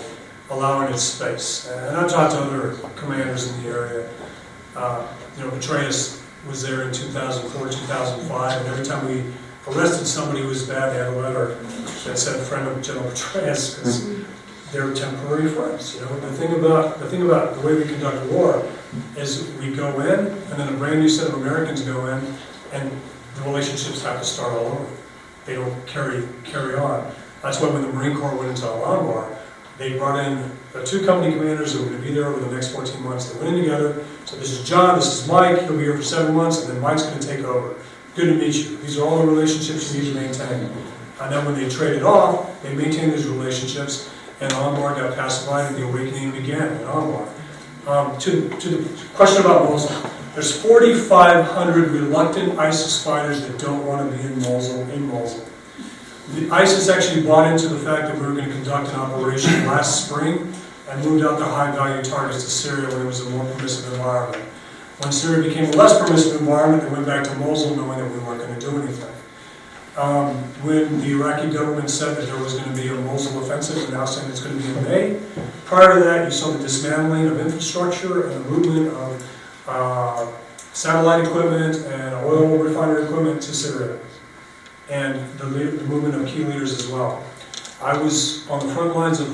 allowing 0.50 0.92
it 0.92 0.98
space. 0.98 1.70
And 1.70 1.96
I've 1.96 2.10
talked 2.10 2.32
to 2.32 2.38
other 2.38 2.76
commanders 2.96 3.50
in 3.50 3.62
the 3.62 3.70
area. 3.70 4.10
Uh, 4.76 5.06
you 5.38 5.44
know, 5.44 5.50
Petraeus 5.52 6.22
was 6.46 6.62
there 6.62 6.82
in 6.82 6.92
2004, 6.92 7.68
2005, 7.68 8.60
and 8.60 8.68
every 8.68 8.84
time 8.84 9.06
we 9.08 9.24
arrested 9.68 10.06
somebody 10.06 10.42
who 10.42 10.48
was 10.48 10.68
bad, 10.68 10.92
they 10.92 10.98
had 10.98 11.08
a 11.08 11.16
letter 11.16 11.54
that 12.04 12.18
said 12.18 12.46
friend 12.46 12.68
of 12.68 12.82
General 12.82 13.08
Petraeus, 13.10 13.76
because 13.78 14.19
they're 14.72 14.94
temporary 14.94 15.48
friends, 15.48 15.94
you 15.94 16.00
know. 16.02 16.20
The 16.20 16.32
thing 16.32 16.52
about, 16.54 16.98
the 16.98 17.08
thing 17.08 17.22
about 17.22 17.54
the 17.54 17.66
way 17.66 17.74
we 17.74 17.84
conduct 17.84 18.24
war 18.30 18.64
is 19.16 19.50
we 19.60 19.74
go 19.74 20.00
in, 20.00 20.26
and 20.26 20.54
then 20.58 20.68
a 20.68 20.76
brand 20.76 21.00
new 21.00 21.08
set 21.08 21.28
of 21.28 21.34
Americans 21.34 21.82
go 21.82 22.06
in, 22.06 22.24
and 22.72 22.90
the 23.36 23.42
relationships 23.42 24.02
have 24.02 24.18
to 24.20 24.24
start 24.24 24.52
all 24.52 24.66
over. 24.66 24.86
They 25.46 25.54
don't 25.54 25.86
carry, 25.86 26.22
carry 26.44 26.74
on. 26.74 27.10
That's 27.42 27.60
why 27.60 27.68
when 27.70 27.82
the 27.82 27.88
Marine 27.88 28.16
Corps 28.16 28.36
went 28.36 28.50
into 28.50 28.66
Al-Anbar, 28.66 29.36
they 29.78 29.96
brought 29.96 30.22
in 30.24 30.50
the 30.72 30.84
two 30.84 31.04
company 31.06 31.32
commanders 31.34 31.72
that 31.72 31.82
were 31.82 31.88
gonna 31.88 32.02
be 32.02 32.12
there 32.12 32.26
over 32.26 32.40
the 32.40 32.54
next 32.54 32.68
fourteen 32.72 33.02
months. 33.02 33.32
They 33.32 33.42
went 33.42 33.56
in 33.56 33.64
together, 33.64 34.04
so 34.26 34.36
this 34.36 34.50
is 34.52 34.68
John, 34.68 34.96
this 34.96 35.22
is 35.22 35.26
Mike, 35.26 35.62
he'll 35.62 35.76
be 35.76 35.84
here 35.84 35.96
for 35.96 36.02
seven 36.02 36.34
months, 36.34 36.62
and 36.62 36.70
then 36.70 36.80
Mike's 36.80 37.02
gonna 37.04 37.18
take 37.18 37.44
over. 37.44 37.74
Good 38.14 38.26
to 38.26 38.34
meet 38.34 38.54
you. 38.54 38.76
These 38.78 38.98
are 38.98 39.06
all 39.06 39.18
the 39.18 39.26
relationships 39.26 39.94
you 39.94 40.02
need 40.02 40.08
to 40.12 40.14
maintain. 40.14 40.70
And 41.20 41.32
then 41.32 41.44
when 41.46 41.54
they 41.54 41.68
traded 41.68 42.02
off, 42.02 42.62
they 42.62 42.74
maintained 42.74 43.12
these 43.12 43.26
relationships, 43.26 44.10
and 44.40 44.50
Anbar 44.52 44.96
got 44.96 45.14
pacified 45.16 45.66
and 45.66 45.76
the 45.76 45.86
awakening 45.86 46.32
began 46.32 46.72
in 46.72 46.78
Anbar. 46.78 47.28
Um, 47.86 48.18
to, 48.18 48.48
to 48.48 48.68
the 48.68 49.06
question 49.14 49.44
about 49.44 49.68
Mosul, 49.68 50.10
there's 50.34 50.60
4,500 50.62 51.90
reluctant 51.90 52.58
ISIS 52.58 53.02
fighters 53.04 53.46
that 53.46 53.58
don't 53.58 53.86
want 53.86 54.10
to 54.10 54.16
be 54.16 54.22
in 54.24 54.38
Mosul, 54.40 54.88
in 54.90 55.08
Mosul. 55.08 55.46
The 56.34 56.50
ISIS 56.50 56.88
actually 56.88 57.22
bought 57.22 57.50
into 57.50 57.68
the 57.68 57.78
fact 57.78 58.06
that 58.06 58.14
we 58.14 58.26
were 58.26 58.34
going 58.34 58.46
to 58.46 58.52
conduct 58.52 58.90
an 58.90 59.00
operation 59.00 59.66
last 59.66 60.06
spring 60.06 60.52
and 60.88 61.04
moved 61.04 61.24
out 61.24 61.38
the 61.38 61.44
high-value 61.44 62.04
targets 62.04 62.44
to 62.44 62.50
Syria 62.50 62.88
when 62.88 63.02
it 63.02 63.06
was 63.06 63.26
a 63.26 63.30
more 63.30 63.44
permissive 63.54 63.92
environment. 63.92 64.42
When 64.98 65.12
Syria 65.12 65.48
became 65.48 65.64
a 65.64 65.72
less 65.72 65.98
permissive 65.98 66.40
environment, 66.40 66.84
they 66.84 66.90
went 66.90 67.06
back 67.06 67.24
to 67.24 67.34
Mosul 67.36 67.74
knowing 67.74 67.98
that 67.98 68.10
we 68.10 68.18
weren't 68.20 68.40
going 68.40 68.58
to 68.58 68.60
do 68.60 68.82
anything. 68.82 69.14
Um, 70.00 70.34
when 70.64 70.98
the 71.02 71.10
Iraqi 71.10 71.52
government 71.52 71.90
said 71.90 72.16
that 72.16 72.24
there 72.24 72.38
was 72.42 72.54
going 72.54 72.74
to 72.74 72.82
be 72.82 72.88
a 72.88 72.94
Mosul 72.94 73.44
offensive, 73.44 73.84
and 73.84 73.92
now 73.92 74.06
saying 74.06 74.30
it's 74.30 74.40
going 74.40 74.56
to 74.56 74.62
be 74.62 74.78
in 74.78 74.84
May. 74.84 75.20
Prior 75.66 75.92
to 75.92 76.00
that, 76.00 76.24
you 76.24 76.30
saw 76.30 76.52
the 76.52 76.58
dismantling 76.58 77.26
of 77.26 77.38
infrastructure 77.38 78.30
and 78.30 78.42
the 78.42 78.48
movement 78.48 78.88
of 78.96 79.30
uh, 79.68 80.26
satellite 80.72 81.26
equipment 81.26 81.76
and 81.84 82.14
oil 82.24 82.56
refinery 82.56 83.04
equipment 83.04 83.42
to 83.42 83.54
Syria, 83.54 84.00
and 84.88 85.20
the, 85.38 85.44
the 85.44 85.84
movement 85.84 86.14
of 86.14 86.26
key 86.26 86.44
leaders 86.44 86.72
as 86.72 86.88
well. 86.88 87.22
I 87.82 87.94
was 87.98 88.48
on 88.48 88.66
the 88.66 88.72
front 88.72 88.96
lines 88.96 89.20
of 89.20 89.28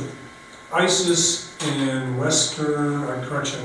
ISIS 0.72 1.56
in 1.64 2.16
western, 2.16 3.04
uh, 3.04 3.24
correction, 3.28 3.60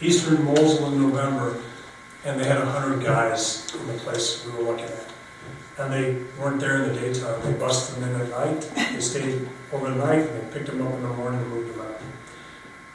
eastern 0.00 0.42
Mosul 0.46 0.86
in 0.86 1.02
November, 1.02 1.62
and 2.24 2.40
they 2.40 2.48
had 2.48 2.56
a 2.56 2.64
hundred 2.64 3.04
guys 3.04 3.70
in 3.74 3.86
the 3.88 3.92
place 3.98 4.42
we 4.46 4.52
were 4.52 4.72
looking 4.72 4.86
at. 4.86 5.15
And 5.78 5.92
they 5.92 6.16
weren't 6.40 6.58
there 6.58 6.82
in 6.82 6.94
the 6.94 7.00
daytime, 7.00 7.40
they 7.42 7.52
busted 7.58 8.02
them 8.02 8.14
in 8.14 8.20
at 8.22 8.30
night, 8.30 8.70
they 8.94 9.00
stayed 9.00 9.46
overnight, 9.72 10.26
and 10.26 10.42
they 10.42 10.54
picked 10.54 10.68
them 10.68 10.86
up 10.86 10.94
in 10.94 11.02
the 11.02 11.08
morning 11.08 11.38
and 11.40 11.50
moved 11.50 11.74
them 11.74 11.86
out. 11.86 12.00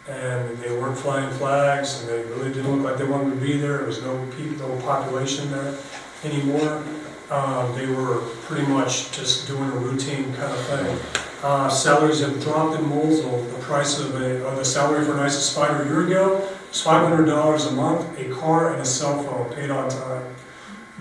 And 0.10 0.58
they 0.58 0.76
weren't 0.76 0.98
flying 0.98 1.30
flags, 1.38 2.02
and 2.02 2.10
they 2.10 2.24
really 2.24 2.52
didn't 2.52 2.72
look 2.76 2.84
like 2.84 2.98
they 2.98 3.06
wanted 3.06 3.36
to 3.36 3.46
be 3.46 3.58
there, 3.58 3.78
there 3.78 3.86
was 3.86 4.02
no 4.02 4.26
people, 4.36 4.68
no 4.68 4.82
population 4.82 5.52
there 5.52 5.78
anymore. 6.24 6.84
Uh, 7.30 7.72
they 7.76 7.86
were 7.86 8.22
pretty 8.48 8.66
much 8.66 9.12
just 9.12 9.48
doing 9.48 9.64
a 9.64 9.76
routine 9.76 10.34
kind 10.34 10.52
of 10.52 10.66
thing. 10.66 11.00
Uh, 11.44 11.70
salaries 11.70 12.20
have 12.20 12.42
dropped 12.42 12.80
in 12.80 12.90
Mosul, 12.90 13.44
the 13.44 13.60
price 13.60 14.00
of 14.00 14.20
a, 14.22 14.46
of 14.46 14.58
the 14.58 14.66
salary 14.66 15.06
for 15.06 15.14
an 15.14 15.20
ISIS 15.20 15.56
fighter 15.56 15.84
a 15.84 15.86
year 15.86 16.06
ago 16.06 16.48
was 16.72 16.82
five 16.82 17.08
hundred 17.08 17.26
dollars 17.26 17.66
a 17.66 17.72
month, 17.72 18.20
a 18.20 18.30
car 18.30 18.74
and 18.74 18.82
a 18.82 18.86
cell 18.86 19.22
phone 19.24 19.54
paid 19.54 19.70
on 19.70 19.90
time. 19.90 20.36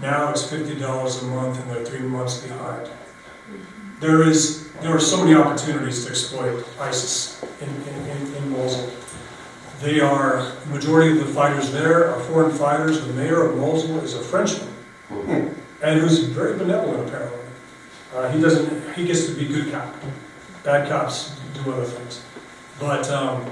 Now 0.01 0.31
it's 0.31 0.49
fifty 0.49 0.75
dollars 0.79 1.23
a 1.23 1.27
month 1.27 1.61
and 1.61 1.71
they're 1.71 1.85
three 1.85 2.01
months 2.01 2.39
behind. 2.43 2.89
There 4.01 4.23
is, 4.23 4.73
there 4.81 4.95
are 4.97 5.01
so 5.01 5.23
many 5.23 5.35
opportunities 5.37 6.05
to 6.07 6.11
exploit 6.11 6.65
ISIS 6.81 7.43
in, 7.61 7.69
in, 7.69 8.07
in- 8.07 8.35
in 8.37 8.51
Mosul. 8.51 8.91
They 9.83 10.01
are, 10.01 10.53
the 10.65 10.71
majority 10.75 11.19
of 11.19 11.27
the 11.27 11.33
fighters 11.35 11.71
there 11.71 12.11
are 12.11 12.21
foreign 12.21 12.51
fighters. 12.57 13.07
The 13.07 13.13
mayor 13.13 13.43
of 13.51 13.57
Mosul 13.59 13.99
is 14.01 14.15
a 14.15 14.21
Frenchman, 14.23 14.69
and 15.83 16.01
who's 16.01 16.21
very 16.25 16.57
benevolent 16.57 17.07
apparently. 17.09 17.39
Uh, 18.15 18.31
he 18.31 18.41
doesn't, 18.41 18.95
he 18.95 19.05
gets 19.07 19.27
to 19.27 19.33
be 19.35 19.47
good 19.47 19.71
cop. 19.71 19.95
Bad 20.65 20.89
cops 20.89 21.39
do 21.63 21.73
other 21.73 21.85
things. 21.85 22.23
But, 22.79 23.09
um, 23.11 23.51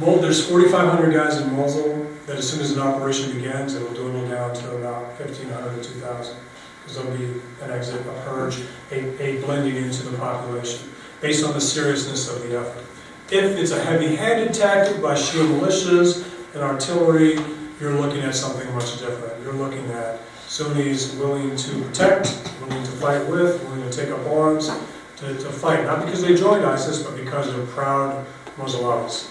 Mol, 0.00 0.18
there's 0.18 0.48
forty-five 0.48 0.88
hundred 0.88 1.12
guys 1.12 1.40
in 1.40 1.52
Mosul 1.54 2.06
that 2.26 2.36
as 2.36 2.48
soon 2.48 2.60
as 2.60 2.70
an 2.72 2.80
operation 2.80 3.32
begins, 3.32 3.74
it'll 3.74 3.92
dwindle 3.94 4.28
down 4.28 4.54
to 4.54 4.76
about 4.76 5.18
fifteen 5.18 5.48
hundred 5.48 5.82
to 5.82 5.88
two 5.90 5.98
thousand. 6.00 6.36
Because 6.80 7.02
there'll 7.02 7.18
be 7.18 7.40
an 7.62 7.70
exit, 7.70 8.00
a 8.00 8.12
purge, 8.24 8.62
a, 8.92 9.22
a 9.22 9.42
blending 9.42 9.76
into 9.76 10.04
the 10.04 10.16
population, 10.16 10.88
based 11.20 11.44
on 11.44 11.52
the 11.52 11.60
seriousness 11.60 12.28
of 12.34 12.42
the 12.48 12.58
effort. 12.58 12.84
If 13.30 13.58
it's 13.58 13.72
a 13.72 13.84
heavy-handed 13.84 14.54
tactic 14.54 15.02
by 15.02 15.14
Shia 15.14 15.44
militias 15.58 16.24
and 16.54 16.62
artillery, 16.62 17.38
you're 17.80 17.92
looking 17.92 18.22
at 18.22 18.34
something 18.34 18.72
much 18.74 18.98
different. 19.00 19.42
You're 19.42 19.52
looking 19.52 19.84
at 19.90 20.20
Sunnis 20.46 21.14
willing 21.16 21.54
to 21.56 21.82
protect, 21.82 22.40
willing 22.62 22.82
to 22.84 22.90
fight 22.92 23.26
with, 23.28 23.62
willing 23.64 23.82
to 23.82 23.94
take 23.94 24.10
up 24.10 24.24
arms, 24.28 24.70
to, 25.16 25.26
to 25.34 25.50
fight, 25.50 25.84
not 25.84 26.06
because 26.06 26.22
they 26.22 26.34
joined 26.34 26.64
ISIS, 26.64 27.02
but 27.02 27.16
because 27.16 27.52
they're 27.52 27.66
proud 27.66 28.24
Muslims. 28.56 29.30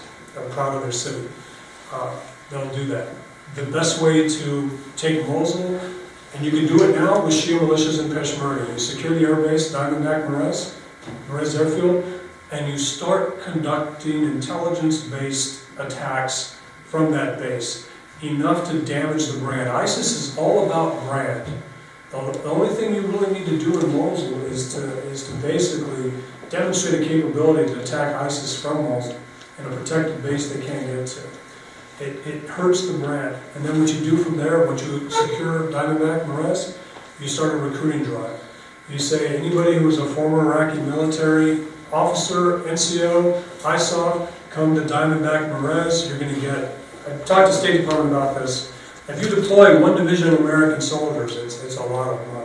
Proud 0.50 0.76
of 0.76 0.82
their 0.82 0.92
city. 0.92 1.28
Uh, 1.92 2.14
they'll 2.50 2.74
do 2.74 2.86
that. 2.86 3.08
The 3.54 3.64
best 3.64 4.02
way 4.02 4.28
to 4.28 4.78
take 4.96 5.26
Mosul, 5.26 5.80
and 6.34 6.44
you 6.44 6.50
can 6.50 6.66
do 6.66 6.84
it 6.84 6.94
now 6.94 7.24
with 7.24 7.34
Shia 7.34 7.58
militias 7.58 8.02
in 8.02 8.10
Peshmerga. 8.10 8.70
You 8.72 8.78
secure 8.78 9.14
the 9.14 9.24
airbase, 9.24 9.72
Diamondback 9.72 10.28
Marez, 10.28 10.78
Marez 11.28 11.58
Airfield, 11.58 12.04
and 12.50 12.70
you 12.70 12.78
start 12.78 13.42
conducting 13.42 14.24
intelligence-based 14.24 15.64
attacks 15.78 16.58
from 16.84 17.12
that 17.12 17.38
base, 17.38 17.88
enough 18.22 18.70
to 18.70 18.82
damage 18.82 19.26
the 19.28 19.38
brand. 19.38 19.68
ISIS 19.68 20.12
is 20.12 20.38
all 20.38 20.66
about 20.66 21.02
brand. 21.06 21.46
The 22.10 22.50
only 22.50 22.74
thing 22.74 22.94
you 22.94 23.02
really 23.02 23.32
need 23.38 23.46
to 23.46 23.58
do 23.58 23.78
in 23.78 23.94
Mosul 23.94 24.46
is 24.46 24.74
to, 24.74 24.98
is 25.08 25.28
to 25.28 25.34
basically 25.36 26.12
demonstrated 26.48 27.06
capability 27.06 27.72
to 27.72 27.80
attack 27.80 28.14
ISIS 28.14 28.60
from 28.60 28.82
Mosul 28.84 29.16
in 29.58 29.66
a 29.66 29.76
protected 29.76 30.22
base 30.22 30.52
they 30.52 30.64
can't 30.64 30.86
get 30.86 31.06
to. 31.06 31.20
It, 32.00 32.26
it 32.26 32.48
hurts 32.48 32.86
the 32.86 32.96
brand. 32.98 33.36
And 33.54 33.64
then 33.64 33.80
what 33.80 33.92
you 33.92 34.00
do 34.00 34.16
from 34.22 34.36
there, 34.36 34.66
once 34.66 34.84
you 34.84 35.10
secure 35.10 35.70
Diamondback 35.72 36.26
Marez, 36.26 36.78
you 37.20 37.26
start 37.26 37.54
a 37.54 37.56
recruiting 37.56 38.04
drive. 38.04 38.40
You 38.88 38.98
say, 38.98 39.36
anybody 39.36 39.76
who's 39.76 39.98
a 39.98 40.06
former 40.06 40.40
Iraqi 40.40 40.80
military 40.80 41.66
officer, 41.92 42.60
NCO, 42.60 43.42
ISOF, 43.62 44.30
come 44.50 44.74
to 44.76 44.82
Diamondback 44.82 45.50
Marez, 45.50 46.08
you're 46.08 46.18
gonna 46.18 46.40
get, 46.40 46.76
I 47.06 47.16
talked 47.24 47.48
to 47.48 47.52
State 47.52 47.82
Department 47.82 48.14
about 48.14 48.38
this. 48.38 48.72
If 49.08 49.22
you 49.22 49.28
deploy 49.34 49.80
one 49.80 49.96
division 49.96 50.28
of 50.28 50.40
American 50.40 50.80
soldiers, 50.80 51.36
it's, 51.36 51.62
it's 51.64 51.76
a 51.76 51.82
lot 51.82 52.08
of 52.08 52.26
money. 52.28 52.37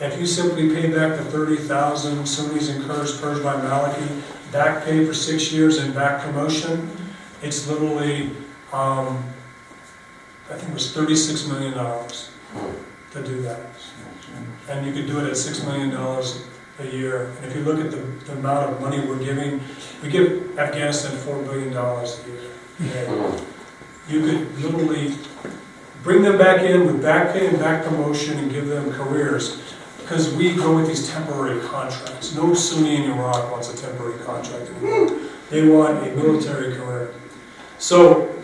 If 0.00 0.18
you 0.18 0.26
simply 0.26 0.70
pay 0.70 0.92
back 0.92 1.16
the 1.16 1.24
thirty 1.24 1.56
thousand 1.56 2.26
Sunnis 2.26 2.68
and 2.68 2.84
Kurds 2.84 3.20
purged 3.20 3.44
by 3.44 3.54
Maliki, 3.54 4.22
back 4.52 4.84
pay 4.84 5.04
for 5.06 5.14
six 5.14 5.52
years 5.52 5.78
and 5.78 5.94
back 5.94 6.22
promotion, 6.24 6.90
it's 7.42 7.68
literally, 7.68 8.30
um, 8.72 9.22
I 10.50 10.54
think 10.54 10.70
it 10.70 10.74
was 10.74 10.92
thirty-six 10.92 11.46
million 11.46 11.74
dollars 11.74 12.30
to 13.12 13.22
do 13.22 13.40
that. 13.42 13.60
And 14.68 14.84
you 14.84 14.92
could 14.92 15.06
do 15.06 15.20
it 15.20 15.28
at 15.30 15.36
six 15.36 15.62
million 15.64 15.90
dollars 15.90 16.44
a 16.80 16.86
year. 16.86 17.30
And 17.36 17.46
if 17.46 17.56
you 17.56 17.62
look 17.62 17.78
at 17.78 17.92
the, 17.92 17.98
the 17.98 18.32
amount 18.32 18.72
of 18.72 18.80
money 18.80 18.98
we're 18.98 19.22
giving, 19.22 19.60
we 20.02 20.08
give 20.10 20.58
Afghanistan 20.58 21.16
four 21.18 21.40
billion 21.42 21.72
dollars 21.72 22.20
a 22.80 22.82
year. 22.82 23.14
You 24.08 24.20
could 24.20 24.58
literally 24.58 25.14
bring 26.02 26.22
them 26.22 26.36
back 26.36 26.62
in 26.62 26.84
with 26.84 27.00
back 27.00 27.32
pay 27.32 27.46
and 27.46 27.58
back 27.60 27.84
promotion 27.84 28.38
and 28.38 28.50
give 28.50 28.66
them 28.66 28.92
careers. 28.92 29.60
Because 30.04 30.34
we 30.34 30.54
go 30.54 30.76
with 30.76 30.86
these 30.86 31.08
temporary 31.08 31.60
contracts. 31.66 32.34
No 32.34 32.52
Sunni 32.52 32.96
in 32.96 33.10
Iraq 33.10 33.50
wants 33.50 33.72
a 33.72 33.76
temporary 33.76 34.18
contract 34.24 34.70
anymore. 34.70 35.18
They 35.48 35.66
want 35.66 36.06
a 36.06 36.14
military 36.14 36.76
career. 36.76 37.14
So 37.78 38.34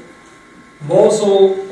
Mosul, 0.82 1.68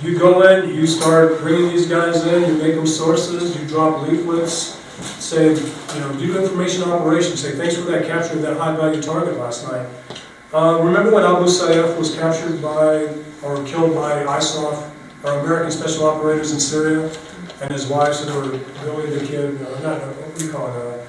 you 0.00 0.18
go 0.18 0.40
in, 0.48 0.74
you 0.74 0.86
start 0.86 1.38
bringing 1.40 1.68
these 1.68 1.86
guys 1.86 2.24
in, 2.24 2.48
you 2.48 2.62
make 2.62 2.76
them 2.76 2.86
sources, 2.86 3.54
you 3.60 3.68
drop 3.68 4.08
leaflets, 4.08 4.76
say, 5.22 5.54
you 5.54 6.00
know, 6.00 6.16
do 6.18 6.38
information 6.40 6.84
operations, 6.84 7.42
say, 7.42 7.52
thanks 7.52 7.76
for 7.76 7.82
that 7.90 8.06
capture 8.06 8.34
of 8.34 8.42
that 8.42 8.56
high-value 8.56 9.02
target 9.02 9.36
last 9.36 9.70
night. 9.70 9.86
Uh, 10.54 10.80
remember 10.82 11.12
when 11.12 11.24
Abu 11.24 11.44
Sayyaf 11.44 11.98
was 11.98 12.14
captured 12.14 12.62
by, 12.62 13.14
or 13.42 13.62
killed 13.66 13.94
by 13.94 14.24
ISOF, 14.24 14.90
or 15.24 15.40
American 15.40 15.70
Special 15.70 16.06
Operators 16.06 16.52
in 16.52 16.60
Syria, 16.60 17.10
and 17.60 17.70
his 17.70 17.86
wife, 17.86 18.14
so 18.14 18.24
they 18.26 18.36
were 18.36 18.58
Billy 18.84 19.18
the 19.18 19.26
Kid, 19.26 19.62
uh, 19.62 19.80
not, 19.80 20.00
what 20.00 20.38
do 20.38 20.44
you 20.44 20.52
call 20.52 20.68
it, 20.68 20.76
uh, 20.76 21.04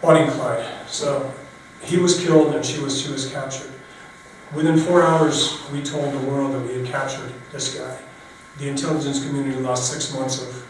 Bonnie 0.00 0.20
and 0.20 0.32
Clyde. 0.32 0.88
So, 0.88 1.32
he 1.82 1.96
was 1.96 2.22
killed 2.24 2.54
and 2.54 2.64
she 2.64 2.80
was, 2.80 3.00
she 3.00 3.10
was 3.10 3.30
captured. 3.30 3.70
Within 4.54 4.78
four 4.78 5.02
hours, 5.02 5.60
we 5.70 5.82
told 5.82 6.12
the 6.12 6.18
world 6.18 6.52
that 6.52 6.60
we 6.60 6.80
had 6.80 6.86
captured 6.86 7.32
this 7.52 7.74
guy. 7.78 7.96
The 8.58 8.68
intelligence 8.68 9.24
community 9.24 9.58
lost 9.60 9.90
six 9.90 10.12
months 10.12 10.42
of, 10.42 10.66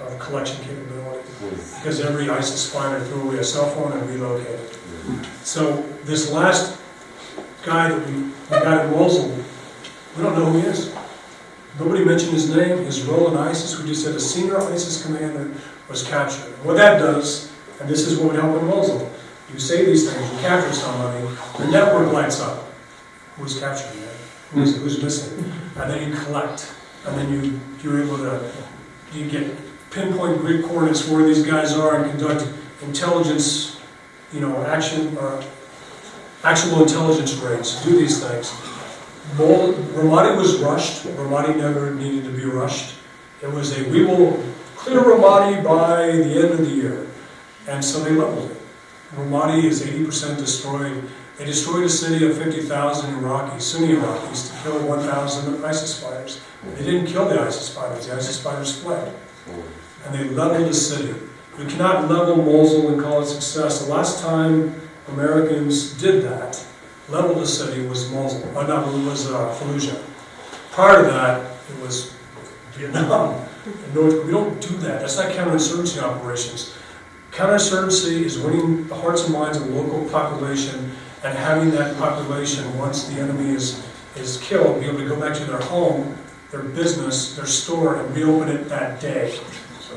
of 0.00 0.18
collection 0.18 0.64
capability 0.64 1.28
because 1.76 2.00
every 2.00 2.28
ISIS 2.28 2.72
fighter 2.72 3.04
threw 3.04 3.28
away 3.28 3.38
a 3.38 3.44
cell 3.44 3.68
phone 3.70 3.92
and 3.92 4.08
relocated. 4.08 4.76
So 5.42 5.82
this 6.04 6.32
last 6.32 6.80
guy 7.62 7.90
that 7.90 8.06
we, 8.06 8.14
we 8.14 8.32
got 8.48 8.86
in 8.86 8.92
Mosul, 8.92 9.28
we 10.16 10.22
don't 10.22 10.38
know 10.38 10.46
who 10.46 10.60
he 10.60 10.66
is. 10.66 10.94
Nobody 11.80 12.04
mentioned 12.04 12.32
his 12.32 12.54
name, 12.54 12.84
his 12.84 13.02
role 13.04 13.30
in 13.30 13.38
ISIS, 13.38 13.80
we 13.80 13.88
just 13.88 14.04
said 14.04 14.14
a 14.14 14.20
senior 14.20 14.58
ISIS 14.60 15.02
commander 15.02 15.50
was 15.88 16.06
captured. 16.06 16.52
What 16.62 16.76
that 16.76 16.98
does, 16.98 17.50
and 17.80 17.88
this 17.88 18.06
is 18.06 18.18
what 18.18 18.32
would 18.32 18.40
help 18.40 18.60
in 18.60 18.68
Mosul, 18.68 19.10
you 19.50 19.58
say 19.58 19.86
these 19.86 20.12
things, 20.12 20.30
you 20.30 20.38
capture 20.40 20.74
somebody, 20.74 21.26
the 21.56 21.70
network 21.70 22.12
lights 22.12 22.38
up. 22.38 22.70
Who's 23.36 23.58
capturing 23.58 24.02
it? 24.02 24.14
Who's, 24.50 24.76
who's 24.76 25.02
missing? 25.02 25.42
And 25.76 25.90
then 25.90 26.06
you 26.10 26.14
collect, 26.18 26.70
and 27.06 27.16
then 27.16 27.32
you, 27.32 27.58
you're 27.82 28.04
able 28.04 28.18
to, 28.18 28.52
you 29.14 29.30
get 29.30 29.50
pinpoint 29.90 30.38
grid 30.42 30.66
coordinates 30.66 31.08
where 31.08 31.24
these 31.24 31.46
guys 31.46 31.72
are 31.72 32.02
and 32.02 32.10
conduct 32.10 32.46
intelligence, 32.82 33.80
you 34.34 34.40
know, 34.40 34.62
action, 34.66 35.16
uh, 35.16 35.22
or 35.22 35.44
actual 36.44 36.82
intelligence 36.82 37.34
raids, 37.36 37.82
do 37.84 37.96
these 37.96 38.22
things. 38.22 38.52
Ramadi 39.36 40.36
was 40.36 40.58
rushed, 40.60 41.04
Ramadi 41.04 41.56
never 41.56 41.94
needed 41.94 42.24
to 42.24 42.30
be 42.30 42.44
rushed. 42.44 42.94
It 43.42 43.50
was 43.50 43.78
a, 43.78 43.88
we 43.90 44.04
will 44.04 44.42
clear 44.76 45.00
Ramadi 45.00 45.62
by 45.64 46.06
the 46.06 46.42
end 46.42 46.52
of 46.52 46.58
the 46.58 46.70
year. 46.70 47.06
And 47.68 47.84
so 47.84 48.02
they 48.02 48.12
leveled 48.12 48.50
it. 48.50 48.56
Ramadi 49.14 49.64
is 49.64 49.86
eighty 49.86 50.04
percent 50.04 50.38
destroyed. 50.38 51.02
They 51.36 51.44
destroyed 51.44 51.84
a 51.84 51.88
city 51.88 52.28
of 52.28 52.36
fifty 52.36 52.62
thousand 52.62 53.14
Iraqis, 53.14 53.62
Sunni 53.62 53.94
Iraqis, 53.94 54.50
to 54.50 54.62
kill 54.62 54.86
one 54.86 55.00
thousand 55.00 55.64
ISIS 55.64 56.02
fighters. 56.02 56.40
They 56.76 56.84
didn't 56.84 57.06
kill 57.06 57.26
the 57.28 57.40
ISIS 57.40 57.74
fighters, 57.74 58.06
the 58.06 58.14
ISIS 58.14 58.42
fighters 58.42 58.80
fled. 58.80 59.14
And 60.04 60.14
they 60.14 60.24
leveled 60.30 60.68
the 60.68 60.74
city. 60.74 61.14
You 61.58 61.66
cannot 61.66 62.08
level 62.10 62.36
Mosul 62.36 62.90
and 62.90 63.02
call 63.02 63.22
it 63.22 63.26
success. 63.26 63.84
The 63.84 63.92
last 63.92 64.22
time 64.22 64.80
Americans 65.08 65.92
did 66.00 66.24
that, 66.24 66.64
leveled 67.10 67.38
the 67.38 67.46
city, 67.46 67.86
was 67.86 68.10
Mosul, 68.10 68.56
uh, 68.56 68.66
not, 68.66 68.88
it 68.88 69.04
was 69.04 69.30
uh, 69.30 69.54
Fallujah. 69.58 70.02
Prior 70.70 71.04
to 71.04 71.10
that, 71.10 71.56
it 71.70 71.82
was 71.82 72.14
Vietnam. 72.72 73.46
And 73.66 73.94
North, 73.94 74.24
we 74.24 74.32
don't 74.32 74.60
do 74.60 74.76
that. 74.78 75.00
That's 75.00 75.16
not 75.16 75.32
counterinsurgency 75.32 76.02
operations. 76.02 76.74
Counterinsurgency 77.32 78.22
is 78.22 78.38
winning 78.38 78.86
the 78.88 78.94
hearts 78.94 79.24
and 79.24 79.32
minds 79.32 79.58
of 79.58 79.66
the 79.66 79.74
local 79.74 80.08
population 80.10 80.90
and 81.22 81.36
having 81.36 81.70
that 81.72 81.96
population, 81.98 82.78
once 82.78 83.04
the 83.08 83.20
enemy 83.20 83.50
is, 83.50 83.86
is 84.16 84.38
killed, 84.38 84.80
be 84.80 84.86
able 84.86 84.98
to 84.98 85.08
go 85.08 85.20
back 85.20 85.34
to 85.36 85.44
their 85.44 85.60
home, 85.60 86.16
their 86.50 86.62
business, 86.62 87.36
their 87.36 87.46
store, 87.46 88.00
and 88.00 88.14
reopen 88.16 88.48
it 88.48 88.68
that 88.68 89.00
day, 89.00 89.38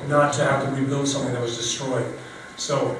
not 0.07 0.33
to 0.33 0.43
have 0.43 0.65
to 0.65 0.71
rebuild 0.71 1.07
something 1.07 1.33
that 1.33 1.41
was 1.41 1.57
destroyed. 1.57 2.05
So 2.57 2.97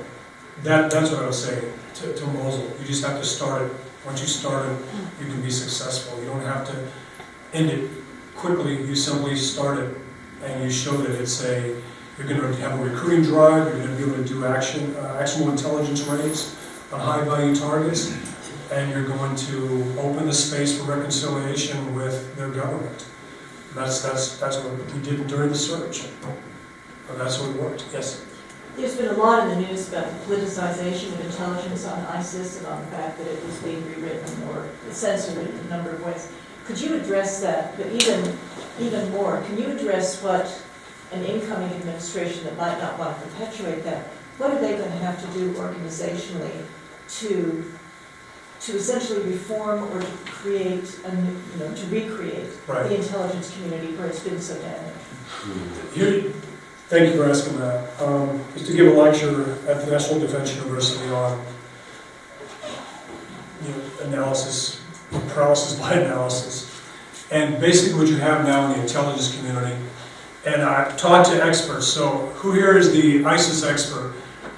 that, 0.63 0.89
that's 0.89 1.11
what 1.11 1.21
I 1.21 1.27
was 1.27 1.43
saying 1.43 1.73
to, 1.95 2.13
to 2.13 2.27
Mosul. 2.27 2.71
You 2.79 2.85
just 2.85 3.03
have 3.05 3.19
to 3.19 3.25
start. 3.25 3.71
Once 4.05 4.21
you 4.21 4.27
start 4.27 4.67
it, 4.69 4.77
you 5.19 5.25
can 5.27 5.41
be 5.41 5.49
successful. 5.49 6.19
You 6.19 6.27
don't 6.27 6.41
have 6.41 6.67
to 6.67 6.87
end 7.53 7.69
it 7.69 7.89
quickly. 8.35 8.85
You 8.85 8.95
simply 8.95 9.35
start 9.35 9.79
it 9.79 9.97
and 10.43 10.63
you 10.63 10.69
show 10.69 10.97
that 10.97 11.19
it's 11.19 11.43
a, 11.45 11.75
you're 12.17 12.27
going 12.27 12.41
to 12.41 12.55
have 12.57 12.79
a 12.79 12.83
recruiting 12.83 13.23
drive, 13.23 13.67
you're 13.67 13.85
going 13.85 13.97
to 13.97 14.05
be 14.05 14.11
able 14.11 14.23
to 14.23 14.27
do 14.27 14.45
action, 14.45 14.95
uh, 14.97 15.17
actionable 15.21 15.51
intelligence 15.51 16.01
raids 16.01 16.55
on 16.91 16.99
high-value 16.99 17.55
targets, 17.55 18.13
and 18.71 18.91
you're 18.91 19.07
going 19.07 19.35
to 19.35 19.95
open 19.99 20.25
the 20.25 20.33
space 20.33 20.77
for 20.77 20.83
reconciliation 20.83 21.95
with 21.95 22.35
their 22.35 22.49
government. 22.49 23.05
That's, 23.73 24.01
that's, 24.01 24.37
that's 24.37 24.57
what 24.57 24.93
we 24.93 25.01
did 25.01 25.25
during 25.27 25.49
the 25.49 25.55
search. 25.55 26.05
And 27.09 27.19
that's 27.19 27.39
what 27.39 27.55
worked, 27.55 27.85
yes. 27.93 28.23
There's 28.75 28.95
been 28.95 29.07
a 29.09 29.13
lot 29.13 29.47
in 29.47 29.61
the 29.61 29.67
news 29.67 29.87
about 29.89 30.07
the 30.09 30.35
politicization 30.35 31.13
of 31.13 31.21
intelligence 31.25 31.85
on 31.85 31.99
ISIS 32.07 32.57
and 32.57 32.67
on 32.67 32.81
the 32.81 32.87
fact 32.87 33.17
that 33.19 33.27
it 33.27 33.43
was 33.45 33.55
being 33.59 33.85
rewritten 33.85 34.43
or 34.49 34.67
censored 34.91 35.37
in 35.47 35.55
a 35.59 35.63
number 35.69 35.91
of 35.91 36.03
ways. 36.03 36.31
Could 36.65 36.81
you 36.81 36.95
address 36.95 37.39
that, 37.41 37.77
but 37.77 37.87
even, 37.87 38.37
even 38.79 39.11
more, 39.11 39.41
can 39.45 39.57
you 39.59 39.67
address 39.69 40.21
what 40.23 40.47
an 41.11 41.23
incoming 41.23 41.69
administration 41.73 42.43
that 42.45 42.57
might 42.57 42.79
not 42.79 42.97
want 42.97 43.15
to 43.19 43.27
perpetuate 43.27 43.83
that, 43.83 44.07
what 44.39 44.49
are 44.51 44.59
they 44.59 44.75
going 44.75 44.89
to 44.89 44.97
have 44.97 45.21
to 45.21 45.27
do 45.37 45.51
organizationally 45.53 46.65
to, 47.19 47.71
to 48.61 48.71
essentially 48.75 49.21
reform 49.29 49.83
or 49.91 50.01
to 50.01 50.07
create, 50.25 50.99
a 51.05 51.15
new- 51.15 51.37
you 51.53 51.59
know, 51.59 51.75
to 51.75 51.85
recreate 51.87 52.49
Right. 52.65 52.89
the 52.89 52.95
intelligence 52.95 53.53
community 53.53 53.93
where 53.95 54.07
it's 54.07 54.21
been 54.21 54.41
so 54.41 54.55
damaged? 54.55 54.97
Hmm. 55.27 55.93
Here, 55.99 56.33
thank 56.93 57.11
you 57.11 57.19
for 57.19 57.27
asking 57.27 57.57
that. 57.57 57.89
Um, 57.99 58.39
Just 58.53 58.67
to 58.67 58.73
give 58.73 58.85
a 58.85 58.99
lecture 58.99 59.53
at 59.67 59.83
the 59.83 59.91
National 59.91 60.19
Defense 60.19 60.55
University 60.55 61.09
on, 61.09 61.43
you 63.65 63.71
know, 63.71 63.81
analysis, 64.03 64.79
paralysis 65.29 65.79
by 65.79 65.93
analysis. 66.03 66.69
And 67.31 67.59
basically 67.59 67.97
what 67.97 68.07
you 68.09 68.17
have 68.17 68.45
now 68.45 68.67
in 68.67 68.77
the 68.77 68.83
intelligence 68.83 69.35
community, 69.35 69.75
and 70.45 70.61
I've 70.61 70.95
talked 70.95 71.29
to 71.29 71.43
experts, 71.43 71.87
so 71.87 72.27
who 72.35 72.51
here 72.51 72.77
is 72.77 72.91
the 72.91 73.25
ISIS 73.25 73.63
expert? 73.63 74.13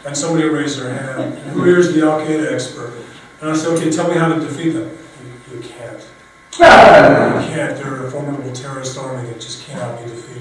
And 0.05 0.15
somebody 0.15 0.47
raised 0.47 0.77
their 0.77 0.93
hand. 0.93 1.33
And 1.33 1.51
Who 1.51 1.63
here 1.63 1.79
is 1.79 1.93
the 1.93 2.01
Al 2.01 2.19
Qaeda 2.19 2.51
expert? 2.51 2.93
And 3.39 3.49
I 3.49 3.55
said, 3.55 3.69
okay, 3.77 3.89
tell 3.89 4.09
me 4.09 4.17
how 4.17 4.27
to 4.27 4.39
defeat 4.39 4.71
them. 4.71 4.95
You, 5.51 5.57
you 5.57 5.63
can't. 5.63 6.05
You 7.45 7.55
can't. 7.55 7.77
They're 7.77 8.05
a 8.05 8.11
formidable 8.11 8.51
terrorist 8.51 8.97
army 8.97 9.27
that 9.29 9.39
just 9.41 9.65
cannot 9.65 10.03
be 10.03 10.09
defeated. 10.09 10.34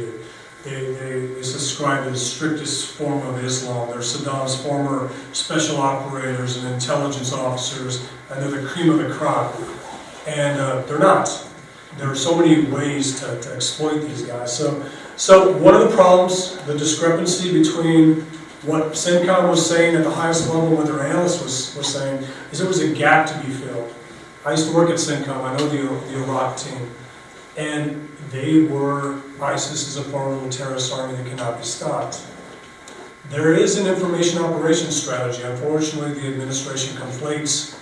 They, 0.65 0.93
they, 0.93 1.27
they 1.27 1.43
subscribe 1.43 2.05
to 2.05 2.11
the 2.11 2.17
strictest 2.17 2.93
form 2.93 3.21
of 3.27 3.45
Islam. 3.45 3.91
They're 3.91 3.99
Saddam's 3.99 4.57
former 4.63 5.11
special 5.33 5.77
operators 5.77 6.57
and 6.57 6.73
intelligence 6.73 7.33
officers, 7.35 8.09
and 8.31 8.43
they're 8.43 8.63
the 8.63 8.67
cream 8.67 8.91
of 8.91 8.99
the 8.99 9.15
crop. 9.15 9.55
And 10.27 10.59
uh, 10.59 10.83
they're 10.87 10.99
not. 10.99 11.29
There 11.99 12.11
are 12.11 12.17
so 12.17 12.37
many 12.39 12.65
ways 12.65 13.21
to, 13.21 13.39
to 13.43 13.55
exploit 13.55 14.01
these 14.01 14.23
guys. 14.23 14.57
So, 14.57 14.85
so 15.17 15.53
one 15.59 15.75
of 15.75 15.83
the 15.89 15.95
problems, 15.95 16.57
the 16.65 16.77
discrepancy 16.77 17.53
between 17.53 18.25
What 18.65 18.93
CENTCOM 18.93 19.51
was 19.51 19.69
saying 19.69 19.95
at 19.95 20.05
the 20.05 20.11
highest 20.11 20.49
level, 20.49 20.75
what 20.75 20.87
their 20.87 21.03
analysts 21.03 21.43
was, 21.43 21.77
was 21.77 21.87
saying, 21.87 22.25
is 22.51 22.59
there 22.59 22.67
was 22.67 22.81
a 22.81 22.95
gap 22.95 23.29
to 23.29 23.47
be 23.47 23.53
filled. 23.53 23.93
I 24.47 24.53
used 24.53 24.69
to 24.71 24.75
work 24.75 24.89
at 24.89 24.97
CENTCOM, 24.97 25.45
I 25.45 25.55
know 25.57 25.69
the, 25.69 25.83
the 26.09 26.23
Iraq 26.25 26.57
team, 26.57 26.91
and 27.59 28.09
they 28.35 28.63
were, 28.63 29.23
ISIS 29.41 29.87
is 29.87 29.97
a 29.97 30.03
formidable 30.03 30.51
terrorist 30.51 30.93
army 30.93 31.15
that 31.15 31.25
cannot 31.29 31.57
be 31.57 31.65
stopped. 31.65 32.21
There 33.31 33.55
is 33.55 33.79
an 33.79 33.87
information 33.87 34.41
operations 34.41 35.01
strategy. 35.01 35.43
Unfortunately, 35.45 36.15
the 36.21 36.27
administration 36.27 36.97
conflates 36.97 37.79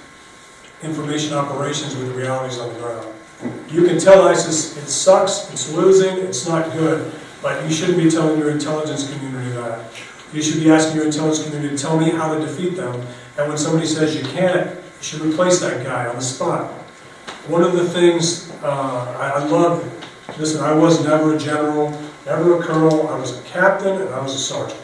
information 0.83 1.33
operations 1.33 1.97
with 1.97 2.15
realities 2.15 2.59
on 2.59 2.71
the 2.75 2.79
ground. 2.81 3.09
You 3.71 3.87
can 3.87 3.99
tell 3.99 4.29
ISIS 4.29 4.77
it 4.77 4.89
sucks, 4.89 5.51
it's 5.51 5.73
losing, 5.73 6.19
it's 6.19 6.47
not 6.47 6.71
good, 6.73 7.11
but 7.41 7.65
you 7.65 7.75
shouldn't 7.75 7.99
be 7.99 8.11
telling 8.11 8.39
your 8.39 8.51
intelligence 8.51 9.11
community 9.11 9.51
that. 9.53 9.91
You 10.35 10.43
should 10.43 10.63
be 10.63 10.71
asking 10.71 10.97
your 10.97 11.07
intelligence 11.07 11.45
community 11.45 11.77
to 11.77 11.83
tell 11.83 11.99
me 11.99 12.11
how 12.11 12.35
to 12.35 12.41
defeat 12.41 12.77
them, 12.77 12.95
and 13.39 13.49
when 13.49 13.57
somebody 13.57 13.87
says 13.87 14.15
you 14.15 14.23
can't, 14.29 14.71
you 14.71 14.83
should 15.01 15.23
replace 15.23 15.61
that 15.61 15.83
guy 15.83 16.07
on 16.07 16.17
the 16.17 16.23
spot. 16.23 16.71
One 17.49 17.63
of 17.63 17.73
the 17.73 17.89
things, 17.89 18.51
uh, 18.63 19.17
I, 19.19 19.41
I 19.41 19.45
love, 19.47 20.02
listen, 20.39 20.63
I 20.63 20.73
was 20.73 21.05
never 21.05 21.35
a 21.37 21.39
general, 21.39 21.91
never 22.27 22.59
a 22.59 22.63
colonel, 22.63 23.09
I 23.09 23.19
was 23.19 23.39
a 23.39 23.43
captain 23.43 24.01
and 24.01 24.15
I 24.15 24.23
was 24.23 24.35
a 24.35 24.39
sergeant. 24.39 24.81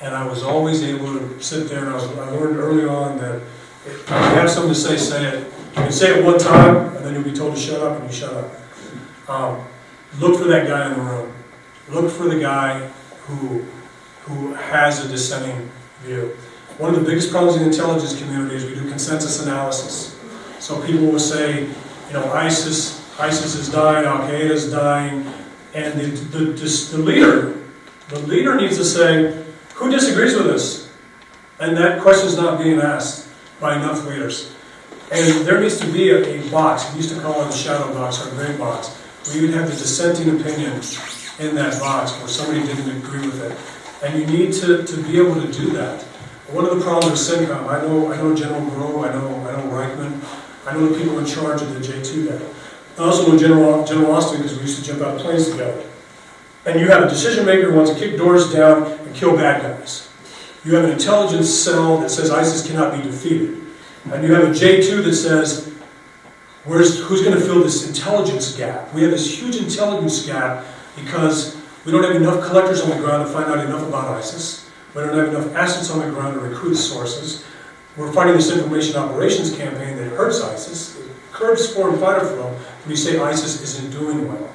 And 0.00 0.14
I 0.14 0.26
was 0.26 0.42
always 0.42 0.82
able 0.82 1.16
to 1.16 1.40
sit 1.40 1.68
there, 1.68 1.78
and 1.78 1.88
I 1.88 1.94
was, 1.94 2.04
I 2.18 2.30
learned 2.30 2.56
early 2.56 2.84
on 2.84 3.18
that 3.18 3.40
if 3.86 4.08
you 4.08 4.14
have 4.16 4.50
something 4.50 4.74
to 4.74 4.78
say, 4.78 4.96
say 4.96 5.24
it. 5.24 5.44
You 5.44 5.82
can 5.82 5.92
say 5.92 6.18
it 6.18 6.24
one 6.24 6.38
time, 6.38 6.96
and 6.96 7.04
then 7.04 7.14
you'll 7.14 7.22
be 7.22 7.32
told 7.32 7.54
to 7.54 7.60
shut 7.60 7.80
up, 7.80 8.00
and 8.00 8.10
you 8.10 8.16
shut 8.16 8.34
up. 8.34 8.50
Um, 9.28 9.64
Look 10.18 10.38
for 10.38 10.44
that 10.44 10.68
guy 10.68 10.90
in 10.90 10.98
the 10.98 11.00
room. 11.00 11.32
Look 11.88 12.10
for 12.10 12.24
the 12.24 12.38
guy 12.38 12.86
who, 13.26 13.64
who 14.22 14.52
has 14.54 15.04
a 15.04 15.08
dissenting 15.08 15.70
view. 16.02 16.36
One 16.78 16.94
of 16.94 17.00
the 17.00 17.06
biggest 17.06 17.30
problems 17.30 17.56
in 17.56 17.62
the 17.62 17.70
intelligence 17.70 18.18
community 18.20 18.56
is 18.56 18.64
we 18.66 18.74
do 18.74 18.88
consensus 18.88 19.42
analysis. 19.42 20.18
So 20.58 20.84
people 20.84 21.06
will 21.06 21.18
say, 21.18 21.62
you 21.62 22.12
know, 22.12 22.30
ISIS, 22.32 23.01
ISIS 23.22 23.54
is 23.54 23.68
dying, 23.70 24.04
Al 24.04 24.28
Qaeda 24.28 24.50
is 24.50 24.68
dying, 24.68 25.24
and 25.74 25.94
the, 25.94 26.06
the, 26.36 26.44
the 26.90 26.98
leader, 26.98 27.56
the 28.08 28.18
leader 28.18 28.56
needs 28.56 28.76
to 28.78 28.84
say, 28.84 29.44
who 29.74 29.92
disagrees 29.92 30.34
with 30.34 30.48
us? 30.48 30.92
And 31.60 31.76
that 31.76 32.02
question 32.02 32.26
is 32.26 32.36
not 32.36 32.58
being 32.58 32.80
asked 32.80 33.28
by 33.60 33.76
enough 33.76 34.04
leaders. 34.06 34.52
And 35.12 35.46
there 35.46 35.60
needs 35.60 35.78
to 35.78 35.86
be 35.92 36.10
a, 36.10 36.40
a 36.40 36.50
box, 36.50 36.90
we 36.90 36.96
used 36.96 37.14
to 37.14 37.20
call 37.20 37.42
it 37.42 37.44
the 37.44 37.56
shadow 37.56 37.94
box 37.94 38.26
or 38.26 38.28
a 38.28 38.32
gray 38.32 38.56
box, 38.58 38.88
where 39.24 39.40
you'd 39.40 39.54
have 39.54 39.70
the 39.70 39.76
dissenting 39.76 40.40
opinion 40.40 40.72
in 41.38 41.54
that 41.54 41.78
box 41.78 42.18
where 42.18 42.26
somebody 42.26 42.66
didn't 42.66 42.90
agree 42.96 43.24
with 43.24 43.40
it. 43.40 43.56
And 44.04 44.18
you 44.18 44.26
need 44.36 44.52
to, 44.54 44.82
to 44.82 45.02
be 45.04 45.16
able 45.18 45.36
to 45.36 45.52
do 45.52 45.70
that. 45.74 46.02
One 46.50 46.66
of 46.66 46.76
the 46.76 46.84
problems 46.84 47.30
with 47.30 47.48
CENTCOM, 47.48 47.68
I 47.68 47.82
know, 47.82 48.12
I 48.12 48.16
know 48.16 48.34
General 48.34 48.68
Grove, 48.70 49.04
I 49.04 49.12
know, 49.12 49.48
I 49.48 49.52
know 49.52 49.70
Ryckman, 49.70 50.66
I 50.66 50.72
know 50.74 50.88
the 50.88 50.98
people 50.98 51.20
in 51.20 51.24
charge 51.24 51.62
of 51.62 51.72
the 51.72 51.78
J2 51.78 52.28
guy. 52.28 52.61
I 53.02 53.06
also 53.06 53.32
know 53.32 53.36
General, 53.36 54.12
Austin 54.12 54.40
because 54.40 54.56
we 54.56 54.62
used 54.62 54.78
to 54.78 54.84
jump 54.84 55.02
out 55.02 55.16
of 55.16 55.22
planes 55.22 55.50
together. 55.50 55.84
And 56.64 56.78
you 56.78 56.86
have 56.86 57.02
a 57.02 57.08
decision 57.08 57.44
maker 57.44 57.72
who 57.72 57.76
wants 57.76 57.90
to 57.90 57.98
kick 57.98 58.16
doors 58.16 58.52
down 58.52 58.84
and 58.84 59.12
kill 59.12 59.34
bad 59.34 59.60
guys. 59.60 60.08
You 60.64 60.76
have 60.76 60.84
an 60.84 60.92
intelligence 60.92 61.52
cell 61.52 61.98
that 61.98 62.10
says 62.10 62.30
ISIS 62.30 62.64
cannot 62.64 62.96
be 62.96 63.02
defeated. 63.02 63.60
And 64.12 64.22
you 64.22 64.32
have 64.32 64.44
a 64.44 64.50
J2 64.52 65.02
that 65.02 65.14
says, 65.14 65.74
where's, 66.64 67.00
who's 67.00 67.22
going 67.22 67.36
to 67.36 67.44
fill 67.44 67.60
this 67.60 67.88
intelligence 67.88 68.56
gap? 68.56 68.94
We 68.94 69.02
have 69.02 69.10
this 69.10 69.36
huge 69.36 69.56
intelligence 69.56 70.24
gap 70.24 70.64
because 70.94 71.60
we 71.84 71.90
don't 71.90 72.04
have 72.04 72.14
enough 72.14 72.46
collectors 72.46 72.82
on 72.82 72.90
the 72.90 72.96
ground 72.96 73.26
to 73.26 73.32
find 73.32 73.50
out 73.50 73.66
enough 73.66 73.82
about 73.82 74.16
ISIS. 74.16 74.70
We 74.94 75.00
don't 75.00 75.16
have 75.16 75.34
enough 75.34 75.52
assets 75.56 75.90
on 75.90 75.98
the 75.98 76.08
ground 76.08 76.34
to 76.34 76.40
recruit 76.40 76.76
sources. 76.76 77.44
We're 77.96 78.12
fighting 78.12 78.34
this 78.34 78.56
information 78.56 78.94
operations 78.94 79.56
campaign 79.56 79.96
that 79.96 80.04
hurts 80.10 80.40
ISIS, 80.40 81.01
it 81.42 81.46
curbs 81.46 81.74
foreign 81.74 81.98
fighter 81.98 82.26
flow, 82.26 82.48
when 82.50 82.90
you 82.90 82.96
say 82.96 83.18
ISIS 83.18 83.62
isn't 83.62 83.90
doing 83.90 84.28
well. 84.28 84.48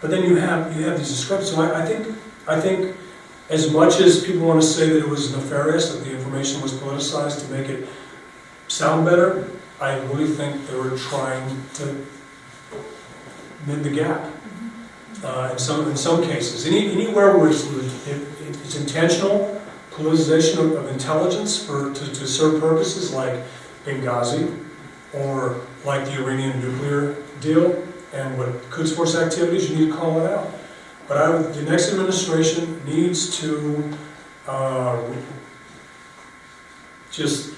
But 0.00 0.10
then 0.10 0.24
you 0.24 0.36
have, 0.36 0.76
you 0.76 0.84
have 0.84 0.98
these 0.98 1.08
discrepancies. 1.08 1.54
So 1.54 1.62
I, 1.62 1.82
I 1.82 1.86
think, 1.86 2.16
I 2.48 2.60
think 2.60 2.96
as 3.50 3.70
much 3.72 4.00
as 4.00 4.24
people 4.24 4.46
want 4.46 4.60
to 4.60 4.66
say 4.66 4.88
that 4.88 4.98
it 4.98 5.08
was 5.08 5.32
nefarious, 5.32 5.94
that 5.94 6.04
the 6.04 6.12
information 6.12 6.60
was 6.60 6.72
politicized 6.72 7.46
to 7.46 7.52
make 7.52 7.68
it 7.68 7.88
sound 8.68 9.04
better, 9.04 9.48
I 9.80 9.98
really 9.98 10.28
think 10.28 10.66
they 10.68 10.76
were 10.76 10.96
trying 10.96 11.62
to 11.74 12.06
mend 13.66 13.84
the 13.84 13.90
gap. 13.90 14.30
Uh, 15.24 15.50
in 15.52 15.58
some, 15.58 15.88
in 15.88 15.96
some 15.96 16.22
cases, 16.24 16.66
Any, 16.66 16.90
anywhere 16.90 17.38
where 17.38 17.48
it's, 17.48 17.64
it, 18.08 18.26
it's 18.64 18.74
intentional 18.74 19.60
politicization 19.92 20.58
of, 20.58 20.72
of 20.72 20.88
intelligence 20.88 21.64
for, 21.64 21.94
to, 21.94 22.06
to 22.06 22.26
serve 22.26 22.60
purposes 22.60 23.12
like 23.12 23.40
Benghazi, 23.84 24.62
or 25.14 25.60
like 25.84 26.04
the 26.04 26.12
Iranian 26.12 26.60
nuclear 26.60 27.16
deal, 27.40 27.82
and 28.12 28.38
what 28.38 28.48
Quds 28.70 28.94
Force 28.94 29.16
activities, 29.16 29.70
you 29.70 29.76
need 29.76 29.92
to 29.92 29.96
call 29.96 30.20
it 30.20 30.30
out. 30.30 30.50
But 31.08 31.16
I, 31.18 31.42
the 31.42 31.62
next 31.62 31.90
administration 31.90 32.80
needs 32.84 33.38
to, 33.40 33.98
uh, 34.46 35.02
just 37.10 37.54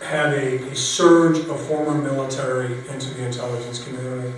have 0.00 0.32
a, 0.32 0.56
a 0.70 0.74
surge 0.74 1.38
of 1.48 1.60
former 1.66 2.00
military 2.00 2.72
into 2.88 3.12
the 3.14 3.24
intelligence 3.24 3.82
community, 3.84 4.32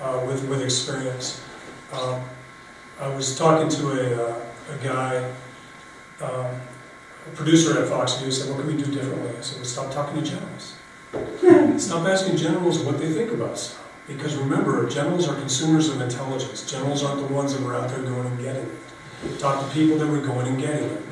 uh, 0.00 0.22
with, 0.26 0.48
with 0.48 0.62
experience. 0.62 1.42
Um, 1.92 2.22
I 2.98 3.08
was 3.08 3.38
talking 3.38 3.68
to 3.68 3.90
a, 3.92 4.28
uh, 4.28 4.40
a 4.72 4.84
guy, 4.84 5.32
um, 6.20 6.60
a 7.26 7.30
producer 7.34 7.80
at 7.80 7.88
Fox 7.88 8.20
News, 8.20 8.42
said, 8.42 8.50
what 8.50 8.60
can 8.60 8.76
we 8.76 8.82
do 8.82 8.90
differently? 8.90 9.30
I 9.36 9.40
said, 9.40 9.56
well, 9.56 9.64
stop 9.64 9.92
talking 9.92 10.22
to 10.22 10.30
generals. 10.30 10.76
Stop 11.12 12.06
asking 12.06 12.36
generals 12.36 12.80
what 12.80 12.98
they 12.98 13.12
think 13.12 13.32
about 13.32 13.50
us. 13.50 13.78
Because 14.06 14.36
remember, 14.36 14.88
generals 14.88 15.28
are 15.28 15.34
consumers 15.34 15.88
of 15.88 16.00
intelligence. 16.00 16.70
Generals 16.70 17.02
aren't 17.02 17.26
the 17.26 17.34
ones 17.34 17.54
that 17.54 17.62
were 17.62 17.74
out 17.74 17.88
there 17.88 18.02
going 18.02 18.26
and 18.26 18.38
getting 18.40 18.62
it. 18.62 19.38
Talk 19.38 19.66
to 19.66 19.74
people 19.74 19.98
that 19.98 20.06
were 20.06 20.20
going 20.20 20.46
and 20.46 20.58
getting 20.58 20.88
it. 20.88 21.02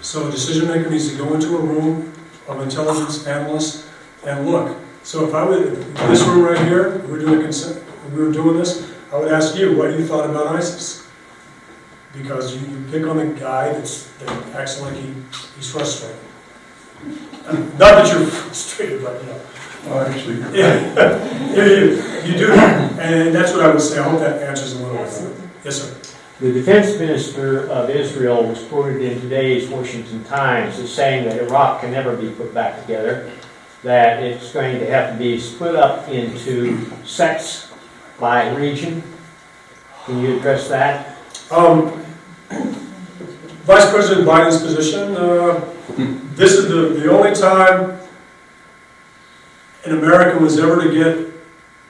So 0.00 0.28
a 0.28 0.30
decision 0.30 0.68
maker 0.68 0.90
needs 0.90 1.10
to 1.10 1.16
go 1.16 1.34
into 1.34 1.56
a 1.56 1.60
room 1.60 2.12
of 2.48 2.60
intelligence 2.60 3.26
analysts 3.26 3.88
and 4.26 4.48
look. 4.48 4.76
So 5.02 5.26
if 5.26 5.34
I 5.34 5.44
would, 5.44 5.76
this 5.94 6.22
room 6.22 6.44
right 6.44 6.58
here, 6.66 6.98
we 6.98 7.12
we're 7.12 7.18
doing 7.18 7.38
we 7.40 8.22
were 8.22 8.32
doing 8.32 8.56
this, 8.58 8.92
I 9.12 9.18
would 9.18 9.32
ask 9.32 9.56
you 9.56 9.76
what 9.76 9.90
you 9.90 10.06
thought 10.06 10.28
about 10.28 10.46
ISIS. 10.48 11.08
Because 12.12 12.54
you, 12.54 12.68
you 12.68 12.84
pick 12.90 13.06
on 13.06 13.18
a 13.18 13.26
guy 13.32 13.72
that's, 13.72 14.10
that 14.18 14.54
acts 14.54 14.80
like 14.80 14.94
he, 14.94 15.14
he's 15.56 15.70
frustrated. 15.70 16.18
Not 17.44 17.78
that 17.78 18.12
you're 18.12 18.26
frustrated, 18.26 19.02
but, 19.02 19.20
you 19.20 19.26
know. 19.28 19.40
Well, 19.86 20.06
actually, 20.06 20.38
Yeah, 20.56 21.54
you, 21.54 21.62
you, 21.62 22.32
you 22.32 22.38
do, 22.38 22.52
and 22.52 23.34
that's 23.34 23.52
what 23.52 23.62
I 23.62 23.72
would 23.72 23.80
say, 23.80 23.98
I 23.98 24.02
hope 24.08 24.20
that 24.20 24.42
answers 24.42 24.74
a 24.74 24.86
little 24.86 24.96
bit. 24.96 25.50
Yes, 25.64 25.82
sir. 25.82 25.98
The 26.40 26.52
defense 26.52 26.98
minister 26.98 27.68
of 27.68 27.90
Israel 27.90 28.44
was 28.44 28.62
quoted 28.64 29.02
in 29.02 29.20
today's 29.20 29.68
Washington 29.68 30.24
Times 30.24 30.78
as 30.78 30.92
saying 30.92 31.28
that 31.28 31.38
Iraq 31.40 31.80
can 31.80 31.90
never 31.92 32.16
be 32.16 32.30
put 32.30 32.52
back 32.52 32.80
together, 32.80 33.30
that 33.82 34.22
it's 34.22 34.52
going 34.52 34.78
to 34.78 34.86
have 34.86 35.12
to 35.12 35.18
be 35.18 35.38
split 35.38 35.76
up 35.76 36.08
into 36.08 36.84
sects 37.04 37.72
by 38.18 38.52
region. 38.54 39.02
Can 40.04 40.20
you 40.20 40.36
address 40.38 40.68
that? 40.68 41.16
Um, 41.50 41.90
Vice 43.64 43.90
President 43.90 44.26
Biden's 44.26 44.60
position, 44.60 45.14
uh, 45.16 45.60
this 46.36 46.52
is 46.52 46.68
the, 46.68 47.00
the 47.00 47.10
only 47.10 47.34
time 47.34 47.98
an 49.84 49.98
American 49.98 50.42
was 50.42 50.58
ever 50.58 50.82
to 50.82 50.92
get 50.92 51.32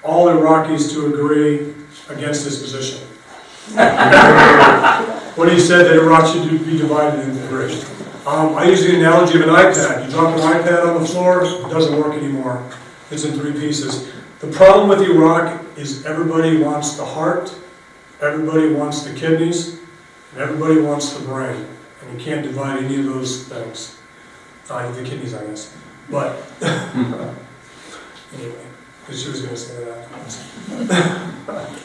all 0.02 0.26
Iraqis 0.26 0.92
to 0.92 1.06
agree 1.06 1.74
against 2.08 2.44
his 2.44 2.58
position. 2.60 3.06
When 5.32 5.48
he 5.48 5.58
said 5.58 5.86
that 5.86 5.96
Iraq 5.96 6.26
should 6.26 6.46
be 6.62 6.76
divided 6.76 7.20
into 7.20 7.40
three. 7.48 7.72
Um, 8.26 8.54
I 8.54 8.64
use 8.64 8.82
the 8.82 8.96
analogy 8.96 9.40
of 9.40 9.48
an 9.48 9.54
iPad. 9.54 10.04
You 10.04 10.10
drop 10.10 10.36
an 10.36 10.42
iPad 10.42 10.86
on 10.86 11.00
the 11.00 11.08
floor, 11.08 11.42
it 11.44 11.70
doesn't 11.70 11.98
work 11.98 12.12
anymore. 12.12 12.70
It's 13.10 13.24
in 13.24 13.32
three 13.32 13.52
pieces. 13.52 14.12
The 14.40 14.48
problem 14.48 14.90
with 14.90 15.00
Iraq 15.00 15.64
is 15.78 16.04
everybody 16.04 16.58
wants 16.58 16.98
the 16.98 17.04
heart, 17.04 17.54
everybody 18.20 18.74
wants 18.74 19.04
the 19.04 19.14
kidneys, 19.14 19.78
and 20.32 20.42
everybody 20.42 20.80
wants 20.82 21.14
the 21.14 21.24
brain. 21.24 21.66
Can't 22.18 22.42
divide 22.42 22.84
any 22.84 23.00
of 23.00 23.06
those 23.06 23.48
things. 23.48 23.98
Uh, 24.70 24.90
the 24.92 25.02
kidneys, 25.02 25.34
I 25.34 25.44
guess. 25.46 25.76
But, 26.10 26.36
anyway, 26.62 27.34
because 29.00 29.22
she 29.22 29.28
was 29.30 29.42
gonna 29.42 29.56
say 29.56 29.84
that. 29.84 31.28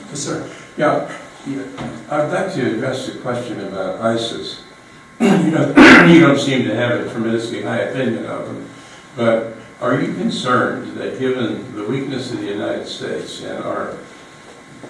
Yes, 0.10 0.20
sir. 0.20 0.50
Yeah, 0.78 1.12
yeah. 1.46 1.64
I'd 2.10 2.32
like 2.32 2.54
to 2.54 2.76
address 2.76 3.08
the 3.08 3.20
question 3.20 3.60
about 3.62 4.02
ISIS. 4.02 4.64
You 5.20 5.52
don't, 5.52 6.10
you 6.10 6.20
don't 6.20 6.40
seem 6.40 6.64
to 6.66 6.76
have 6.76 7.00
a 7.00 7.10
tremendously 7.12 7.64
high 7.64 7.80
opinion 7.80 8.26
of 8.26 8.46
them, 8.46 8.70
but 9.16 9.56
are 9.82 10.00
you 10.00 10.14
concerned 10.14 10.96
that 10.98 11.20
given 11.20 11.76
the 11.76 11.84
weakness 11.84 12.32
of 12.32 12.40
the 12.40 12.48
United 12.48 12.88
States 12.88 13.44
and 13.44 13.64
our, 13.64 13.98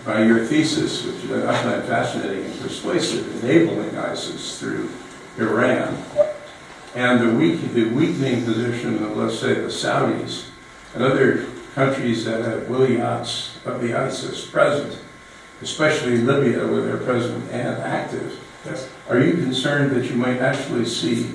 by 0.06 0.24
your 0.24 0.46
thesis, 0.46 1.06
which 1.06 1.32
I 1.32 1.64
find 1.64 1.84
fascinating 1.84 2.46
and 2.46 2.60
persuasive, 2.60 3.44
enabling 3.44 3.98
ISIS 3.98 4.60
through 4.60 4.90
Iran, 5.38 6.04
and 6.96 7.20
the 7.22 7.34
weak, 7.38 7.74
the 7.74 7.90
weakening 7.90 8.44
position 8.44 9.04
of, 9.04 9.16
let's 9.18 9.40
say, 9.40 9.54
the 9.54 9.68
Saudis 9.68 10.46
and 10.96 11.04
other 11.04 11.46
countries 11.76 12.26
that 12.26 12.44
have 12.44 12.64
wilayats 12.64 13.64
of 13.66 13.82
the 13.82 13.94
ISIS 13.94 14.46
present, 14.48 14.98
especially 15.62 16.18
Libya 16.18 16.66
where 16.68 16.82
they're 16.82 16.98
present 16.98 17.44
and 17.52 17.78
active, 17.84 18.40
Yes. 18.66 18.90
are 19.10 19.20
you 19.20 19.34
concerned 19.34 19.92
that 19.96 20.10
you 20.10 20.16
might 20.16 20.40
actually 20.40 20.86
see 20.86 21.32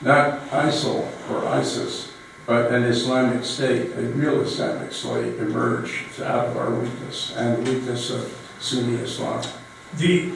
not 0.00 0.40
ISIL 0.50 1.06
or 1.30 1.44
ISIS, 1.46 2.12
but 2.46 2.72
an 2.72 2.82
Islamic 2.84 3.44
State, 3.44 3.92
a 3.96 4.02
real 4.02 4.40
Islamic 4.40 4.92
State 4.92 5.36
emerge 5.38 6.04
out 6.22 6.46
of 6.46 6.56
our 6.56 6.70
weakness 6.74 7.34
and 7.36 7.64
the 7.64 7.72
weakness 7.72 8.10
of 8.10 8.34
Sunni 8.58 8.96
Islam? 8.96 9.42
The, 9.96 10.32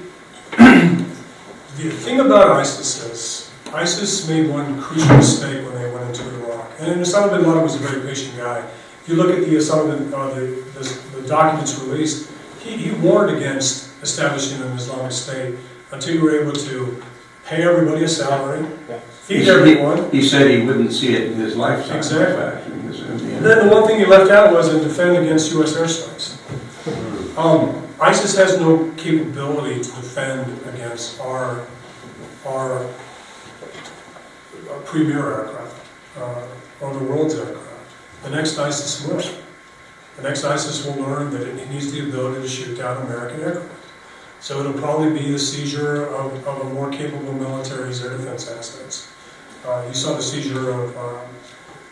the 1.79 1.91
thing 1.91 2.21
about 2.21 2.51
ISIS 2.51 3.05
is, 3.05 3.51
ISIS 3.73 4.29
made 4.29 4.51
one 4.51 4.81
crucial 4.81 5.17
mistake 5.17 5.65
when 5.65 5.75
they 5.75 5.91
went 5.91 6.09
into 6.09 6.23
Iraq. 6.45 6.71
And 6.81 7.01
Osama 7.01 7.31
bin 7.37 7.47
Laden 7.47 7.63
was 7.63 7.75
a 7.77 7.79
very 7.79 8.01
patient 8.07 8.37
guy. 8.37 8.59
If 9.03 9.09
you 9.09 9.15
look 9.17 9.31
at 9.31 9.41
the 9.45 9.55
Osama 9.57 9.97
bin, 9.99 10.13
uh, 10.15 10.29
the, 10.31 10.41
the, 10.75 11.21
the 11.21 11.29
documents 11.29 11.79
released, 11.81 12.31
he, 12.61 12.77
he 12.77 12.91
warned 12.93 13.37
against 13.37 13.91
establishing 14.03 14.61
an 14.63 14.73
Islamic 14.73 15.13
State 15.13 15.55
until 15.93 16.15
you 16.15 16.23
were 16.23 16.41
able 16.41 16.53
to 16.53 17.03
pay 17.47 17.63
everybody 17.63 18.05
a 18.05 18.09
salary, 18.09 18.65
feed 19.23 19.49
everyone. 19.49 20.11
He 20.11 20.23
said 20.23 20.51
he 20.51 20.65
wouldn't 20.67 20.93
see 20.93 21.15
it 21.15 21.33
in 21.33 21.35
his 21.35 21.57
lifetime, 21.57 21.97
Exactly. 21.97 22.73
in 22.73 22.81
his- 22.83 23.01
in 23.01 23.17
the 23.19 23.37
And 23.37 23.47
then 23.47 23.69
the 23.69 23.75
one 23.75 23.87
thing 23.87 23.99
he 23.99 24.05
left 24.07 24.31
out 24.31 24.53
was 24.53 24.69
to 24.69 24.79
defend 24.81 25.17
against 25.17 25.53
US 25.53 25.75
airstrikes. 25.75 26.37
Um, 27.39 27.88
ISIS 28.01 28.37
has 28.37 28.61
no 28.61 28.93
capability 28.97 29.83
to 29.83 29.91
defend 29.91 30.47
against 30.69 31.21
our, 31.21 31.67
our 32.47 32.85
uh, 32.85 34.79
premier 34.85 35.19
aircraft, 35.19 35.87
uh, 36.17 36.47
or 36.81 36.95
the 36.95 37.05
world's 37.05 37.35
aircraft. 37.35 37.69
The 38.23 38.31
next 38.31 38.59
ISIS 38.59 39.07
will. 39.07 39.21
The 40.17 40.23
next 40.23 40.45
ISIS 40.45 40.85
will 40.85 40.97
learn 41.03 41.31
that 41.33 41.43
it 41.43 41.71
needs 41.71 41.93
the 41.93 42.09
ability 42.09 42.43
to 42.43 42.49
shoot 42.49 42.77
down 42.77 43.05
American 43.07 43.41
aircraft. 43.41 43.75
So 44.41 44.61
it'll 44.61 44.73
probably 44.73 45.17
be 45.19 45.31
the 45.31 45.39
seizure 45.39 46.07
of, 46.07 46.47
of 46.47 46.67
a 46.67 46.75
more 46.75 46.91
capable 46.91 47.33
military's 47.33 48.05
air 48.05 48.17
defense 48.17 48.49
assets. 48.51 49.13
Uh, 49.65 49.85
you 49.89 49.95
saw 49.95 50.15
the 50.15 50.23
seizure 50.23 50.71
of, 50.71 50.97
um, 50.97 51.29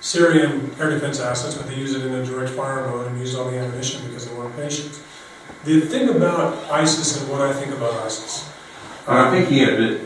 Syrian 0.01 0.71
air 0.79 0.91
defense 0.91 1.19
assets, 1.19 1.57
but 1.57 1.67
they 1.67 1.75
use 1.75 1.95
it 1.95 2.05
in 2.05 2.15
a 2.15 2.25
direct 2.25 2.53
fire 2.53 2.87
mode 2.89 3.09
and 3.09 3.19
use 3.19 3.35
all 3.35 3.51
the 3.51 3.59
ammunition 3.59 4.07
because 4.07 4.29
they 4.29 4.35
weren't 4.35 4.55
patient. 4.55 5.01
The 5.67 5.81
thing 5.81 6.09
about 6.09 6.71
ISIS 6.71 7.21
and 7.21 7.29
what 7.31 7.41
I 7.41 7.53
think 7.53 7.73
about 7.73 7.93
ISIS. 8.05 8.49
And 9.09 9.19
I'm 9.19 9.33
thinking 9.33 9.65
of 9.65 9.81
it 9.81 10.01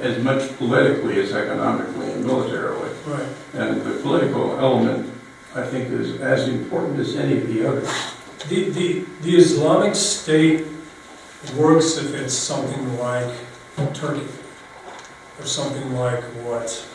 as 0.00 0.22
much 0.22 0.56
politically 0.56 1.20
as 1.20 1.32
economically 1.32 2.12
and 2.12 2.24
militarily. 2.24 2.90
Right. 3.06 3.26
And 3.54 3.82
the 3.82 4.00
political 4.02 4.58
element, 4.58 5.12
I 5.56 5.66
think, 5.66 5.90
is 5.90 6.20
as 6.20 6.48
important 6.48 7.00
as 7.00 7.16
any 7.16 7.38
of 7.38 7.48
the 7.48 7.68
others. 7.68 7.90
The, 8.48 8.70
the, 8.70 9.04
the 9.22 9.36
Islamic 9.36 9.96
State 9.96 10.64
works 11.56 11.96
if 11.96 12.14
it's 12.14 12.34
something 12.34 12.98
like 12.98 13.34
Turkey, 13.94 14.26
or 15.40 15.44
something 15.44 15.92
like 15.96 16.22
what 16.44 16.86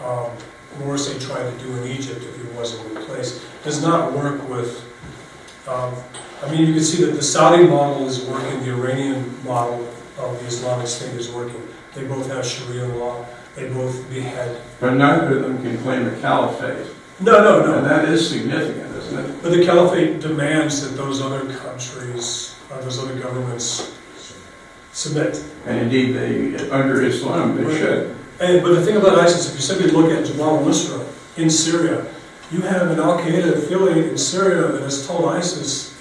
um, 0.00 0.30
Morsi 0.78 1.20
tried 1.20 1.50
to 1.50 1.64
do 1.64 1.74
in 1.76 1.88
Egypt 1.88 2.22
if 2.22 2.36
he 2.36 2.56
wasn't 2.56 2.96
replaced. 2.96 3.42
Does 3.64 3.82
not 3.82 4.12
work 4.12 4.48
with, 4.48 4.84
um, 5.66 5.94
I 6.42 6.50
mean, 6.50 6.66
you 6.66 6.74
can 6.74 6.82
see 6.82 7.04
that 7.04 7.12
the 7.12 7.22
Saudi 7.22 7.66
model 7.66 8.06
is 8.06 8.24
working, 8.26 8.60
the 8.60 8.72
Iranian 8.72 9.42
model 9.44 9.88
of 10.18 10.38
the 10.40 10.46
Islamic 10.46 10.86
State 10.86 11.14
is 11.14 11.30
working. 11.32 11.66
They 11.94 12.04
both 12.04 12.30
have 12.30 12.44
Sharia 12.44 12.86
law, 12.86 13.24
they 13.54 13.68
both 13.68 14.08
behead. 14.10 14.60
But 14.80 14.94
neither 14.94 15.38
of 15.38 15.42
them 15.42 15.62
can 15.62 15.78
claim 15.78 16.06
a 16.06 16.20
caliphate. 16.20 16.86
No, 17.20 17.42
no, 17.42 17.64
no. 17.64 17.78
And 17.78 17.86
that 17.86 18.04
is 18.04 18.28
significant, 18.28 18.94
isn't 18.94 19.18
it? 19.18 19.42
But 19.42 19.52
the 19.52 19.64
caliphate 19.64 20.20
demands 20.20 20.82
that 20.82 20.96
those 20.96 21.22
other 21.22 21.50
countries, 21.54 22.54
uh, 22.70 22.80
those 22.82 22.98
other 22.98 23.18
governments 23.18 23.96
submit. 24.92 25.42
And 25.64 25.78
indeed, 25.78 26.12
they, 26.12 26.70
under 26.70 27.02
Islam, 27.02 27.56
they 27.56 27.78
should. 27.78 28.16
And, 28.40 28.62
but 28.62 28.74
the 28.74 28.84
thing 28.84 28.96
about 28.96 29.18
ISIS, 29.18 29.48
if 29.48 29.54
you 29.54 29.62
simply 29.62 29.90
look 29.90 30.12
at 30.12 30.26
Jabhat 30.26 30.58
al-Nusra 30.60 31.38
in 31.38 31.48
Syria, 31.48 32.06
you 32.52 32.60
have 32.60 32.90
an 32.90 33.00
Al-Qaeda 33.00 33.54
affiliate 33.54 34.08
in 34.08 34.18
Syria 34.18 34.68
that 34.68 34.82
has 34.82 35.06
told 35.06 35.24
ISIS, 35.24 35.95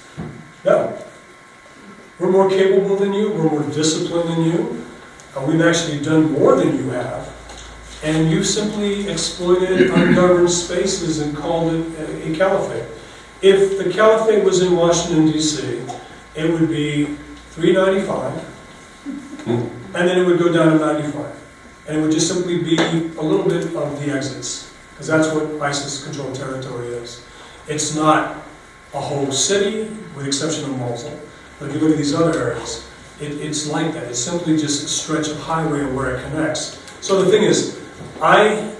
no, 0.66 0.98
we're 2.20 2.32
more 2.32 2.50
capable 2.50 2.96
than 2.96 3.14
you, 3.14 3.32
we're 3.32 3.50
more 3.50 3.64
disciplined 3.72 4.30
than 4.30 4.44
you, 4.46 4.86
we've 5.48 5.62
actually 5.62 6.02
done 6.02 6.32
more 6.32 6.56
than 6.56 6.76
you 6.78 6.90
have, 6.90 7.32
and 8.04 8.32
you've 8.32 8.48
simply 8.48 9.08
exploited 9.10 9.90
ungoverned 9.92 10.50
spaces 10.50 11.20
and 11.20 11.36
called 11.36 11.74
it 11.74 12.00
a, 12.00 12.32
a 12.32 12.36
caliphate. 12.36 12.90
If 13.42 13.78
the 13.78 13.92
caliphate 13.92 14.44
was 14.44 14.62
in 14.62 14.76
Washington 14.76 15.28
DC, 15.28 16.02
it 16.36 16.52
would 16.52 16.70
be 16.70 17.06
395, 17.52 18.42
hmm. 19.44 19.52
and 19.96 20.08
then 20.08 20.18
it 20.18 20.26
would 20.26 20.40
go 20.40 20.52
down 20.52 20.72
to 20.72 20.80
95. 20.84 21.34
And 21.88 21.98
it 21.98 22.02
would 22.02 22.12
just 22.12 22.28
simply 22.28 22.64
be 22.64 22.78
a 22.78 23.22
little 23.22 23.48
bit 23.48 23.76
of 23.76 24.04
the 24.04 24.12
exits, 24.12 24.74
because 24.90 25.06
that's 25.08 25.28
what 25.32 25.62
ISIS-controlled 25.62 26.34
territory 26.34 26.88
is. 26.88 27.24
It's 27.68 27.96
not 27.96 28.45
a 28.96 29.00
whole 29.00 29.32
city, 29.32 29.90
with 30.16 30.24
the 30.24 30.28
exception 30.28 30.64
of 30.64 30.80
Mosul. 30.80 31.20
But 31.60 31.70
if 31.70 31.76
you 31.76 31.82
look 31.82 31.92
at 31.92 31.98
these 31.98 32.16
other 32.16 32.38
areas, 32.38 32.90
it, 33.20 33.34
it's 33.34 33.68
like 33.68 33.94
that. 33.94 34.04
It's 34.06 34.20
simply 34.20 34.58
just 34.58 34.86
a 34.86 34.88
stretch 34.88 35.28
of 35.28 35.38
highway 35.40 35.86
where 35.94 36.16
it 36.16 36.24
connects. 36.24 36.82
So 37.02 37.22
the 37.22 37.30
thing 37.30 37.44
is, 37.44 37.82
I 38.22 38.74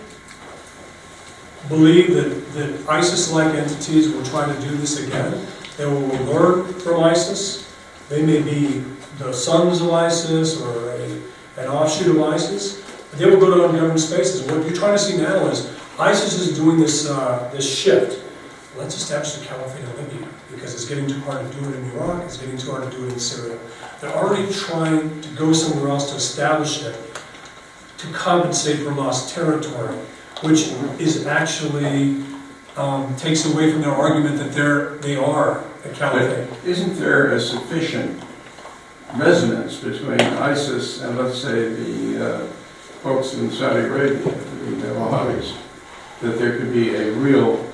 believe 1.68 2.14
that, 2.14 2.54
that 2.54 2.90
ISIS-like 2.90 3.56
entities 3.56 4.10
will 4.10 4.26
try 4.26 4.46
to 4.52 4.62
do 4.62 4.76
this 4.78 5.06
again. 5.06 5.46
They 5.78 5.86
will 5.86 6.08
learn 6.26 6.74
from 6.76 7.04
ISIS. 7.04 7.74
They 8.08 8.26
may 8.26 8.42
be 8.42 8.84
the 9.18 9.34
sons 9.34 9.82
of 9.82 9.92
ISIS 9.92 10.62
or 10.62 10.92
a, 10.92 11.06
an 11.58 11.68
offshoot 11.68 12.16
of 12.16 12.22
ISIS. 12.22 12.82
But 13.10 13.20
they 13.20 13.30
will 13.30 13.40
go 13.40 13.56
to 13.56 13.66
ungoverned 13.66 14.00
spaces. 14.00 14.44
What 14.44 14.66
you're 14.66 14.76
trying 14.76 14.94
to 14.94 15.00
see 15.00 15.18
now 15.18 15.48
is 15.48 15.76
ISIS 16.00 16.40
is 16.40 16.58
doing 16.58 16.80
this, 16.80 17.10
uh, 17.10 17.50
this 17.54 17.68
shift. 17.78 18.25
Let's 18.78 18.98
establish 18.98 19.42
a 19.42 19.46
caliphate 19.46 19.86
in 19.86 19.96
Libya 19.96 20.28
because 20.52 20.74
it's 20.74 20.86
getting 20.86 21.08
too 21.08 21.20
hard 21.22 21.50
to 21.50 21.60
do 21.60 21.70
it 21.70 21.76
in 21.76 21.92
Iraq. 21.92 22.24
It's 22.24 22.38
getting 22.38 22.58
too 22.58 22.72
hard 22.72 22.92
to 22.92 22.98
do 22.98 23.06
it 23.06 23.14
in 23.14 23.20
Syria. 23.20 23.58
They're 24.02 24.14
already 24.14 24.52
trying 24.52 25.22
to 25.22 25.30
go 25.30 25.54
somewhere 25.54 25.90
else 25.92 26.12
to 26.12 26.18
establish 26.18 26.84
it 26.84 26.96
to 28.00 28.08
compensate 28.12 28.80
for 28.80 28.92
lost 28.92 29.34
territory, 29.34 29.96
which 30.44 30.68
is 31.00 31.26
actually 31.26 32.22
um, 32.76 33.16
takes 33.16 33.46
away 33.46 33.72
from 33.72 33.82
their 33.82 33.94
argument 33.94 34.38
that 34.40 34.52
they're 34.52 34.98
they 34.98 35.16
are 35.16 35.64
a 35.86 35.90
caliphate. 35.90 36.50
But 36.50 36.66
isn't 36.66 36.96
there 36.96 37.32
a 37.32 37.40
sufficient 37.40 38.22
resonance 39.16 39.80
between 39.80 40.20
ISIS 40.20 41.02
and, 41.02 41.18
let's 41.18 41.42
say, 41.42 41.70
the 41.70 42.44
uh, 42.44 42.46
folks 43.02 43.36
in 43.36 43.50
Saudi 43.52 43.86
Arabia, 43.86 44.18
the 44.18 44.88
Wahhabis, 44.88 45.56
that 46.22 46.38
there 46.38 46.58
could 46.58 46.74
be 46.74 46.96
a 46.96 47.12
real 47.14 47.72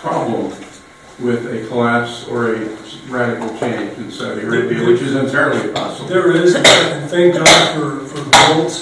problem 0.00 0.52
with 1.18 1.46
a 1.46 1.66
collapse 1.68 2.26
or 2.28 2.54
a 2.54 2.68
radical 3.08 3.48
change 3.58 3.98
in 3.98 4.10
Saudi 4.10 4.42
Arabia, 4.42 4.86
which 4.86 5.00
is 5.00 5.16
entirely 5.16 5.72
possible? 5.72 6.08
There 6.08 6.30
is, 6.30 6.54
and 6.54 7.10
thank 7.10 7.34
God 7.34 7.74
for, 7.74 8.06
for 8.06 8.30
guilt, 8.30 8.72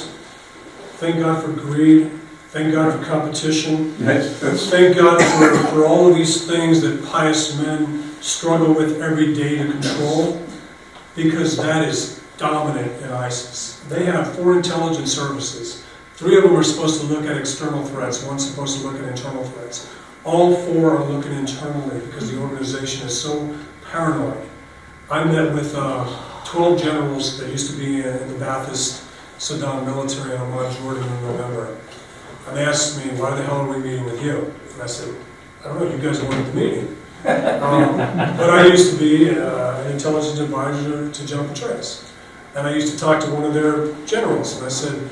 thank 0.98 1.16
God 1.16 1.42
for 1.42 1.52
greed, 1.52 2.10
thank 2.48 2.72
God 2.72 2.98
for 2.98 3.04
competition, 3.04 3.96
That's, 3.98 4.38
that's, 4.40 4.68
thank 4.68 4.96
God 4.96 5.18
for, 5.18 5.68
for 5.70 5.86
all 5.86 6.08
of 6.08 6.14
these 6.14 6.46
things 6.46 6.82
that 6.82 7.04
pious 7.06 7.58
men 7.58 8.12
struggle 8.20 8.74
with 8.74 9.00
every 9.00 9.34
day 9.34 9.56
to 9.56 9.70
control, 9.70 10.42
because 11.14 11.56
that 11.56 11.88
is 11.88 12.22
dominant 12.36 12.92
in 13.02 13.10
ISIS. 13.10 13.80
They 13.88 14.04
have 14.04 14.36
four 14.36 14.54
intelligence 14.56 15.10
services. 15.10 15.84
Three 16.16 16.36
of 16.36 16.44
them 16.44 16.54
are 16.56 16.62
supposed 16.62 17.00
to 17.00 17.06
look 17.06 17.24
at 17.24 17.36
external 17.38 17.84
threats, 17.86 18.22
one's 18.24 18.48
supposed 18.48 18.80
to 18.80 18.86
look 18.86 19.00
at 19.00 19.08
internal 19.08 19.44
threats. 19.44 19.90
All 20.26 20.56
four 20.56 20.96
are 20.96 21.04
looking 21.04 21.32
internally 21.32 22.00
because 22.06 22.30
the 22.32 22.38
organization 22.40 23.06
is 23.06 23.14
so 23.26 23.56
paranoid. 23.90 24.42
I 25.08 25.22
met 25.22 25.54
with 25.54 25.72
uh, 25.76 26.04
12 26.44 26.82
generals 26.82 27.38
that 27.38 27.48
used 27.50 27.70
to 27.70 27.76
be 27.78 28.00
in 28.02 28.18
the 28.32 28.44
Ba'athist 28.44 29.06
Saddam 29.38 29.84
military 29.86 30.34
in 30.34 30.40
Amman, 30.40 30.74
Jordan 30.74 31.04
in 31.04 31.22
November. 31.22 31.78
And 32.48 32.56
they 32.56 32.64
asked 32.64 32.98
me, 32.98 33.12
why 33.20 33.36
the 33.36 33.42
hell 33.44 33.58
are 33.60 33.68
we 33.70 33.78
meeting 33.78 34.04
with 34.04 34.20
you? 34.20 34.52
And 34.74 34.82
I 34.82 34.86
said, 34.86 35.14
I 35.64 35.68
don't 35.68 35.78
know, 35.80 35.90
you 35.90 35.98
guys 35.98 36.20
wanted 36.22 36.46
the 36.46 36.54
meeting. 36.54 36.96
Um, 37.62 37.96
But 38.36 38.50
I 38.50 38.66
used 38.66 38.92
to 38.92 38.98
be 38.98 39.30
uh, 39.30 39.80
an 39.82 39.92
intelligence 39.92 40.38
advisor 40.40 41.10
to 41.10 41.26
General 41.26 41.48
Petraeus. 41.48 42.12
And 42.56 42.66
I 42.66 42.74
used 42.74 42.92
to 42.94 42.98
talk 42.98 43.22
to 43.24 43.30
one 43.30 43.44
of 43.44 43.54
their 43.54 43.92
generals, 44.06 44.56
and 44.56 44.66
I 44.66 44.70
said, 44.70 45.08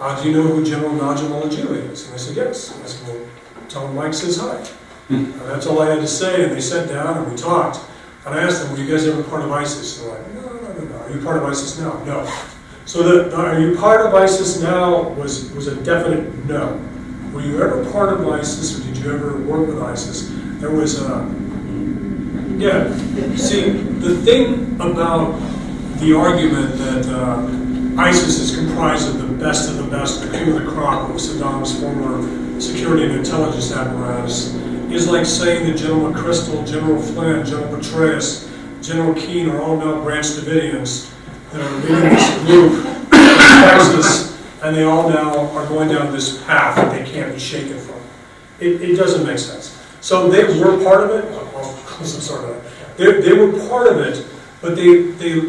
uh, 0.00 0.20
do 0.20 0.28
you 0.28 0.34
know 0.36 0.42
who 0.42 0.64
General 0.64 0.92
Najim 0.92 1.30
al-Ajili 1.30 1.90
is? 1.92 2.04
And 2.04 2.14
they 2.14 2.18
said, 2.18 2.36
yes. 2.36 2.74
And 2.74 2.84
I 2.84 2.86
said, 2.86 3.06
well, 3.08 3.24
him 3.72 3.94
Mike 3.94 4.14
says 4.14 4.38
hi. 4.38 4.64
And 5.08 5.32
that's 5.40 5.66
all 5.66 5.80
I 5.80 5.90
had 5.90 6.00
to 6.00 6.06
say, 6.06 6.44
and 6.44 6.52
they 6.52 6.60
sat 6.60 6.88
down 6.88 7.18
and 7.18 7.30
we 7.30 7.36
talked. 7.36 7.80
And 8.26 8.34
I 8.34 8.42
asked 8.42 8.62
them, 8.62 8.72
were 8.72 8.78
you 8.78 8.90
guys 8.90 9.06
ever 9.06 9.22
part 9.22 9.42
of 9.42 9.50
ISIS? 9.50 9.98
They're 9.98 10.10
like, 10.10 10.34
no, 10.34 10.42
no, 10.42 10.72
no, 10.72 10.84
no. 10.84 10.96
Are 10.98 11.10
you 11.10 11.22
part 11.22 11.38
of 11.38 11.44
ISIS 11.44 11.78
now? 11.78 12.02
No. 12.04 12.30
So 12.84 13.02
the, 13.02 13.36
are 13.36 13.58
you 13.58 13.76
part 13.76 14.04
of 14.04 14.14
ISIS 14.14 14.62
now 14.62 15.10
was, 15.10 15.50
was 15.52 15.66
a 15.66 15.76
definite 15.82 16.44
no. 16.46 16.78
Were 17.32 17.40
you 17.40 17.62
ever 17.62 17.90
part 17.90 18.12
of 18.12 18.26
ISIS 18.28 18.78
or 18.78 18.86
did 18.86 18.96
you 18.98 19.12
ever 19.12 19.38
work 19.42 19.66
with 19.66 19.82
ISIS? 19.82 20.30
There 20.60 20.70
was 20.70 21.00
a, 21.00 21.26
yeah, 22.58 22.94
see, 23.36 23.70
the 23.70 24.20
thing 24.22 24.74
about 24.76 25.38
the 26.00 26.14
argument 26.14 26.76
that 26.78 27.06
uh, 27.06 28.00
ISIS 28.00 28.38
is 28.40 28.56
comprised 28.56 29.08
of 29.08 29.18
the 29.18 29.34
best 29.36 29.70
of 29.70 29.76
the 29.76 29.84
best, 29.84 30.22
the 30.22 30.28
cream 30.28 30.54
of 30.54 30.64
the 30.64 30.70
crop 30.70 31.08
of 31.08 31.16
Saddam's 31.16 31.78
former 31.80 32.47
security 32.60 33.04
and 33.04 33.12
intelligence 33.12 33.72
apparatus 33.72 34.54
is 34.90 35.08
like 35.08 35.26
saying 35.26 35.66
that 35.66 35.76
General 35.78 36.12
McChrystal, 36.12 36.66
General 36.66 37.00
Flynn, 37.00 37.44
General 37.44 37.76
Petraeus, 37.76 38.48
General 38.82 39.14
Keane 39.14 39.48
are 39.50 39.60
all 39.60 39.76
now 39.76 40.00
Branch 40.02 40.24
Davidians 40.24 41.12
that 41.50 41.60
are 41.60 41.76
leading 41.80 42.10
this 42.10 42.38
group 42.44 42.84
Texas, 43.10 44.40
and 44.62 44.74
they 44.74 44.84
all 44.84 45.08
now 45.08 45.50
are 45.50 45.66
going 45.66 45.88
down 45.88 46.12
this 46.12 46.42
path 46.44 46.76
that 46.76 46.92
they 46.92 47.10
can't 47.10 47.32
be 47.32 47.38
shaken 47.38 47.78
from. 47.78 48.00
It, 48.60 48.80
it 48.82 48.96
doesn't 48.96 49.26
make 49.26 49.38
sense. 49.38 49.74
So 50.00 50.30
they 50.30 50.44
were 50.60 50.82
part 50.82 51.04
of 51.04 51.10
it, 51.10 51.24
oh, 51.32 51.52
oh, 51.54 51.84
well, 51.90 51.98
I'm 51.98 52.04
sorry, 52.06 52.60
they, 52.96 53.20
they 53.20 53.32
were 53.32 53.52
part 53.68 53.88
of 53.88 53.98
it, 53.98 54.26
but 54.60 54.76
they, 54.76 55.02
they, 55.12 55.40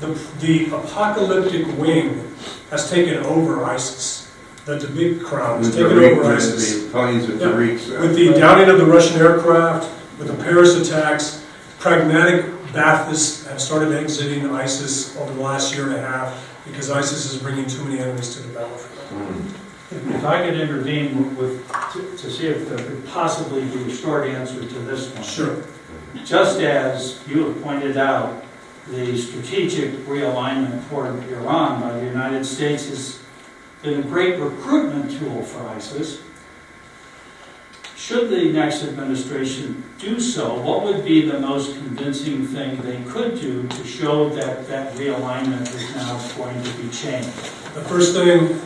the, 0.00 0.28
the 0.40 0.66
apocalyptic 0.66 1.66
wing 1.78 2.34
has 2.70 2.90
taken 2.90 3.18
over 3.24 3.64
ISIS. 3.64 4.25
The, 4.66 4.76
the 4.76 4.88
big 4.88 5.22
crowd 5.22 5.58
has 5.58 5.68
With 5.68 5.76
taken 5.76 5.96
Tariq, 5.98 6.12
over 6.18 6.28
with 6.28 6.36
ISIS. 6.38 6.82
the 6.84 6.90
planes 6.90 7.24
of 7.28 7.40
Yeah. 7.40 7.46
Tariq's. 7.46 7.88
uh, 7.90 7.98
With 8.00 8.16
the 8.16 8.32
downing 8.34 8.68
of 8.68 8.78
the 8.78 8.84
Russian 8.86 9.20
aircraft, 9.20 9.88
with 10.18 10.26
the 10.28 10.34
Paris 10.44 10.74
attacks, 10.76 11.44
pragmatic 11.78 12.46
Baathists 12.72 13.46
have 13.48 13.60
started 13.62 13.92
exiting 13.94 14.44
ISIS 14.50 15.16
over 15.18 15.32
the 15.32 15.40
last 15.40 15.74
year 15.74 15.86
and 15.86 15.94
a 15.94 16.00
half 16.02 16.34
because 16.66 16.90
ISIS 16.90 17.32
is 17.32 17.40
bringing 17.40 17.66
too 17.66 17.84
many 17.84 18.00
enemies 18.00 18.34
to 18.34 18.42
the 18.42 18.52
battlefield. 18.52 19.08
mm. 19.30 20.14
If 20.16 20.24
I 20.24 20.44
could 20.44 20.58
intervene 20.60 21.36
with, 21.36 21.64
to 21.92 22.00
to 22.18 22.30
see 22.30 22.48
if 22.48 22.68
there 22.68 22.76
could 22.78 23.06
possibly 23.06 23.62
be 23.62 23.84
a 23.90 23.94
short 23.94 24.26
answer 24.28 24.60
to 24.60 24.78
this 24.80 25.14
one. 25.14 25.22
Sure. 25.22 25.56
Just 26.24 26.58
as 26.60 27.20
you 27.28 27.44
have 27.46 27.62
pointed 27.62 27.96
out, 27.96 28.42
the 28.88 29.16
strategic 29.16 29.90
realignment 30.08 30.86
toward 30.88 31.22
Iran 31.30 31.80
by 31.80 31.92
the 32.00 32.04
United 32.04 32.44
States 32.44 32.88
has 32.88 33.20
been 33.86 34.00
a 34.00 34.02
great 34.02 34.36
recruitment 34.40 35.16
tool 35.16 35.42
for 35.44 35.64
ISIS. 35.68 36.20
Should 37.96 38.30
the 38.30 38.52
next 38.52 38.82
administration 38.82 39.84
do 39.98 40.18
so, 40.18 40.60
what 40.60 40.82
would 40.82 41.04
be 41.04 41.28
the 41.28 41.38
most 41.38 41.76
convincing 41.76 42.46
thing 42.46 42.82
they 42.82 43.00
could 43.08 43.40
do 43.40 43.66
to 43.68 43.84
show 43.84 44.28
that 44.30 44.66
that 44.66 44.94
realignment 44.94 45.72
is 45.72 45.94
now 45.94 46.18
going 46.36 46.60
to 46.60 46.70
be 46.72 46.88
changed? 46.90 47.28
The 47.74 47.82
first 47.82 48.14
thing 48.14 48.60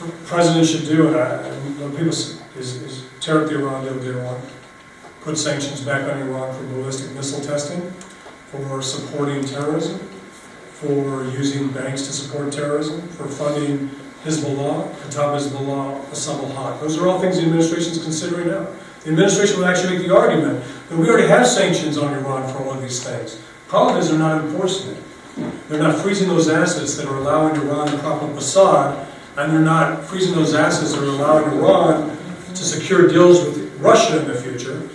the 0.00 0.12
president 0.26 0.66
should 0.66 0.86
do, 0.86 1.08
and 1.08 1.16
I, 1.16 1.50
people, 1.90 2.08
is, 2.08 2.38
is 2.58 3.06
tear 3.20 3.42
up 3.42 3.48
the 3.48 3.58
Iran 3.58 3.84
deal 3.84 3.94
with 3.94 4.06
Iran, 4.06 4.42
put 5.22 5.38
sanctions 5.38 5.80
back 5.80 6.02
on 6.10 6.20
Iran 6.20 6.54
for 6.54 6.64
ballistic 6.64 7.14
missile 7.16 7.40
testing, 7.40 7.90
for 8.50 8.82
supporting 8.82 9.42
terrorism, 9.42 9.98
for 9.98 11.24
using 11.30 11.68
banks 11.68 12.02
to 12.02 12.12
support 12.12 12.52
terrorism, 12.52 13.08
for 13.08 13.26
funding 13.26 13.88
Hezbollah, 14.24 14.88
Kata'ib 14.96 15.38
Hezbollah, 15.38 16.04
Asa'ib 16.06 16.44
Ahl 16.44 16.56
al-Haq. 16.56 16.80
Those 16.80 16.98
are 16.98 17.06
all 17.06 17.20
things 17.20 17.36
the 17.36 17.42
administration 17.42 17.92
is 17.92 18.02
considering 18.02 18.48
now. 18.48 18.66
The 19.04 19.10
administration 19.10 19.58
would 19.58 19.68
actually 19.68 19.98
make 19.98 20.06
the 20.06 20.16
argument 20.16 20.64
that 20.88 20.96
we 20.96 21.08
already 21.10 21.28
have 21.28 21.46
sanctions 21.46 21.98
on 21.98 22.14
Iran 22.14 22.50
for 22.50 22.64
all 22.64 22.72
of 22.72 22.80
these 22.80 23.04
things. 23.04 23.38
Problem 23.68 23.98
is, 23.98 24.08
they're 24.08 24.18
not 24.18 24.42
enforcing 24.42 24.92
it. 24.92 25.02
They're 25.68 25.82
not 25.82 25.96
freezing 25.96 26.28
those 26.28 26.48
assets 26.48 26.96
that 26.96 27.06
are 27.06 27.16
allowing 27.16 27.54
Iran 27.56 27.88
to 27.88 27.98
prop 27.98 28.22
up 28.22 28.30
Assad, 28.30 29.06
and 29.36 29.52
they're 29.52 29.60
not 29.60 30.04
freezing 30.04 30.34
those 30.34 30.54
assets 30.54 30.92
that 30.92 31.02
are 31.02 31.06
allowing 31.06 31.58
Iran 31.58 32.16
to 32.48 32.56
secure 32.56 33.08
deals 33.08 33.44
with 33.44 33.78
Russia 33.78 34.20
in 34.20 34.28
the 34.28 34.40
future, 34.40 34.88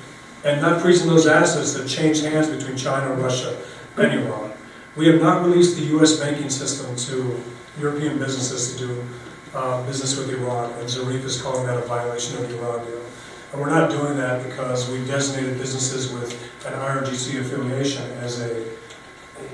and 0.43 0.60
not 0.61 0.81
freezing 0.81 1.07
those 1.07 1.27
assets 1.27 1.73
that 1.73 1.88
change 1.88 2.22
hands 2.22 2.47
between 2.47 2.77
China, 2.77 3.14
Russia, 3.14 3.56
and 3.97 4.11
Iran. 4.22 4.51
We 4.95 5.07
have 5.07 5.22
not 5.22 5.45
released 5.45 5.76
the 5.76 5.84
U.S. 5.97 6.19
banking 6.19 6.49
system 6.49 6.95
to 6.95 7.43
European 7.80 8.19
businesses 8.19 8.76
to 8.76 8.88
do 8.88 9.06
uh, 9.53 9.85
business 9.85 10.18
with 10.18 10.30
Iran, 10.30 10.72
and 10.73 10.88
Zarif 10.88 11.23
is 11.23 11.41
calling 11.41 11.65
that 11.65 11.77
a 11.77 11.81
violation 11.81 12.38
of 12.38 12.49
the 12.49 12.57
Iran 12.60 12.85
deal. 12.85 13.01
And 13.51 13.61
we're 13.61 13.69
not 13.69 13.89
doing 13.89 14.15
that 14.18 14.43
because 14.43 14.89
we 14.89 15.03
designated 15.06 15.57
businesses 15.57 16.14
with 16.14 16.31
an 16.68 16.73
IRGC 16.73 17.39
affiliation 17.39 18.03
as 18.19 18.41
a, 18.41 18.64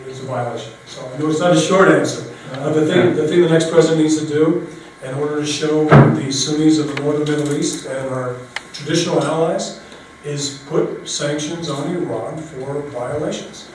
as 0.09 0.19
a 0.19 0.25
violation. 0.25 0.73
So 0.85 1.07
I 1.07 1.17
know 1.17 1.29
it's 1.29 1.39
not 1.39 1.55
a 1.55 1.59
short 1.59 1.87
answer, 1.89 2.35
but 2.51 2.73
the 2.73 2.85
thing, 2.85 3.15
the 3.15 3.27
thing 3.27 3.41
the 3.41 3.49
next 3.49 3.71
president 3.71 4.01
needs 4.01 4.19
to 4.19 4.27
do, 4.27 4.67
in 5.03 5.13
order 5.15 5.39
to 5.39 5.45
show 5.45 5.85
the 5.85 6.31
Sunnis 6.31 6.79
of 6.79 6.93
the 6.93 7.01
northern 7.01 7.37
Middle 7.37 7.55
East 7.55 7.85
and 7.85 8.09
our 8.09 8.35
traditional 8.73 9.23
allies, 9.23 9.81
is 10.25 10.63
put 10.67 11.07
sanctions 11.07 11.69
on 11.69 11.95
Iran 11.95 12.37
for 12.37 12.81
violations. 12.89 13.69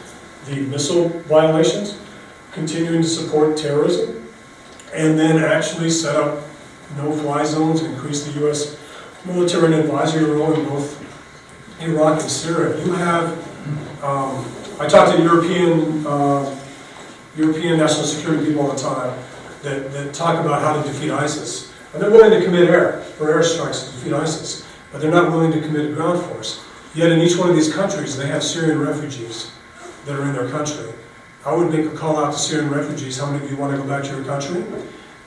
The 0.46 0.56
missile 0.62 1.08
violations, 1.08 1.98
continuing 2.52 3.02
to 3.02 3.08
support 3.08 3.56
terrorism, 3.56 4.19
and 4.94 5.18
then 5.18 5.42
actually 5.42 5.90
set 5.90 6.16
up 6.16 6.42
no-fly 6.96 7.44
zones, 7.44 7.82
increase 7.82 8.24
the 8.24 8.32
U.S. 8.40 8.76
military 9.24 9.66
and 9.66 9.74
advisory 9.74 10.24
role 10.24 10.52
in 10.52 10.64
both 10.66 10.98
Iraq 11.80 12.20
and 12.20 12.30
Syria. 12.30 12.84
You 12.84 12.92
have, 12.92 13.32
um, 14.02 14.44
I 14.80 14.88
talk 14.88 15.14
to 15.14 15.22
European, 15.22 16.06
uh, 16.06 16.58
European 17.36 17.78
national 17.78 18.06
security 18.06 18.46
people 18.46 18.62
all 18.62 18.72
the 18.72 18.78
time 18.80 19.16
that, 19.62 19.92
that 19.92 20.14
talk 20.14 20.44
about 20.44 20.62
how 20.62 20.80
to 20.80 20.88
defeat 20.88 21.10
ISIS. 21.10 21.72
And 21.92 22.02
they're 22.02 22.10
willing 22.10 22.30
to 22.30 22.44
commit 22.44 22.68
air, 22.68 23.02
for 23.02 23.26
airstrikes 23.26 23.86
to 23.86 23.92
defeat 23.96 24.12
ISIS, 24.12 24.66
but 24.92 25.00
they're 25.00 25.10
not 25.10 25.30
willing 25.30 25.52
to 25.52 25.60
commit 25.60 25.94
ground 25.94 26.22
force. 26.26 26.64
Yet 26.94 27.12
in 27.12 27.20
each 27.20 27.36
one 27.36 27.50
of 27.50 27.56
these 27.56 27.72
countries, 27.72 28.16
they 28.16 28.26
have 28.26 28.42
Syrian 28.42 28.80
refugees 28.80 29.52
that 30.06 30.18
are 30.18 30.22
in 30.22 30.32
their 30.32 30.48
country. 30.50 30.92
I 31.44 31.54
would 31.54 31.72
make 31.72 31.86
a 31.86 31.96
call 31.96 32.22
out 32.22 32.32
to 32.32 32.38
Syrian 32.38 32.70
refugees, 32.70 33.18
how 33.18 33.30
many 33.30 33.42
of 33.44 33.50
you 33.50 33.56
want 33.56 33.72
to 33.74 33.78
go 33.78 33.88
back 33.88 34.04
to 34.04 34.10
your 34.10 34.24
country? 34.24 34.62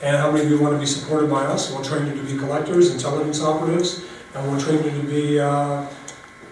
And 0.02 0.16
how 0.16 0.30
many 0.30 0.44
of 0.44 0.50
you 0.50 0.60
want 0.60 0.74
to 0.74 0.78
be 0.78 0.86
supported 0.86 1.28
by 1.30 1.44
us? 1.44 1.72
We'll 1.72 1.82
train 1.82 2.06
you 2.06 2.14
to 2.14 2.22
be 2.22 2.38
collectors, 2.38 2.92
intelligence 2.92 3.42
operatives, 3.42 4.04
and 4.34 4.50
we'll 4.50 4.60
train 4.60 4.84
you 4.84 4.90
to 4.90 5.06
be 5.06 5.40
uh, 5.40 5.86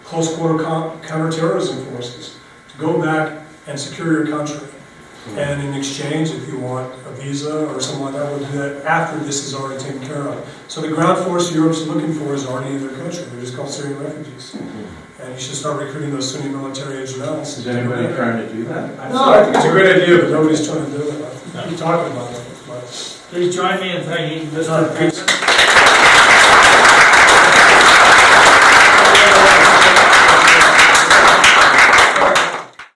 close 0.03 0.35
quarter 0.35 0.63
co- 0.63 0.99
counterterrorism 1.03 1.85
forces, 1.85 2.39
to 2.71 2.77
go 2.77 3.01
back 3.01 3.45
and 3.67 3.79
secure 3.79 4.11
your 4.11 4.27
country. 4.27 4.67
And 5.37 5.61
in 5.65 5.73
exchange, 5.75 6.31
if 6.31 6.45
you 6.49 6.59
want 6.59 6.93
a 7.05 7.11
visa 7.11 7.67
or 7.67 7.79
something 7.79 8.03
like 8.03 8.15
that, 8.15 8.29
we'll 8.29 8.39
do 8.51 8.57
that 8.57 8.85
after 8.85 9.17
this 9.19 9.45
is 9.45 9.55
already 9.55 9.81
taken 9.81 10.05
care 10.05 10.27
of. 10.27 10.65
So 10.67 10.81
the 10.81 10.89
ground 10.89 11.23
force 11.23 11.53
Europe's 11.53 11.83
looking 11.83 12.13
for 12.13 12.33
is 12.33 12.45
already 12.45 12.75
in 12.75 12.85
their 12.85 12.97
country, 12.97 13.23
they're 13.23 13.39
just 13.39 13.55
called 13.55 13.69
Syrian 13.69 14.03
refugees. 14.03 14.57
And 15.23 15.33
you 15.35 15.39
should 15.39 15.55
start 15.55 15.81
recruiting 15.81 16.11
those 16.11 16.29
Sunni 16.33 16.49
military 16.49 16.97
agents. 17.01 17.57
Is 17.57 17.65
anybody 17.65 18.13
trying 18.13 18.45
to 18.45 18.53
do 18.53 18.65
that? 18.65 19.09
No, 19.11 19.31
I 19.31 19.43
think 19.45 19.55
it's 19.55 19.65
a 19.65 19.71
great 19.71 20.01
idea, 20.01 20.17
but 20.19 20.31
nobody's 20.31 20.67
trying 20.67 20.85
to 20.85 20.97
do 20.97 21.09
it. 21.09 21.55
I 21.55 21.69
keep 21.69 21.77
talking 21.77 22.11
about 22.11 22.33
it, 22.33 22.45
but. 22.67 22.83
Please 23.29 23.55
join 23.55 23.79
me 23.79 23.95
in 23.95 24.03
thanking 24.03 24.47
Mr. 24.49 24.93
President. 24.95 25.42